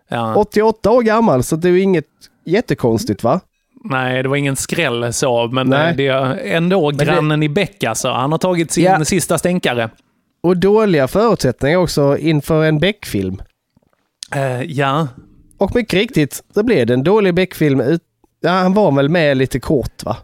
Ja. 0.09 0.35
88 0.35 0.91
år 0.91 1.01
gammal, 1.01 1.43
så 1.43 1.55
det 1.55 1.67
är 1.67 1.71
ju 1.71 1.81
inget 1.81 2.05
jättekonstigt 2.45 3.23
va? 3.23 3.39
Nej, 3.83 4.23
det 4.23 4.29
var 4.29 4.35
ingen 4.35 4.55
skräll 4.55 5.13
så, 5.13 5.47
men 5.47 5.67
Nej. 5.69 5.89
eh, 5.89 5.95
det 5.95 6.07
är 6.07 6.37
ändå 6.55 6.91
det- 6.91 7.05
grannen 7.05 7.43
i 7.43 7.49
Beck 7.49 7.83
alltså. 7.83 8.09
Han 8.09 8.31
har 8.31 8.39
tagit 8.39 8.71
sin 8.71 8.83
Ja. 8.83 9.05
sista 9.05 9.37
stänkare. 9.37 9.89
Och 10.43 10.57
dåliga 10.57 11.07
förutsättningar 11.07 11.77
också 11.77 12.17
inför 12.17 12.63
en 12.65 12.79
Beck-film. 12.79 13.41
Eh, 14.35 14.61
ja, 14.61 15.07
Och 15.57 15.75
mycket 15.75 15.93
riktigt, 15.93 16.43
det 16.55 16.63
blev 16.63 16.87
det 16.87 16.93
en 16.93 17.03
dålig 17.03 17.33
Beck-film. 17.33 17.79
ut- 17.81 18.01
Ja, 18.43 18.49
han 18.51 18.73
var 18.73 18.91
väl 18.91 19.09
med 19.09 19.37
lite 19.37 19.59
kort 19.59 20.03
va? 20.05 20.17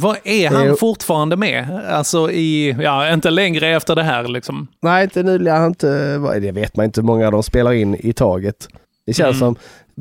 Vad 0.00 0.16
är 0.24 0.48
han 0.50 0.66
Eh, 0.68 0.74
fortfarande 0.74 1.36
med? 1.36 1.80
Alltså 1.90 2.30
i, 2.30 2.76
ja, 2.80 3.12
inte 3.12 3.30
längre 3.30 3.68
efter 3.76 3.94
det 3.94 4.02
här 4.02 4.28
liksom. 4.28 4.66
Nej, 4.82 5.04
inte 5.04 5.22
nu 5.22 5.38
lär 5.38 5.56
han 5.56 5.66
inte... 5.66 6.18
Det 6.40 6.52
vet 6.52 6.76
man 6.76 6.84
inte 6.86 7.00
hur 7.00 7.06
många 7.06 7.30
de 7.30 7.42
spelar 7.42 7.72
in 7.72 7.94
i 8.00 8.12
taget. 8.12 8.68
Det 9.06 9.12
känns 9.12 9.36
Mm. 9.36 9.38
som... 9.38 9.56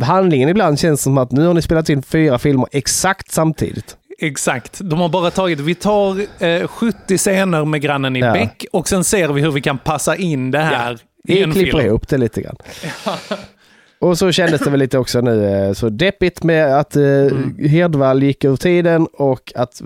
Handlingen 0.06 0.50
ibland 0.50 0.80
känns 0.80 1.02
som 1.02 1.18
att 1.18 1.32
nu 1.32 1.46
har 1.48 1.54
ni 1.54 1.62
spelat 1.62 1.90
in 1.90 2.02
fyra 2.04 2.40
filmer 2.40 2.68
exakt 2.72 3.32
samtidigt. 3.32 3.98
Exakt. 4.20 4.80
De 4.84 5.00
har 5.00 5.10
bara 5.10 5.32
tagit, 5.32 5.60
vi 5.60 5.76
tar 5.76 6.44
eh, 6.44 6.68
70 6.68 7.18
scener 7.18 7.66
med 7.66 7.82
grannen 7.82 8.16
i 8.16 8.20
Ja. 8.20 8.34
Beck 8.34 8.66
och 8.72 8.88
sen 8.88 9.04
ser 9.04 9.28
vi 9.28 9.42
hur 9.42 9.52
vi 9.52 9.62
kan 9.62 9.78
passa 9.78 10.16
in 10.16 10.52
det 10.52 10.60
här 10.60 10.94
i 10.94 10.98
Vi 11.24 11.44
en 11.44 11.52
klipper 11.52 11.72
film. 11.78 11.86
ihop 11.88 12.08
det 12.08 12.18
lite 12.18 12.42
grann. 12.42 12.56
Och 14.00 14.18
så 14.18 14.32
kändes 14.32 14.62
det 14.62 14.70
väl 14.70 14.80
lite 14.80 14.98
också 14.98 15.22
nu, 15.22 15.46
eh, 15.46 15.74
så 15.74 15.90
deppigt 15.90 16.44
med 16.44 16.80
att 16.80 16.96
eh, 16.96 17.64
Hedvall 17.70 18.24
gick 18.24 18.44
ur 18.44 18.56
tiden 18.56 19.08
och 19.14 19.54
att 19.56 19.82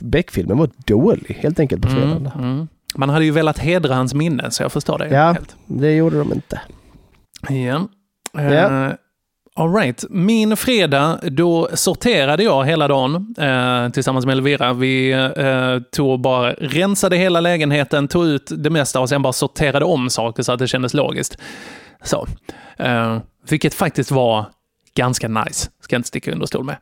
Beck-filmen 0.00 0.58
var 0.58 0.70
dålig 0.86 1.38
helt 1.40 1.60
enkelt 1.60 1.82
på 1.82 1.88
fredagen. 1.88 2.30
Mm, 2.34 2.50
mm. 2.50 2.68
Man 2.94 3.08
hade 3.08 3.24
ju 3.24 3.30
velat 3.30 3.58
hedra 3.58 3.94
hans 3.94 4.14
minne, 4.14 4.50
så 4.50 4.62
jag 4.62 4.72
förstår 4.72 4.98
det. 4.98 5.08
Ja, 5.08 5.32
helt. 5.32 5.56
det 5.66 5.94
gjorde 5.94 6.18
de 6.18 6.32
inte. 6.32 6.60
Ja. 7.48 7.88
Ja. 8.32 8.86
Uh, 8.86 8.92
all 9.54 9.74
right. 9.74 10.04
Min 10.10 10.56
fredag, 10.56 11.18
då 11.22 11.68
sorterade 11.74 12.42
jag 12.42 12.64
hela 12.64 12.88
dagen 12.88 13.34
eh, 13.38 13.88
tillsammans 13.88 14.26
med 14.26 14.32
Elvira. 14.32 14.72
Vi 14.72 15.14
uh, 15.14 15.82
tog 15.92 16.20
bara 16.20 16.52
rensade 16.52 17.16
hela 17.16 17.40
lägenheten, 17.40 18.08
tog 18.08 18.26
ut 18.26 18.52
det 18.56 18.70
mesta 18.70 19.00
och 19.00 19.08
sen 19.08 19.22
bara 19.22 19.32
sorterade 19.32 19.84
om 19.84 20.10
saker 20.10 20.42
så 20.42 20.52
att 20.52 20.58
det 20.58 20.68
kändes 20.68 20.94
logiskt. 20.94 21.38
Så. 22.02 22.26
Eh, 22.76 23.18
vilket 23.48 23.74
faktiskt 23.74 24.10
var 24.10 24.46
ganska 24.94 25.28
nice, 25.28 25.70
ska 25.80 25.94
jag 25.94 25.98
inte 25.98 26.08
sticka 26.08 26.32
under 26.32 26.46
stol 26.46 26.64
med. 26.64 26.76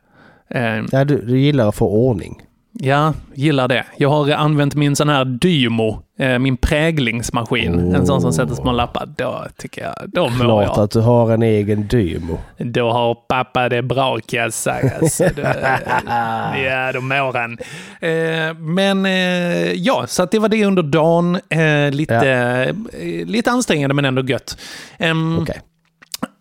Eh, 0.49 0.85
Ja, 0.91 1.05
du, 1.05 1.21
du 1.21 1.39
gillar 1.39 1.67
att 1.69 1.75
få 1.75 1.89
ordning. 1.89 2.41
Ja, 2.73 3.13
gillar 3.33 3.67
det. 3.67 3.85
Jag 3.97 4.09
har 4.09 4.31
använt 4.31 4.75
min 4.75 4.95
sån 4.95 5.09
här 5.09 5.25
Dymo, 5.25 6.01
eh, 6.19 6.39
min 6.39 6.57
präglingsmaskin. 6.57 7.95
En 7.95 8.05
sån 8.07 8.21
som 8.21 8.33
sätter 8.33 8.55
små 8.55 8.71
lappar. 8.71 9.09
Då 9.17 9.45
tycker 9.57 9.81
jag, 9.81 10.09
då 10.09 10.29
mår 10.29 10.43
Klart 10.43 10.77
jag. 10.77 10.79
att 10.83 10.91
du 10.91 10.99
har 10.99 11.31
en 11.31 11.43
egen 11.43 11.87
Dymo. 11.87 12.37
Då 12.57 12.91
har 12.91 13.15
pappa 13.15 13.69
det 13.69 13.81
bra 13.81 14.17
kan 14.25 14.39
jag 14.39 14.53
säga. 14.53 15.09
Så 15.09 15.23
då, 15.35 15.41
ja, 16.65 16.91
då 16.93 17.01
mår 17.01 17.33
han. 17.39 17.57
Eh, 18.01 18.53
men 18.57 19.05
eh, 19.05 19.73
ja, 19.73 20.03
så 20.07 20.25
det 20.25 20.39
var 20.39 20.49
det 20.49 20.65
under 20.65 20.83
dagen. 20.83 21.39
Lite, 21.91 22.15
eh, 22.99 23.25
lite 23.25 23.51
ansträngande 23.51 23.93
men 23.93 24.05
ändå 24.05 24.21
gött. 24.23 24.57
Ehm, 24.97 25.39
Okej. 25.39 25.61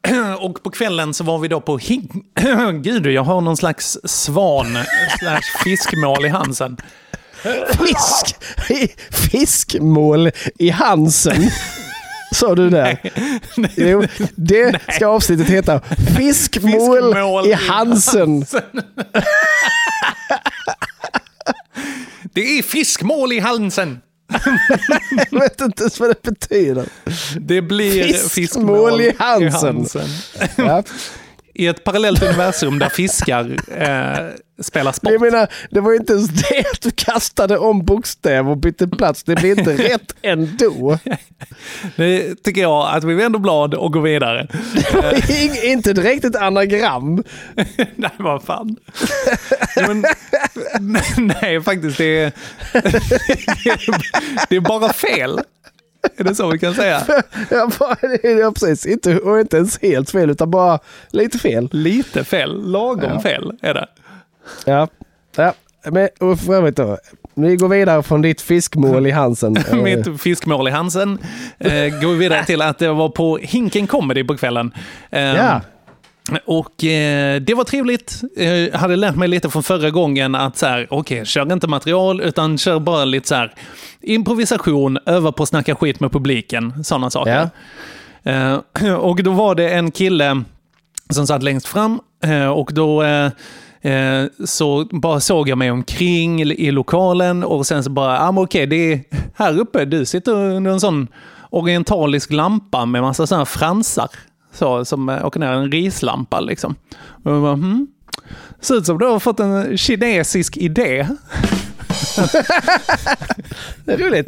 Och 0.39 0.63
på 0.63 0.71
kvällen 0.71 1.15
så 1.15 1.25
var 1.25 1.39
vi 1.39 1.49
då 1.49 1.61
på 1.61 1.79
Hing... 1.79 2.25
Gud, 2.83 3.07
jag 3.07 3.23
har 3.23 3.41
någon 3.41 3.57
slags 3.57 3.99
svan 4.05 4.67
slash 5.19 5.63
fiskmål 5.65 6.25
i 6.25 6.29
halsen. 6.29 6.77
Fisk! 7.79 8.37
Fiskmål 9.11 10.31
i 10.59 10.71
halsen. 10.71 11.51
Sa 12.35 12.55
du 12.55 12.71
där? 12.71 12.99
Jo, 13.77 14.05
det 14.37 14.81
ska 14.93 15.07
avsnittet 15.07 15.49
heta. 15.49 15.81
Fiskmål, 16.17 16.73
Fiskmål 17.13 17.47
i 17.47 17.51
i 17.51 17.53
halsen. 17.53 18.45
Det 22.33 22.59
är 22.59 22.63
fiskmål 22.63 23.33
i 23.33 23.39
halsen. 23.41 24.01
Jag 25.31 25.41
vet 25.41 25.61
inte 25.61 25.83
ens 25.83 26.01
vad 26.01 26.11
det 26.11 26.23
betyder. 26.23 26.87
Det 27.41 27.63
blir 27.63 28.13
Fiskmål 28.13 28.29
fiskmål, 28.29 29.01
i 29.01 29.15
halsen. 29.19 29.87
Ja. 30.57 30.83
I 31.61 31.67
ett 31.67 31.85
parallellt 31.85 32.23
universum 32.23 32.79
där 32.79 32.89
fiskar 32.89 33.57
eh, 33.77 34.27
spelar 34.63 34.93
sport. 34.93 35.13
Jag 35.13 35.21
menar, 35.21 35.49
det 35.71 35.81
var 35.81 35.91
ju 35.91 35.97
inte 35.97 36.13
ens 36.13 36.29
det 36.31 36.59
att 36.73 36.81
du 36.83 36.91
kastade 36.91 37.59
om 37.59 37.85
bokstäver 37.85 38.51
och 38.51 38.57
bytte 38.57 38.89
plats. 38.89 39.23
Det 39.23 39.35
blir 39.35 39.59
inte 39.59 39.77
rätt 39.77 40.15
ändå. 40.23 40.99
Det 41.97 42.35
tycker 42.45 42.61
jag 42.61 42.89
att 42.97 43.05
vi 43.05 43.15
vänder 43.15 43.39
blad 43.39 43.75
och 43.75 43.93
går 43.93 44.01
vidare. 44.01 44.47
Ing- 45.29 45.65
inte 45.65 45.93
direkt 45.93 46.25
ett 46.25 46.37
anagram. 46.37 47.25
Nej, 47.97 48.11
vad 48.19 48.43
fan. 48.45 48.77
Men, 49.77 50.05
nej, 51.43 51.61
faktiskt. 51.63 51.99
Det 51.99 52.19
är, 52.19 52.33
det 54.49 54.57
är 54.57 54.61
bara 54.61 54.93
fel. 54.93 55.41
Är 56.17 56.25
det 56.25 56.35
så 56.35 56.49
vi 56.51 56.59
kan 56.59 56.75
säga? 56.75 57.03
Ja, 57.51 57.71
bara, 57.79 57.97
precis. 58.53 58.87
Inte, 58.87 59.19
och 59.19 59.41
inte 59.41 59.57
ens 59.57 59.83
helt 59.83 60.11
fel, 60.11 60.31
utan 60.31 60.51
bara 60.51 60.79
lite 61.11 61.39
fel. 61.39 61.69
Lite 61.73 62.25
fel. 62.25 62.71
Lagom 62.71 63.11
Ja. 63.15 63.21
fel 63.21 63.53
är 63.63 63.75
det. 63.75 63.87
Ja, 64.65 64.89
ja. 65.37 65.53
Men, 65.91 66.09
och 66.21 66.41
för 66.41 66.55
övrigt 66.55 66.77
då. 66.77 66.99
Vi 67.35 67.57
går 67.57 67.69
vidare 67.69 68.03
från 68.03 68.23
ditt 68.23 68.41
fiskmål 68.41 69.07
i 69.07 69.11
halsen. 69.11 69.57
Eh, 69.57 69.75
Mitt 69.83 70.21
fiskmål 70.23 70.69
i 70.69 70.71
halsen. 70.71 71.19
Eh, 71.59 71.71
går 71.73 72.13
vi 72.13 72.19
vidare 72.19 72.45
till 72.45 72.63
att 72.63 72.79
det 72.79 72.93
var 72.93 73.09
på 73.09 73.37
Hinken 73.37 73.87
Comedy 73.87 74.25
på 74.25 74.37
kvällen. 74.37 74.73
Eh, 75.11 75.21
Ja. 75.23 75.61
Och 76.45 76.85
eh, 76.85 77.41
det 77.41 77.55
var 77.55 77.65
trevligt. 77.65 78.21
Eh, 78.37 78.49
Jag 78.49 78.79
hade 78.79 78.97
lärt 78.97 79.17
mig 79.17 79.29
lite 79.29 79.51
från 79.51 79.63
förra 79.63 79.91
gången 79.91 80.35
att 80.35 80.57
så 80.57 80.67
här, 80.67 80.87
okej, 80.91 81.27
kör 81.27 81.53
inte 81.53 81.67
material 81.67 82.21
utan 82.21 82.59
kör 82.59 82.79
bara 82.79 83.05
lite 83.05 83.29
så 83.29 83.35
här 83.35 83.55
improvisation, 84.01 84.99
öva 85.07 85.33
på 85.33 85.43
att 85.43 85.49
snacka 85.49 85.75
skit 85.75 86.01
med 86.01 86.13
publiken, 86.13 86.85
sådana 86.85 87.11
saker. 87.11 87.51
Eh, 88.23 88.95
och 88.99 89.23
då 89.23 89.31
var 89.31 89.55
det 89.55 89.69
en 89.71 89.91
kille 89.91 90.43
som 91.11 91.27
satt 91.27 91.43
längst 91.43 91.67
fram 91.67 92.01
eh, 92.25 92.47
och 92.49 92.71
då 92.75 93.03
eh, 93.03 93.31
eh, 93.93 94.25
så 94.45 94.85
bara 94.93 95.21
såg 95.21 95.49
jag 95.49 95.59
mig 95.59 95.71
omkring 95.71 96.43
i 96.43 96.71
lokalen 96.71 97.45
och 97.45 97.67
sen 97.67 97.85
så 97.85 97.91
bara, 97.91 98.21
ah, 98.21 98.33
men 98.33 98.45
okej, 98.45 98.67
det 98.67 98.93
är 98.93 99.01
här 99.35 99.59
uppe, 99.59 99.85
du 99.85 100.05
sitter 100.07 100.33
under 100.35 100.71
en 100.71 100.81
sån 100.81 101.09
orientalisk 101.51 102.33
lampa 102.33 102.87
med 102.87 103.03
massa 103.03 103.27
sådana 103.27 103.47
fransar. 103.47 104.09
Så, 104.53 104.85
som 104.85 105.09
eh, 105.09 105.27
åker 105.27 105.41
ner, 105.41 105.53
en 105.53 105.73
rislampa 105.73 106.41
liksom. 106.41 106.75
Och 107.23 107.33
jag 107.33 107.43
bara, 107.43 107.55
hmm. 107.55 107.87
Ser 108.61 108.75
ut 108.75 108.87
som 108.87 108.99
du 108.99 109.07
har 109.07 109.19
fått 109.19 109.41
en 109.41 109.77
kinesisk 109.77 110.57
idé. 110.57 111.09
Det 113.85 113.93
är 113.93 113.99
roligt. 113.99 114.27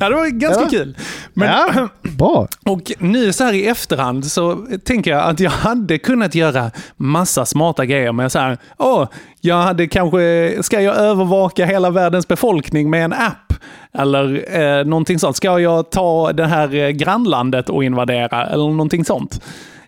Ja, 0.00 0.08
det 0.08 0.14
var 0.14 0.26
ganska 0.28 0.62
Ja. 0.62 0.68
kul. 0.68 0.96
Men, 1.34 1.48
Ja, 1.48 1.88
bra. 2.18 2.48
Och 2.66 2.92
nu 2.98 3.32
så 3.32 3.44
här 3.44 3.52
i 3.52 3.66
efterhand 3.66 4.26
så 4.26 4.66
tänker 4.84 5.10
jag 5.10 5.24
att 5.24 5.40
jag 5.40 5.50
hade 5.50 5.98
kunnat 5.98 6.34
göra 6.34 6.70
massa 6.96 7.46
smarta 7.46 7.84
grejer 7.86 8.12
med 8.12 8.32
så 8.32 8.38
här, 8.38 8.58
åh, 8.78 9.08
jag 9.40 9.62
hade 9.62 9.86
kanske, 9.86 10.52
ska 10.62 10.80
jag 10.80 10.96
övervaka 10.96 11.64
hela 11.66 11.90
världens 11.90 12.28
befolkning 12.28 12.90
med 12.90 13.04
en 13.04 13.12
app? 13.12 13.52
Eller 13.98 14.58
eh, 14.60 14.84
någonting 14.84 15.18
sånt. 15.18 15.36
Ska 15.36 15.58
jag 15.58 15.90
ta 15.90 16.32
det 16.32 16.46
här 16.46 16.74
eh, 16.74 16.88
grannlandet 16.88 17.68
och 17.68 17.84
invadera? 17.84 18.46
Eller 18.46 18.64
någonting 18.68 19.04
sånt. 19.04 19.40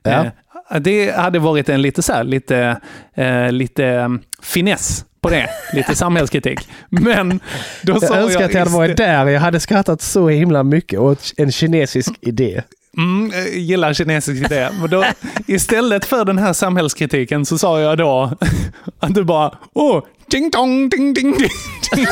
Ja. 0.02 0.24
Det 0.80 1.16
hade 1.16 1.38
varit 1.38 1.68
en 1.68 1.82
lite 1.82 2.02
så 2.02 2.12
här, 2.12 2.24
lite, 2.24 2.80
eh, 3.14 3.52
lite 3.52 3.86
eh, 3.86 4.08
finess 4.42 5.04
på 5.20 5.30
det. 5.30 5.48
Lite 5.72 5.94
samhällskritik. 5.96 6.68
Men 6.88 7.40
då 7.82 8.00
sa 8.00 8.14
Jag 8.14 8.24
önskar 8.24 8.44
att 8.44 8.52
jag 8.52 8.60
hade 8.60 8.70
varit 8.70 8.96
där. 8.96 9.26
Jag 9.26 9.40
hade 9.40 9.60
skrattat 9.60 10.02
så 10.02 10.28
himla 10.28 10.62
mycket 10.62 11.00
åt 11.00 11.32
en 11.36 11.52
kinesisk 11.52 12.12
idé. 12.20 12.62
Mm, 12.96 13.32
jag 13.34 13.48
gillar 13.48 13.94
kinesisk 13.94 14.44
idé. 14.44 14.68
Men 14.80 14.90
då, 14.90 15.04
istället 15.46 16.04
för 16.04 16.24
den 16.24 16.38
här 16.38 16.52
samhällskritiken 16.52 17.46
så 17.46 17.58
sa 17.58 17.80
jag 17.80 17.98
då 17.98 18.32
att 18.98 19.14
du 19.14 19.24
bara 19.24 19.58
åh, 19.72 20.02
ding 20.30 20.50
dong, 20.50 20.88
ding 20.88 21.14
ding 21.14 21.32
ding. 21.32 21.50
ding. 21.94 22.06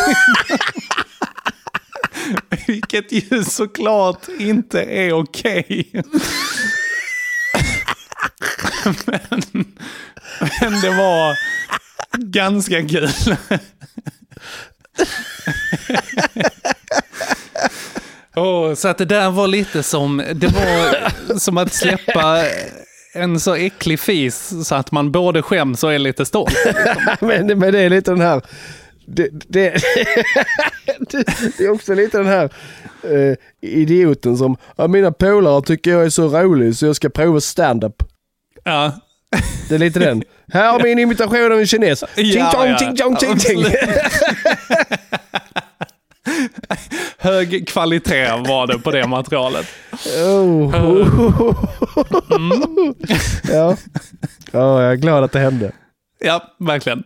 Vilket 2.67 3.13
ju 3.13 3.45
såklart 3.45 4.29
inte 4.39 4.83
är 4.83 5.13
okej. 5.13 5.91
Men, 8.85 9.65
men 10.61 10.81
det 10.81 10.91
var 10.91 11.39
ganska 12.19 12.89
kul. 12.89 13.09
Oh, 18.37 18.75
så 18.75 18.89
att 18.89 18.99
det 18.99 19.05
där 19.05 19.31
var 19.31 19.49
lite 19.49 19.83
som, 19.83 20.23
det 20.35 20.47
var 20.47 21.39
som 21.39 21.59
att 21.59 21.73
släppa 21.73 22.43
en 23.15 23.41
så 23.41 23.55
äcklig 23.55 24.01
fis 24.01 24.53
så 24.65 24.75
att 24.75 24.93
man 24.93 25.13
både 25.13 25.43
skäms 25.43 25.85
och 25.85 25.95
är 25.95 25.99
lite 25.99 26.27
stolt. 26.27 26.57
men, 27.21 27.47
men 27.47 27.73
det 27.73 27.81
är 27.81 27.91
lite 27.91 28.11
den 28.11 28.21
här... 28.21 28.43
Det, 29.07 29.29
det, 29.49 29.83
det, 31.59 31.65
är 31.65 31.71
också 31.71 31.95
lite 31.95 32.19
den 32.19 32.27
här 32.27 32.51
eh, 33.03 33.37
idioten 33.61 34.37
som, 34.37 34.57
mina 34.89 35.13
polare 35.13 35.63
tycker 35.63 35.91
jag 35.91 36.05
är 36.05 36.11
så 36.11 36.29
rolig 36.29 36.77
så 36.77 36.87
jag 36.87 36.97
ska 36.97 37.09
prova 37.09 37.41
stand-up. 37.41 38.03
Ja. 38.65 38.93
Det 39.69 39.75
är 39.75 39.79
lite 39.79 39.99
den. 39.99 40.23
Här 40.53 40.73
har 40.73 40.81
min 40.83 40.99
imitation 40.99 41.53
av 41.53 41.59
en 41.59 41.67
kines. 41.67 42.05
Ting 42.15 42.45
tong, 42.53 42.77
ting 42.77 42.97
tong, 42.97 43.17
ting 43.17 43.39
ting. 43.39 43.65
Hög 47.19 47.69
kvalitet 47.69 48.31
var 48.49 48.67
det 48.67 48.79
på 48.79 48.91
det 48.91 49.07
materialet. 49.07 49.67
Oh. 50.27 50.75
ja. 53.53 53.77
ja, 54.53 54.83
jag 54.83 54.93
är 54.93 54.97
glad 54.97 55.25
att 55.25 55.33
det 55.33 55.39
hände. 55.39 55.73
Ja, 56.21 56.43
verkligen. 56.59 57.03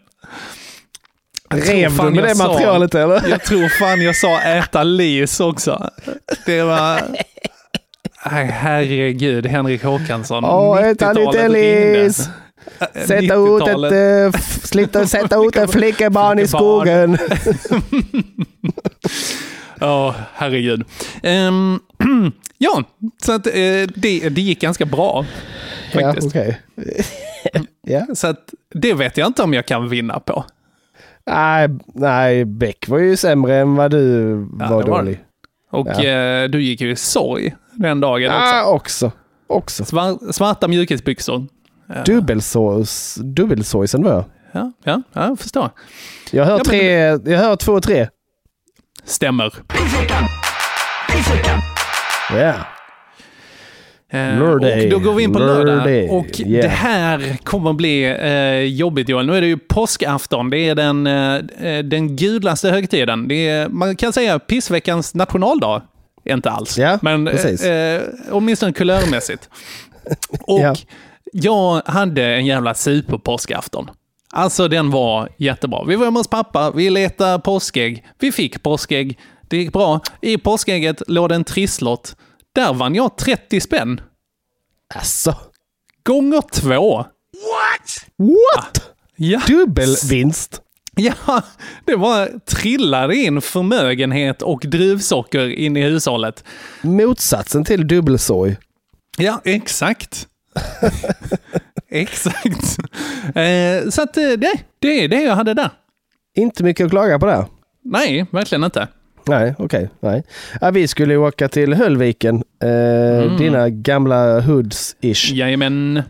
Rev 1.51 1.97
du 1.97 2.11
med 2.11 2.25
det 2.25 2.35
sa- 2.35 2.47
materialet 2.49 2.95
eller? 2.95 3.29
Jag 3.29 3.45
tror 3.45 3.69
fan 3.69 4.01
jag 4.03 4.17
sa 4.17 4.41
äta 4.41 4.83
lis 4.83 5.41
också. 5.41 5.91
Det 6.47 6.63
var... 6.63 7.01
Herregud, 8.29 9.47
Henrik 9.47 9.85
Håkansson. 9.85 10.45
Ja, 10.45 10.81
äta 10.81 11.13
90-talet 11.13 11.51
lite 11.51 12.03
lis. 12.03 12.29
Sätta 13.07 13.15
ut 13.17 13.23
ett, 13.33 13.35
90-talet. 13.35 14.35
f- 14.35 14.61
slita, 14.65 15.07
sätta 15.07 15.37
ut 15.45 15.57
ett 15.57 15.71
flickebarn 15.73 16.39
i 16.39 16.47
skogen. 16.47 17.19
Ja, 19.81 20.15
herregud. 20.35 20.85
Ehm, 21.23 21.81
ja, 22.59 22.83
så 23.23 23.33
att, 23.33 23.47
eh, 23.47 23.53
det, 23.95 24.29
det 24.29 24.41
gick 24.41 24.61
ganska 24.61 24.85
bra. 24.85 25.25
Ja, 25.93 26.01
Faktiskt. 26.13 26.37
ja. 27.87 28.07
Så 28.15 28.27
att, 28.27 28.55
det 28.75 28.95
vet 28.95 29.17
jag 29.17 29.27
inte 29.27 29.43
om 29.43 29.55
jag 29.55 29.67
kan 29.67 29.89
vinna 29.89 30.21
på. 30.21 30.45
Nej, 31.27 31.69
nej, 31.95 32.45
Beck 32.45 32.89
var 32.89 32.99
ju 32.99 33.17
sämre 33.17 33.57
än 33.57 33.75
vad 33.75 33.91
du 33.91 34.31
Ja, 34.61 34.69
var 34.69 34.83
var 34.83 34.83
dålig. 34.83 35.21
Och 35.71 35.89
Ja. 35.89 36.05
eh, 36.05 36.49
du 36.49 36.63
gick 36.63 36.81
ju 36.81 36.91
i 36.91 36.97
sorg 36.97 37.55
den 37.73 38.01
dagen 38.01 38.31
också. 38.31 38.45
Ja, 38.55 38.65
också. 38.65 39.13
också. 39.47 39.85
Svar, 39.85 40.33
svarta 40.33 40.69
mjukisbyxor. 40.69 41.47
Ja. 41.87 42.03
Dubbelsås, 42.05 43.15
dubbelsåsen 43.15 44.03
var 44.03 44.13
jag. 44.13 44.25
Ja, 44.53 44.73
ja, 44.85 45.03
ja, 45.13 45.27
jag 45.29 45.39
förstår. 45.39 45.71
Jag 46.31 46.45
hör, 46.45 46.53
Ja, 46.53 46.57
men- 46.57 46.65
tre, 46.67 46.93
jag 47.33 47.39
hör 47.39 47.57
två 47.57 47.73
och 47.73 47.83
tre. 47.83 48.09
Stämmer. 49.05 49.55
Ja. 52.31 52.37
Eh, 52.39 52.55
Lördag. 54.13 54.85
Och 54.85 54.91
då 54.91 54.99
går 54.99 55.15
vi 55.15 55.23
in 55.23 55.33
på 55.33 55.39
lördag. 55.39 55.87
Lördag. 55.87 56.11
Och 56.11 56.41
Yeah. 56.41 56.63
det 56.63 56.69
här 56.69 57.37
kommer 57.45 57.73
bli 57.73 58.05
eh, 58.05 58.61
jobbigt 58.77 59.09
Joel. 59.09 59.27
Nu 59.27 59.37
är 59.37 59.41
det 59.41 59.47
ju 59.47 59.59
påskafton. 59.59 60.51
Det 60.51 60.59
är 60.59 60.75
den, 60.75 61.07
eh, 61.07 61.79
den 61.85 62.17
gudlaste 62.17 62.71
högtiden. 62.71 63.29
Det 63.29 63.49
är, 63.49 63.69
man 63.69 63.97
kan 63.97 64.13
säga 64.13 64.39
pissveckans 64.39 65.15
nationaldag. 65.15 65.83
Inte 66.25 66.51
alls. 66.51 66.79
Ja, 66.79 66.99
Men 67.03 67.27
precis. 67.27 67.65
eh, 67.65 67.95
eh, 67.97 68.03
åtminstone 68.31 68.73
kulörmässigt. 68.73 69.49
Och 70.41 70.61
Ja. 70.61 70.75
jag 71.33 71.83
hade 71.87 72.25
en 72.27 72.47
jävla 72.47 72.75
superpåskafton. 72.75 73.91
Alltså 74.33 74.69
den 74.69 74.91
var 74.91 75.29
jättebra. 75.37 75.85
Vi 75.85 75.97
var 75.97 76.05
hemma 76.05 76.21
hos 76.21 76.29
pappa, 76.29 76.71
vi 76.71 76.91
letade 76.91 77.39
påskägg, 77.43 78.05
vi 78.19 78.33
fick 78.33 78.63
påskägg, 78.63 79.19
det 79.49 79.57
gick 79.57 79.73
bra. 79.73 80.01
I 80.21 80.39
påskägget 80.39 81.03
låg 81.09 81.29
det 81.29 81.35
en 81.35 81.45
trisslott. 81.45 82.17
Där 82.59 82.73
vann 82.73 82.95
jag 82.95 83.17
30 83.17 83.61
spänn. 83.61 84.01
Alltså. 84.95 85.37
Gånger 86.03 86.43
två. 86.53 86.97
What? 88.19 88.91
Ja. 89.17 89.41
Dubbelvinst. 89.47 90.63
Ja, 90.97 91.43
det 91.85 91.97
var 91.97 92.41
trillade 92.47 93.17
in 93.17 93.41
förmögenhet 93.41 94.43
och 94.43 94.61
druvsocker 94.61 95.49
in 95.49 95.77
i 95.77 95.83
hushållet. 95.83 96.45
Motsatsen 96.83 97.65
till 97.65 97.89
dubbelsorg. 97.89 98.57
Ja, 99.19 99.41
exakt. 99.45 100.29
exakt. 101.89 102.79
Eh, 103.35 103.91
så 103.91 104.03
att 104.03 104.17
eh, 104.17 104.31
det, 104.31 104.53
det 104.79 105.05
är 105.05 105.09
det 105.09 105.23
jag 105.23 105.35
hade 105.37 105.55
där. 105.55 105.71
Inte 106.35 106.65
mycket 106.65 106.85
att 106.85 106.91
klaga 106.91 107.19
på 107.19 107.27
där. 107.27 107.47
Nej, 107.85 108.27
verkligen 108.31 108.65
inte. 108.65 108.89
Nej, 109.29 109.55
okej. 109.59 109.89
nej. 110.01 110.23
Ja, 110.61 110.71
vi 110.71 110.89
skulle 110.89 111.13
ju 111.15 111.19
åka 111.19 111.49
till 111.49 111.75
Höllviken. 111.75 112.43
Eh, 112.63 113.37
Dina 113.39 113.69
gamla 113.69 114.41
hoods-ish. 114.41 115.35
Jajamän. 115.35 116.03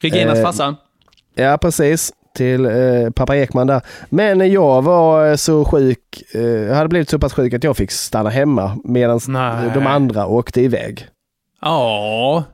Reginas 0.00 0.38
Eh, 0.38 0.44
farsa. 0.44 0.76
Ja, 1.34 1.58
precis. 1.60 2.12
Till 2.34 2.64
eh, 2.64 3.10
pappa 3.14 3.36
Ekman 3.36 3.66
där. 3.66 3.80
Men 4.10 4.52
jag 4.52 4.82
var 4.82 5.30
eh, 5.30 5.36
så 5.36 5.64
sjuk. 5.64 6.22
Eh, 6.34 6.40
jag 6.42 6.74
hade 6.74 6.88
blivit 6.88 7.08
så 7.10 7.18
pass 7.18 7.32
sjuk 7.32 7.54
att 7.54 7.64
jag 7.64 7.76
fick 7.76 7.90
stanna 7.90 8.30
hemma 8.30 8.78
medan 8.84 9.20
de 9.74 9.86
andra 9.86 10.26
åkte 10.26 10.60
iväg. 10.60 11.06
Ja, 11.60 12.44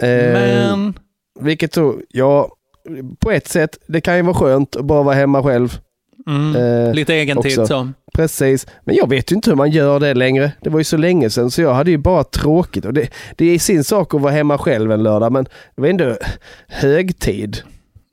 Eh, 0.00 0.32
men... 0.32 0.94
Vilket 1.40 1.72
då, 1.72 1.94
ja, 2.08 2.48
på 3.20 3.30
ett 3.30 3.48
sätt, 3.48 3.78
det 3.86 4.00
kan 4.00 4.16
ju 4.16 4.22
vara 4.22 4.34
skönt 4.34 4.76
att 4.76 4.84
bara 4.84 5.02
vara 5.02 5.14
hemma 5.14 5.42
själv. 5.42 5.78
Mm, 6.28 6.56
Eh, 6.88 6.94
lite 6.94 7.14
egen 7.14 7.42
tid 7.42 7.58
också. 7.58 7.66
så. 7.66 7.88
Precis, 8.14 8.66
men 8.84 8.94
jag 8.96 9.08
vet 9.08 9.32
ju 9.32 9.36
inte 9.36 9.50
hur 9.50 9.56
man 9.56 9.70
gör 9.70 10.00
det 10.00 10.14
längre. 10.14 10.52
Det 10.60 10.70
var 10.70 10.78
ju 10.80 10.84
så 10.84 10.96
länge 10.96 11.30
sedan 11.30 11.50
så 11.50 11.62
jag 11.62 11.74
hade 11.74 11.90
ju 11.90 11.98
bara 11.98 12.24
tråkigt. 12.24 12.84
Och 12.84 12.92
det, 12.94 13.08
det 13.36 13.44
är 13.54 13.58
sin 13.58 13.84
sak 13.84 14.14
att 14.14 14.20
vara 14.20 14.32
hemma 14.32 14.58
själv 14.58 14.92
en 14.92 15.02
lördag 15.02 15.32
men 15.32 15.44
det 15.44 15.80
var 15.82 15.88
ändå 15.88 16.16
högtid. 16.68 17.58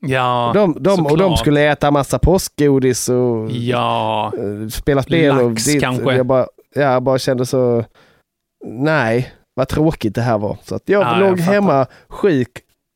Ja, 0.00 0.50
de, 0.54 0.76
de, 0.80 1.06
och 1.06 1.18
de 1.18 1.36
skulle 1.36 1.60
äta 1.70 1.90
massa 1.90 2.18
påskgodis 2.18 3.08
och 3.08 3.50
Ja, 3.50 4.32
eh, 4.38 4.68
spela 4.68 5.02
spel. 5.02 5.38
och 5.38 5.50
Lax 5.50 5.64
dit. 5.64 5.80
kanske. 5.80 6.16
Jag 6.16 6.26
bara, 6.26 6.46
jag 6.74 7.02
bara 7.02 7.18
kände 7.18 7.46
så, 7.46 7.84
nej, 8.66 9.32
vad 9.54 9.68
tråkigt 9.68 10.14
det 10.14 10.22
här 10.22 10.38
var. 10.38 10.56
Så 10.62 10.74
att 10.74 10.82
jag 10.88 11.02
Ja, 11.02 11.20
jag 11.20 11.28
låg 11.28 11.38
fattar. 11.38 11.52
hemma 11.52 11.86
sjuk 12.08 12.48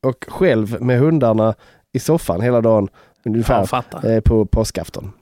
och 0.07 0.25
själv 0.29 0.83
med 0.83 0.99
hundarna 0.99 1.55
i 1.93 1.99
soffan 1.99 2.41
hela 2.41 2.61
dagen 2.61 2.89
ungefär 3.25 3.85
eh, 4.05 4.21
på 4.21 4.47
påskafton. 4.47 5.13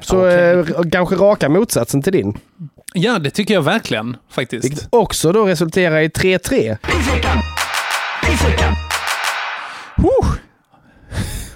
Så 0.00 0.18
Okej. 0.18 0.58
eh, 0.58 0.90
kanske 0.92 1.14
raka 1.14 1.48
motsatsen 1.48 2.02
till 2.02 2.12
din. 2.12 2.38
Ja, 2.94 3.18
det 3.18 3.30
tycker 3.30 3.54
jag 3.54 3.62
verkligen 3.62 4.16
faktiskt. 4.30 4.64
Vilket 4.64 4.88
också 4.90 5.32
då 5.32 5.44
resulterar 5.44 6.00
i 6.00 6.08
3-3. 6.08 6.76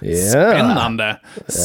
Huh. 0.00 0.14
Spännande. 0.30 1.16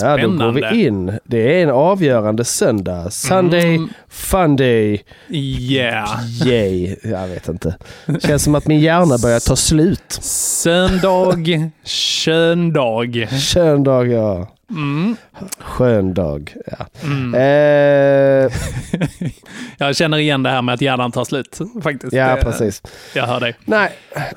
Ja, 0.01 0.17
då 0.17 0.27
går 0.27 0.35
Spännande. 0.37 0.69
vi 0.73 0.85
in. 0.85 1.19
Det 1.23 1.59
är 1.59 1.63
en 1.63 1.69
avgörande 1.69 2.43
söndag. 2.45 3.09
Sunday, 3.11 3.75
Mm. 3.75 3.89
Funday, 4.09 5.03
Yeah. 5.29 6.19
yay. 6.47 6.95
Jag 7.03 7.27
vet 7.27 7.47
inte. 7.49 7.75
Känns 8.19 8.43
som 8.43 8.55
att 8.55 8.67
min 8.67 8.79
hjärna 8.79 9.17
börjar 9.17 9.39
ta 9.39 9.55
slut. 9.55 10.11
Söndag, 10.21 11.35
köndag. 11.83 13.27
Söndag, 13.39 14.05
ja. 14.05 14.47
Mm. 14.69 15.15
Skön 15.59 16.13
dag. 16.13 16.53
Ja. 16.65 16.85
Mm. 17.03 17.33
Eh, 17.35 18.51
Jag 19.77 19.95
känner 19.95 20.17
igen 20.17 20.43
det 20.43 20.49
här 20.49 20.61
med 20.61 20.73
att 20.73 20.81
hjärnan 20.81 21.11
tar 21.11 21.23
slut. 21.25 21.59
Faktiskt. 21.83 22.13
ja, 22.13 22.35
Det- 22.35 22.41
precis. 22.41 22.81
Jag 23.15 23.27
hör 23.27 23.39
dig. 23.39 23.55
Nej, 23.65 23.89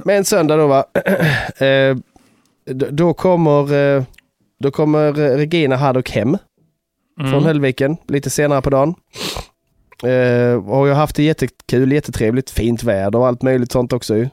men 0.05 0.25
söndag 0.25 0.57
då 0.57 0.67
va. 0.67 0.85
Eh, 1.59 1.97
då 2.75 3.15
kommer, 3.15 3.75
eh, 3.97 4.05
då 4.61 4.71
kommer 4.71 5.13
Regina 5.13 5.77
Haddock 5.77 6.11
hem 6.11 6.37
Mm. 7.21 7.33
från 7.33 7.45
Höllviken 7.45 7.97
lite 8.09 8.31
senare 8.31 8.63
på 8.63 8.71
dagen. 8.71 8.95
Eh, 10.03 10.69
och 10.71 10.89
jag 10.89 10.95
har 10.95 11.01
haft 11.01 11.17
det 11.17 11.23
jättekul, 11.23 11.93
jättetrevligt, 11.93 12.51
fint 12.51 12.83
väder 12.83 13.19
och 13.19 13.27
allt 13.27 13.43
möjligt 13.43 13.73
sånt 13.73 13.93
också 13.93 14.17
ju. 14.17 14.29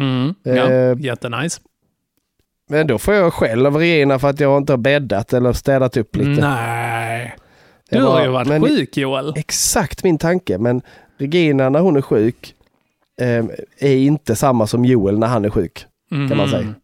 Mm. 0.00 0.34
Ja, 0.42 0.52
Eh, 0.70 0.96
jättenice. 1.00 1.60
Men 2.70 2.86
då 2.86 2.98
får 2.98 3.14
jag 3.14 3.32
skäll 3.32 3.66
av 3.66 3.76
Regina 3.76 4.18
för 4.18 4.28
att 4.30 4.40
jag 4.40 4.56
inte 4.58 4.72
har 4.72 4.78
bäddat 4.78 5.32
eller 5.32 5.52
städat 5.52 5.96
upp 5.96 6.16
lite. 6.16 6.40
Nej. 6.40 7.36
Du 7.90 7.98
har 8.02 8.06
bara, 8.12 8.24
ju 8.24 8.30
varit 8.30 8.48
men- 8.48 8.62
sjuk 8.62 8.96
Joel. 8.96 9.32
Exakt 9.36 10.04
min 10.04 10.18
tanke, 10.18 10.58
men 10.58 10.82
Regina 11.18 11.68
när 11.68 11.80
hon 11.80 11.96
är 11.96 12.02
sjuk 12.02 12.54
eh, 13.20 13.44
är 13.78 13.96
inte 13.96 14.36
samma 14.36 14.66
som 14.66 14.84
Joel 14.84 15.18
när 15.18 15.26
han 15.26 15.44
är 15.44 15.50
sjuk. 15.50 15.86
Kan 16.10 16.36
man 16.36 16.48
säga. 16.48 16.74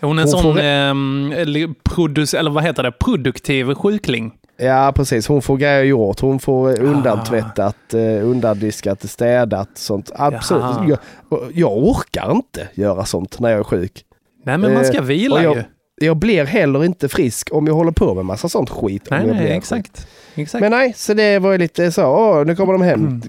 Hon 0.00 0.18
är 0.18 0.22
en 0.22 0.28
Hon 0.28 0.42
sån 0.42 0.42
får- 0.54 0.60
ehm, 0.60 1.32
eller 1.32 2.50
vad 2.50 2.64
heter 2.64 2.82
det? 2.82 2.92
produktiv 2.92 3.74
sjukling. 3.74 4.32
Ja, 4.56 4.92
precis. 4.96 5.26
Hon 5.28 5.42
får 5.42 5.56
grejer 5.56 5.84
gjort. 5.84 6.20
Hon 6.20 6.40
får 6.40 6.68
eh, 6.70 6.90
undantvättat, 6.90 7.94
eh, 7.94 8.28
undandiskat, 8.28 9.10
städat, 9.10 9.68
sånt. 9.74 10.10
Absolut. 10.14 10.98
Jag, 11.30 11.40
jag 11.54 11.72
orkar 11.78 12.30
inte 12.32 12.68
göra 12.74 13.04
sånt 13.04 13.40
när 13.40 13.50
jag 13.50 13.58
är 13.58 13.64
sjuk. 13.64 14.02
Nej, 14.44 14.58
men 14.58 14.74
man 14.74 14.84
ska 14.84 14.98
Eh, 14.98 15.02
vila 15.04 15.42
jag, 15.42 15.56
ju. 15.56 15.62
Jag 16.02 16.16
blir 16.16 16.44
heller 16.44 16.84
inte 16.84 17.08
frisk 17.08 17.48
om 17.52 17.66
jag 17.66 17.74
håller 17.74 17.92
på 17.92 18.14
med 18.14 18.24
massa 18.24 18.48
sånt 18.48 18.70
skit. 18.70 19.06
Nej, 19.10 19.26
nej, 19.26 19.52
exakt. 19.52 20.06
exakt. 20.34 20.60
Men 20.62 20.70
nej, 20.70 20.92
så 20.96 21.14
det 21.14 21.38
var 21.38 21.52
ju 21.52 21.58
lite 21.58 21.92
så, 21.92 22.04
åh, 22.06 22.44
nu 22.46 22.56
kommer 22.56 22.72
de 22.72 22.82
hem. 22.82 23.00
Mm. 23.06 23.22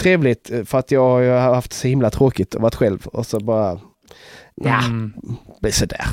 Trevligt, 0.00 0.50
eh, 0.50 0.64
för 0.64 0.78
att 0.78 0.90
jag, 0.90 1.24
jag 1.24 1.40
har 1.40 1.54
haft 1.54 1.72
så 1.72 1.88
himla 1.88 2.10
tråkigt 2.10 2.54
och 2.54 2.62
varit 2.62 2.74
själv. 2.74 3.06
Och 3.06 3.26
så 3.26 3.40
bara, 3.40 3.78
ja, 4.64 4.78
Mm. 4.84 5.12
blir 5.60 5.72
sådär. 5.72 6.04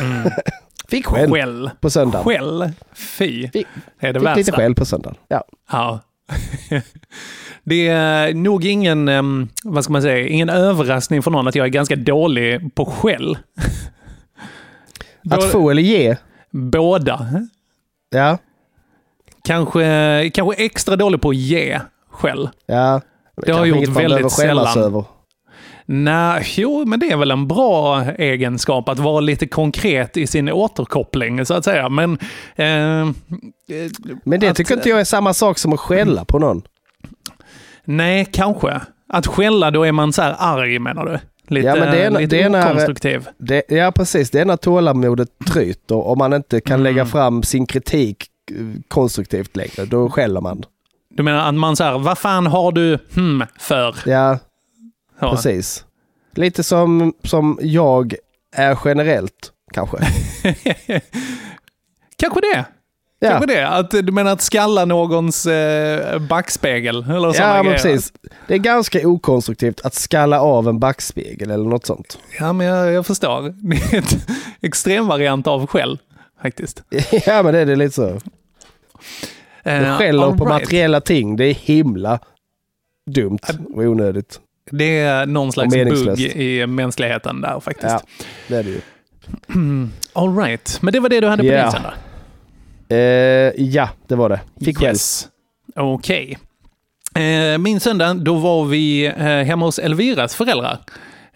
Mm. 0.00 0.30
Fick 0.88 1.06
skäll 1.06 1.30
Skäll. 1.32 1.70
på 1.80 1.90
söndagen. 1.90 2.24
Skäll. 2.24 2.72
Fy. 2.94 3.48
Fick, 3.48 3.66
Det 4.00 4.06
är 4.06 4.12
det 4.12 4.20
fick 4.20 4.26
värsta. 4.26 4.38
lite 4.38 4.52
skäll 4.52 4.74
på 4.74 4.84
söndagen. 4.84 5.16
Ja. 5.28 5.44
Ja. 5.70 6.00
Det 7.64 7.88
är 7.88 8.34
nog 8.34 8.64
ingen, 8.64 9.10
vad 9.64 9.84
ska 9.84 9.92
man 9.92 10.02
säga, 10.02 10.26
ingen 10.28 10.48
överraskning 10.50 11.22
för 11.22 11.30
någon 11.30 11.48
att 11.48 11.54
jag 11.54 11.64
är 11.66 11.70
ganska 11.70 11.96
dålig 11.96 12.74
på 12.74 12.84
skäll. 12.84 13.38
Att 15.30 15.44
få 15.44 15.70
eller 15.70 15.82
ge, 15.82 16.16
Båda. 16.50 17.26
ja. 18.10 18.38
Kanske, 19.44 20.30
kanske 20.34 20.64
extra 20.64 20.96
dålig 20.96 21.20
på 21.20 21.28
att 21.30 21.36
ge 21.36 21.80
skäll. 22.10 22.50
ja. 22.66 23.00
Det 23.46 23.52
har 23.52 23.64
Kanske 23.66 23.80
gjort 23.86 23.96
väldigt 23.96 24.32
sällan. 24.32 24.78
Över. 24.78 25.04
Nej, 25.94 26.42
jo, 26.56 26.84
men 26.86 27.00
det 27.00 27.10
är 27.10 27.16
väl 27.16 27.30
en 27.30 27.48
bra 27.48 28.04
egenskap 28.04 28.88
att 28.88 28.98
vara 28.98 29.20
lite 29.20 29.46
konkret 29.46 30.16
i 30.16 30.26
sin 30.26 30.48
återkoppling, 30.52 31.46
så 31.46 31.54
att 31.54 31.64
säga. 31.64 31.88
Men... 31.88 32.12
Eh, 32.56 33.10
Men 34.24 34.40
det 34.40 34.48
att- 34.48 34.56
tycker 34.56 34.74
inte 34.74 34.88
jag 34.88 35.00
är 35.00 35.04
samma 35.04 35.34
sak 35.34 35.58
som 35.58 35.72
att 35.72 35.80
skälla 35.80 36.24
på 36.24 36.38
någon. 36.38 36.62
Nej, 37.84 38.28
kanske. 38.32 38.80
Att 39.08 39.26
skälla, 39.26 39.70
då 39.70 39.82
är 39.86 39.92
man 39.92 40.12
så 40.12 40.22
här 40.22 40.36
arg, 40.38 40.78
menar 40.78 41.04
du? 41.06 41.18
Lite, 41.54 41.66
Ja, 41.66 41.74
men 41.76 41.90
det 41.92 42.02
är- 42.02 42.10
lite 42.10 42.36
det 42.36 42.42
är 42.42 42.48
när- 42.50 42.66
okonstruktiv. 42.70 43.28
Det, 43.38 43.62
ja, 43.68 43.92
precis. 43.92 44.30
Det 44.30 44.40
är 44.40 44.44
när 44.44 44.56
tålamodet 44.56 45.28
tryter 45.52 45.96
och 45.96 46.18
man 46.18 46.32
inte 46.32 46.60
kan 46.60 46.74
Mm. 46.80 46.84
lägga 46.84 47.06
fram 47.06 47.42
sin 47.42 47.66
kritik 47.66 48.26
eh, 48.50 48.56
konstruktivt 48.88 49.56
längre. 49.56 49.84
Då 49.86 50.10
skäller 50.10 50.40
man. 50.40 50.62
Du 51.16 51.22
menar 51.22 51.48
att 51.48 51.54
man 51.54 51.76
säger, 51.76 51.98
vad 51.98 52.18
fan 52.18 52.46
har 52.46 52.72
du 52.72 52.98
hmm 53.14 53.44
för? 53.58 53.96
Ja, 54.06 54.38
Ja. 55.22 55.30
precis. 55.30 55.84
Lite 56.34 56.62
som, 56.62 57.14
som 57.24 57.58
jag 57.62 58.14
är 58.56 58.78
generellt, 58.84 59.52
kanske. 59.72 59.96
Kanske 62.16 62.40
det. 62.40 62.64
Ja. 63.18 63.28
Kanske 63.30 63.46
det. 63.54 63.68
Att, 63.68 63.90
du 63.90 64.12
menar 64.12 64.32
att 64.32 64.40
skalla 64.40 64.84
någons 64.84 65.46
eh, 65.46 66.18
backspegel? 66.18 66.96
Eller 67.10 67.34
Ja, 67.40 67.54
men 67.54 67.64
grejer. 67.64 67.76
precis. 67.76 68.12
Det 68.48 68.54
är 68.54 68.58
ganska 68.58 69.08
okonstruktivt 69.08 69.80
att 69.80 69.94
skalla 69.94 70.40
av 70.40 70.68
en 70.68 70.78
backspegel 70.78 71.50
eller 71.50 71.64
något 71.64 71.86
sånt. 71.86 72.18
Ja, 72.38 72.52
men 72.52 72.66
jag, 72.66 72.92
jag 72.92 73.06
förstår. 73.06 73.42
Det 73.62 73.96
är 73.96 73.98
ett 73.98 74.26
extremvariant 74.60 75.46
av 75.46 75.66
skäll, 75.66 75.98
faktiskt. 76.42 76.82
ja, 77.26 77.42
men 77.42 77.54
det 77.54 77.60
är 77.60 77.66
det 77.66 77.76
lite 77.76 77.94
så. 77.94 78.08
Du 79.64 79.70
Eh, 79.70 79.98
skäller 79.98 80.22
all 80.22 80.38
på 80.38 80.44
right. 80.44 80.62
materiella 80.62 81.00
ting. 81.00 81.36
Det 81.36 81.44
är 81.44 81.54
himla 81.54 82.18
dumt 83.10 83.38
och 83.74 83.82
onödigt. 83.82 84.40
Det 84.70 84.98
är 85.00 85.26
någon 85.26 85.52
slags 85.52 85.74
bugg 85.74 86.20
i 86.20 86.66
mänskligheten 86.66 87.40
där 87.40 87.60
faktiskt. 87.60 87.92
Ja, 87.92 88.00
det 88.48 88.56
är 88.56 88.62
det 88.62 88.70
ju. 88.70 88.80
All 90.12 90.36
right. 90.38 90.78
Men 90.82 90.92
det 90.92 91.00
var 91.00 91.08
det 91.08 91.20
du 91.20 91.26
hade 91.28 91.42
på 91.42 91.48
Ja. 91.48 91.62
din 91.62 91.72
söndag? 91.72 91.94
Eh, 92.88 93.52
ja, 93.64 93.88
det 94.08 94.14
var 94.14 94.28
det. 94.28 94.40
Fick 94.64 94.78
själv. 94.78 94.88
Yes. 94.88 95.28
Okej. 95.76 96.38
Eh, 97.14 97.58
min 97.58 97.80
söndag, 97.80 98.14
då 98.14 98.34
var 98.34 98.64
vi 98.64 99.06
eh, 99.06 99.12
hemma 99.24 99.66
hos 99.66 99.78
Elviras 99.78 100.34
föräldrar. 100.36 100.78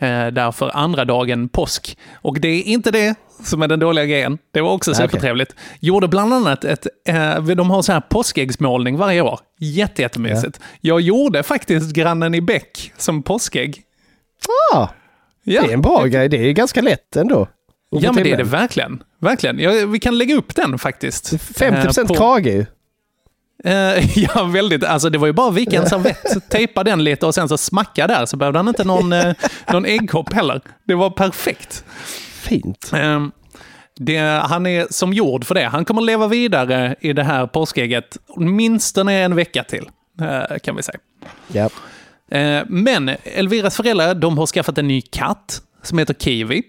Eh, 0.01 0.27
där 0.27 0.53
för 0.53 0.77
andra 0.77 1.05
dagen 1.05 1.49
påsk. 1.49 1.99
Och 2.15 2.41
det 2.41 2.49
är 2.49 2.63
inte 2.63 2.91
det 2.91 3.15
som 3.45 3.63
är 3.63 3.69
den 3.69 3.79
dåliga 3.81 4.05
grejen. 4.05 4.39
Det 4.53 4.61
var 4.61 4.73
också 4.73 4.95
supertrevligt. 4.95 5.55
Gjorde 5.81 6.09
bland 6.09 6.35
annat 6.35 6.65
ett, 6.65 6.87
eh, 7.09 7.39
de 7.45 7.71
har 7.71 7.83
så 7.83 7.93
här 7.93 8.01
påskäggsmålning 8.01 8.97
varje 8.97 9.21
år. 9.21 9.41
Jätte, 9.61 10.03
jättemysigt. 10.03 10.61
Jag 10.81 11.01
gjorde 11.01 11.43
faktiskt 11.43 11.93
grannen 11.93 12.35
i 12.35 12.41
bäck 12.41 12.93
som 12.97 13.23
påskägg. 13.23 13.83
Ah, 14.75 14.89
Ja. 15.49 15.63
Det 15.63 15.69
är 15.69 15.75
en 15.75 15.81
bra 15.83 16.05
grej. 16.07 16.29
Det 16.29 16.37
är 16.49 16.53
ganska 16.53 16.81
lätt 16.83 17.17
ändå. 17.17 17.49
Ja, 17.91 18.13
men 18.13 18.25
det 18.25 18.33
är 18.33 18.37
det 18.37 18.43
verkligen. 18.45 19.03
Verkligen. 19.21 19.59
Ja, 19.59 19.87
vi 19.87 19.99
kan 19.99 20.19
lägga 20.19 20.35
upp 20.37 20.55
den 20.55 20.79
faktiskt. 20.79 21.35
50% 21.59 21.99
Eh, 21.99 22.07
på- 22.09 22.15
krage 22.15 22.47
ju. 22.47 22.67
Eh, 23.65 24.19
ja, 24.19 24.45
väldigt. 24.45 24.85
Alltså 24.85 25.11
det 25.11 25.19
var 25.19 25.27
ju 25.27 25.33
bara 25.33 25.49
att 25.49 25.55
vika 25.55 25.77
en 25.79 25.89
servett, 25.89 26.49
tejpa 26.51 26.85
den 26.85 27.05
lite 27.05 27.27
och 27.27 27.35
sen 27.35 27.49
så 27.49 27.59
smacka 27.59 28.07
där 28.07 28.27
så 28.27 28.37
behövde 28.37 28.59
han 28.59 28.69
inte 28.69 28.85
någon, 28.85 29.13
eh, 29.13 29.35
någon 29.73 29.85
äggkopp 29.85 30.33
heller. 30.33 30.61
Det 30.85 30.95
var 30.95 31.11
perfekt. 31.11 31.85
Fint. 32.33 32.91
Eh, 32.95 33.27
det, 33.99 34.19
han 34.19 34.67
är 34.67 34.87
som 34.91 35.13
gjord 35.13 35.45
för 35.45 35.55
det. 35.55 35.65
Han 35.65 35.85
kommer 35.85 36.03
leva 36.03 36.29
vidare 36.29 36.95
i 37.01 37.13
det 37.13 37.23
här 37.25 37.47
påskägget 37.47 38.17
åtminstone 38.29 39.15
en 39.23 39.35
vecka 39.35 39.65
till, 39.65 39.89
eh, 40.21 40.59
kan 40.63 40.77
vi 40.77 40.83
säga. 40.83 40.99
Ja. 41.49 41.71
Eh, 42.39 42.63
Men 42.69 43.11
Elviras 43.25 43.77
föräldrar 43.77 44.15
de 44.15 44.39
har 44.39 44.47
skaffat 44.47 44.79
en 44.79 44.89
ny 44.89 45.01
katt 45.01 45.63
som 45.83 45.99
heter 45.99 46.15
Kiwi. 46.15 46.63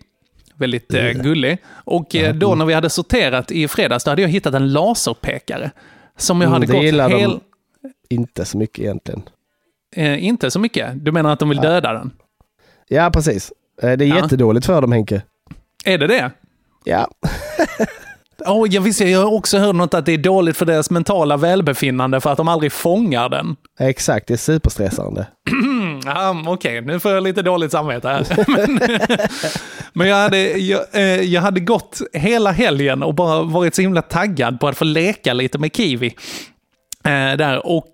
Väldigt 0.55 0.88
gullig. 1.23 1.57
Och 1.67 2.15
då 2.33 2.55
när 2.55 2.65
vi 2.65 2.73
hade 2.73 2.89
sorterat 2.89 3.51
i 3.51 3.67
fredags, 3.67 4.03
då 4.03 4.11
hade 4.11 4.21
jag 4.21 4.29
hittat 4.29 4.53
en 4.53 4.73
laserpekare. 4.73 5.71
Som 6.18 6.41
jag 6.41 6.47
Mm, 6.47 6.53
hade 6.53 6.65
det 6.65 6.91
gått 6.91 7.11
hel... 7.20 7.39
inte 8.09 8.45
så 8.45 8.57
mycket 8.57 8.80
egentligen. 8.80 9.22
Eh, 9.95 10.26
inte 10.26 10.51
så 10.51 10.59
mycket. 10.59 11.05
Du 11.05 11.11
menar 11.11 11.34
att 11.34 11.39
de 11.39 11.49
vill 11.49 11.57
döda 11.57 11.93
den? 11.93 12.11
Ja, 12.88 13.09
precis. 13.13 13.51
Eh, 13.82 13.91
Det 13.97 14.05
är 14.05 14.09
Ja. 14.09 14.15
jättedåligt 14.15 14.65
för 14.65 14.82
dem, 14.82 14.91
Henke. 14.91 15.22
Är 15.86 15.97
det 15.97 16.07
det? 16.07 16.32
Ja. 16.84 17.07
Oh, 18.45 18.68
jag, 18.74 18.82
visste, 18.82 19.05
jag 19.05 19.20
har 19.20 19.34
också 19.34 19.57
hört 19.57 19.76
något 19.76 19.93
att 19.93 20.05
det 20.05 20.11
är 20.11 20.18
dåligt 20.18 20.57
för 20.57 20.65
deras 20.65 20.89
mentala 20.91 21.38
välbefinnande 21.38 22.22
för 22.22 22.30
att 22.32 22.38
de 22.38 22.47
aldrig 22.47 22.72
fångar 22.72 23.30
den. 23.30 23.55
Exakt, 23.80 24.28
det 24.28 24.34
är 24.34 24.38
superstressande. 24.38 25.28
Ja, 26.15 26.43
Okej, 26.47 26.81
nu 26.81 26.99
får 26.99 27.11
jag 27.11 27.23
lite 27.23 27.41
dåligt 27.41 27.71
samvete 27.71 28.07
här. 28.07 28.25
men 28.47 28.79
men 29.93 30.07
jag, 30.07 30.15
hade, 30.15 30.37
jag, 30.57 30.85
eh, 30.93 31.21
jag 31.21 31.41
hade 31.41 31.59
gått 31.59 32.01
hela 32.13 32.51
helgen 32.51 33.03
och 33.03 33.15
bara 33.15 33.41
varit 33.43 33.75
så 33.75 33.81
himla 33.81 34.01
taggad 34.01 34.59
på 34.59 34.67
att 34.67 34.77
få 34.77 34.85
leka 34.85 35.33
lite 35.33 35.57
med 35.57 35.75
Kiwi. 35.75 36.15
Eh, 37.03 37.37
där. 37.37 37.65
Och 37.65 37.91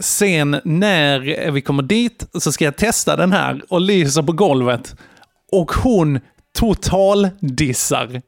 sen 0.00 0.60
när 0.64 1.50
vi 1.50 1.60
kommer 1.60 1.82
dit 1.82 2.26
så 2.34 2.52
ska 2.52 2.64
jag 2.64 2.76
testa 2.76 3.16
den 3.16 3.32
här 3.32 3.62
och 3.68 3.80
lyser 3.80 4.22
på 4.22 4.32
golvet. 4.32 4.96
Och 5.52 5.72
hon 5.72 6.20
total 6.58 7.28
dissar 7.40 8.22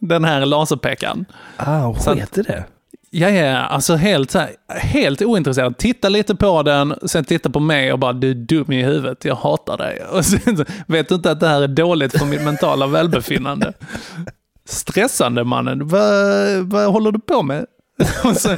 den 0.00 0.24
här 0.24 0.46
laserpekaren. 0.46 1.24
Ah, 1.56 1.94
sket 1.94 2.38
i 2.38 2.42
det. 2.42 2.64
Jag 3.10 3.36
är 3.36 3.54
alltså 3.54 3.94
helt, 3.94 4.30
så 4.30 4.38
här, 4.38 4.50
helt 4.68 5.22
ointresserad. 5.22 5.78
Titta 5.78 6.08
lite 6.08 6.34
på 6.34 6.62
den, 6.62 6.94
sen 7.06 7.24
titta 7.24 7.50
på 7.50 7.60
mig 7.60 7.92
och 7.92 7.98
bara 7.98 8.12
du 8.12 8.30
är 8.30 8.34
dum 8.34 8.72
i 8.72 8.82
huvudet, 8.82 9.24
jag 9.24 9.34
hatar 9.34 9.76
dig. 9.76 10.02
Och 10.12 10.24
sen 10.24 10.66
vet 10.86 11.08
du 11.08 11.14
inte 11.14 11.30
att 11.30 11.40
det 11.40 11.48
här 11.48 11.62
är 11.62 11.68
dåligt 11.68 12.18
för 12.18 12.26
mitt 12.26 12.44
mentala 12.44 12.86
välbefinnande. 12.86 13.72
stressande 14.68 15.44
mannen. 15.44 15.88
Vad, 15.88 16.56
vad 16.62 16.92
håller 16.92 17.12
du 17.12 17.18
på 17.18 17.42
med? 17.42 17.66
och, 18.24 18.36
så, 18.36 18.56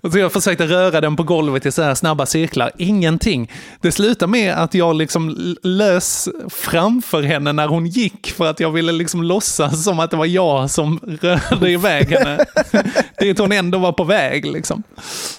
och 0.00 0.12
så 0.12 0.18
jag 0.18 0.32
försökte 0.32 0.66
röra 0.66 1.00
den 1.00 1.16
på 1.16 1.22
golvet 1.22 1.66
i 1.66 1.72
så 1.72 1.82
här 1.82 1.94
snabba 1.94 2.26
cirklar. 2.26 2.70
Ingenting. 2.76 3.52
Det 3.80 3.92
slutade 3.92 4.32
med 4.32 4.54
att 4.54 4.74
jag 4.74 4.96
liksom 4.96 5.54
lös 5.62 6.28
framför 6.48 7.22
henne 7.22 7.52
när 7.52 7.68
hon 7.68 7.86
gick 7.86 8.30
för 8.30 8.46
att 8.46 8.60
jag 8.60 8.70
ville 8.70 8.92
liksom 8.92 9.22
låtsas 9.22 9.84
som 9.84 10.00
att 10.00 10.10
det 10.10 10.16
var 10.16 10.26
jag 10.26 10.70
som 10.70 11.00
rörde 11.20 11.70
iväg 11.70 12.08
henne. 12.08 12.44
Dit 13.18 13.38
hon 13.38 13.52
ändå 13.52 13.78
var 13.78 13.92
på 13.92 14.04
väg 14.04 14.46
liksom. 14.46 14.82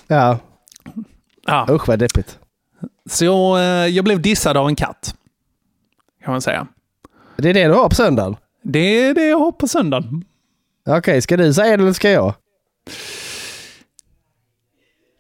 Ja. 0.08 0.38
Ja. 1.46 1.68
Usch 1.70 1.88
vad 1.88 2.00
deppigt. 2.00 2.38
Så 3.10 3.26
jag, 3.26 3.60
eh, 3.60 3.88
jag 3.88 4.06
blev 4.06 4.22
dissad 4.22 4.58
av 4.58 4.68
en 4.68 4.76
katt. 4.76 5.16
Kan 6.24 6.32
man 6.32 6.42
säga. 6.42 6.68
Det 7.38 7.50
är 7.50 7.54
det 7.54 7.68
du 7.68 7.74
har 7.74 7.90
på 7.90 7.96
söndagen? 7.96 8.36
Det 8.64 8.80
är 8.80 9.14
det 9.14 9.26
jag 9.26 9.40
har 9.40 9.52
på 9.52 9.68
söndagen. 9.68 10.26
Okej, 10.88 11.22
ska 11.22 11.38
du 11.38 11.54
säga 11.54 11.78
det 11.78 11.84
eller 11.84 11.94
ska 11.94 12.10
jag? 12.10 12.34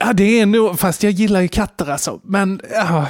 Ja, 0.05 0.13
det 0.13 0.39
är 0.39 0.45
nog, 0.45 0.79
fast 0.79 1.03
jag 1.03 1.11
gillar 1.11 1.41
ju 1.41 1.47
katter 1.47 1.91
alltså. 1.91 2.19
Men, 2.23 2.61
ja. 2.75 3.07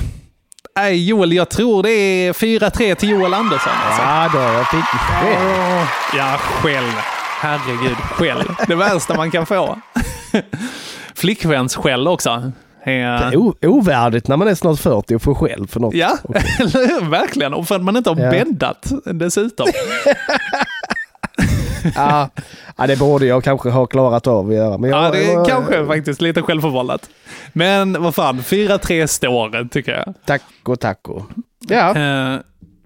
Nej, 0.75 1.05
Joel, 1.07 1.33
jag 1.33 1.49
tror 1.49 1.83
det 1.83 1.89
är 1.91 2.33
4-3 2.33 2.95
till 2.95 3.09
Joel 3.09 3.33
Andersson. 3.33 3.73
Alltså. 3.87 4.01
Ja 4.01 4.29
då, 4.33 4.39
jag 4.39 4.67
fick 4.69 4.85
skäll. 4.85 5.87
Ja, 6.17 6.37
skäll. 6.37 6.91
Herregud, 7.39 7.97
skäll. 7.97 8.43
Det 8.67 8.75
värsta 8.75 9.13
man 9.17 9.31
kan 9.31 9.45
få. 9.45 9.79
Flickvänsskäll 11.15 12.07
också. 12.07 12.51
Det 12.85 12.91
är 12.91 13.35
o- 13.37 13.55
ovärdigt 13.61 14.27
när 14.27 14.37
man 14.37 14.47
är 14.47 14.55
snart 14.55 14.79
40 14.79 15.15
och 15.15 15.21
får 15.21 15.35
skäll 15.35 15.67
för 15.67 15.79
något. 15.79 15.93
Ja? 15.95 16.17
Verkligen. 17.01 17.53
Och 17.53 17.67
för 17.67 17.75
att 17.75 17.81
man 17.83 17.97
inte 17.97 18.09
har 18.09 18.17
Ja. 18.19 18.31
bäddat 18.31 18.91
dessutom. 19.05 19.67
Ja, 21.95 22.29
ja, 22.77 22.87
det 22.87 22.99
borde 22.99 23.25
jag 23.25 23.43
kanske 23.43 23.69
ha 23.69 23.85
klarat 23.85 24.27
av 24.27 24.49
att 24.49 24.55
göra. 24.55 24.77
Men 24.77 24.89
jag, 24.89 25.03
Ja, 25.05 25.11
det 25.11 25.23
är 25.25 25.33
jag- 25.33 25.47
kanske 25.47 25.85
faktiskt 25.85 26.21
lite 26.21 26.41
självförvållat. 26.41 27.09
Men 27.53 28.03
vad 28.03 28.15
fan, 28.15 28.43
4-3 28.43 29.07
står 29.07 29.69
tycker 29.69 29.91
jag. 29.91 30.13
Taco, 30.25 30.75
taco. 30.75 31.21
Ja. 31.67 31.95
Eh, 31.97 32.39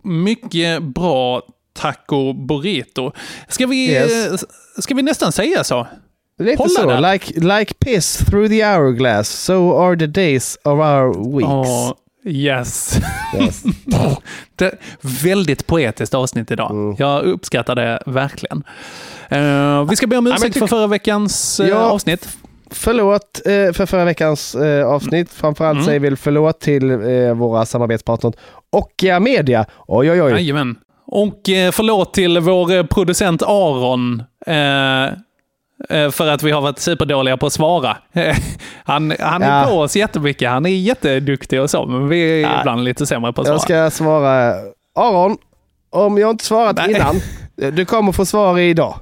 mycket 0.03 0.83
bra 0.83 1.41
taco 1.73 2.33
burrito. 2.33 3.11
Ska 3.49 3.67
vi, 3.67 3.91
Yes. 3.91 4.31
eh, 4.31 4.37
ska 4.81 4.95
vi 4.95 5.01
nästan 5.01 5.31
säga 5.31 5.63
så? 5.63 5.87
Lite 6.39 6.57
Hålla 6.63 6.69
så. 6.81 6.89
där. 6.89 7.11
Like, 7.13 7.39
like 7.39 7.73
piss 7.73 8.17
through 8.17 8.49
the 8.49 8.65
hourglass, 8.65 9.29
so 9.29 9.77
are 9.79 9.95
the 9.99 10.07
days 10.07 10.57
of 10.63 10.79
our 10.79 11.35
weeks. 11.37 11.69
Åh, 11.69 11.93
yes. 12.25 12.99
Yes. 13.41 13.63
väldigt 15.23 15.67
poetiskt 15.67 16.13
avsnitt 16.13 16.51
idag. 16.51 16.95
Jag 16.99 17.23
uppskattar 17.23 17.75
det 17.75 18.03
verkligen. 18.05 18.63
Eh, 19.29 19.83
vi 19.89 19.95
ska 19.95 20.07
be 20.07 20.17
om 20.17 20.27
ursäkt 20.27 20.55
tyck- 20.55 20.59
för 20.59 20.67
förra 20.67 20.87
veckans 20.87 21.59
eh, 21.59 21.67
Ja. 21.69 21.75
avsnitt. 21.75 22.29
Förlåt 22.71 23.41
eh, 23.45 23.51
för 23.73 23.85
förra 23.85 24.05
veckans 24.05 24.55
avsnitt. 24.85 25.31
Framförallt 25.31 25.75
Mm. 25.75 25.85
säger 25.85 25.99
vi 25.99 26.15
förlåt 26.15 26.59
till 26.59 26.91
våra 27.35 27.65
samarbetspartners 27.65 28.35
Okia 28.71 29.19
Media. 29.19 29.65
Oj, 29.87 30.11
oj, 30.11 30.21
oj. 30.21 30.31
Jajamän. 30.31 30.75
Och 31.07 31.41
förlåt 31.71 32.13
till 32.13 32.39
vår 32.39 32.83
producent 32.87 33.41
Aron. 33.43 34.23
Eh, 35.89 35.97
eh, 35.99 36.11
för 36.11 36.27
att 36.27 36.43
vi 36.43 36.51
har 36.51 36.61
varit 36.61 36.79
superdåliga 36.79 37.37
på 37.37 37.45
att 37.45 37.53
svara. 37.53 37.97
han 38.83 39.13
han 39.19 39.43
är 39.43 39.61
Ja. 39.61 39.67
på 39.69 39.79
oss 39.79 39.95
jättemycket. 39.95 40.49
Han 40.49 40.65
är 40.65 40.69
jätteduktig 40.69 41.61
och 41.61 41.69
så, 41.69 41.85
men 41.85 42.07
vi 42.09 42.43
är 42.43 42.49
Ja. 42.49 42.59
ibland 42.59 42.83
lite 42.83 43.05
sämre 43.05 43.33
på 43.33 43.41
att 43.41 43.47
svara. 43.47 43.55
Jag 43.55 43.61
ska 43.91 43.97
svara. 43.97 44.53
Aron, 44.95 45.37
om 45.89 46.17
jag 46.17 46.29
inte 46.29 46.45
svarat 46.45 46.77
Nej. 46.77 46.95
innan, 46.95 47.15
eh, 47.61 47.73
du 47.73 47.85
kommer 47.85 48.11
få 48.11 48.25
svar 48.25 48.59
idag. 48.59 48.95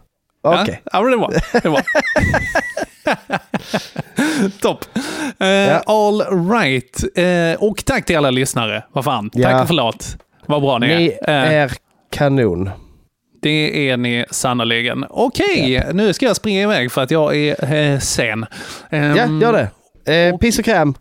Okej. 0.44 0.82
Ja, 0.84 0.90
ja, 0.94 1.02
men 1.02 1.12
det 1.12 1.18
var 1.18 1.34
det. 1.64 1.70
Var. 1.70 1.82
Topp. 4.62 4.86
Eh, 5.40 5.82
All 5.86 6.22
right. 6.52 7.04
Eh, 7.18 7.64
och 7.64 7.86
tack 7.86 8.06
till 8.06 8.18
alla 8.18 8.32
lyssnare. 8.32 8.84
Vad 8.94 9.04
fan. 9.06 9.30
Tack 9.30 9.42
Ja. 9.44 9.62
och 9.62 9.68
förlåt. 9.68 10.18
Vad 10.46 10.62
bra 10.62 10.78
ni, 10.78 10.88
Ni 10.88 11.18
är. 11.22 11.46
Eh, 11.46 11.54
är 11.54 11.72
kanon. 12.12 12.70
Det 13.44 13.90
är 13.90 13.98
ni 13.98 14.26
sannoliken. 14.32 15.06
Okej, 15.10 15.84
nu 15.94 16.14
ska 16.14 16.26
jag 16.26 16.36
springa 16.36 16.62
iväg 16.62 16.92
för 16.92 17.02
att 17.02 17.12
jag 17.12 17.36
är 17.36 17.74
eh, 17.74 18.00
sen. 18.00 18.46
Ehm, 18.90 19.16
Ja, 19.16 19.48
gör 19.48 19.54
det. 20.06 20.14
Eh, 20.14 20.38
piss 20.38 20.60
och 20.60 20.66
kräm. 20.66 20.94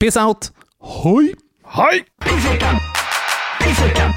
Peace 0.00 0.20
out. 0.20 0.52
Hoj! 0.80 1.34
Hej! 1.68 2.02
Pissveckan! 2.24 2.76
Pissveckan! 3.62 4.12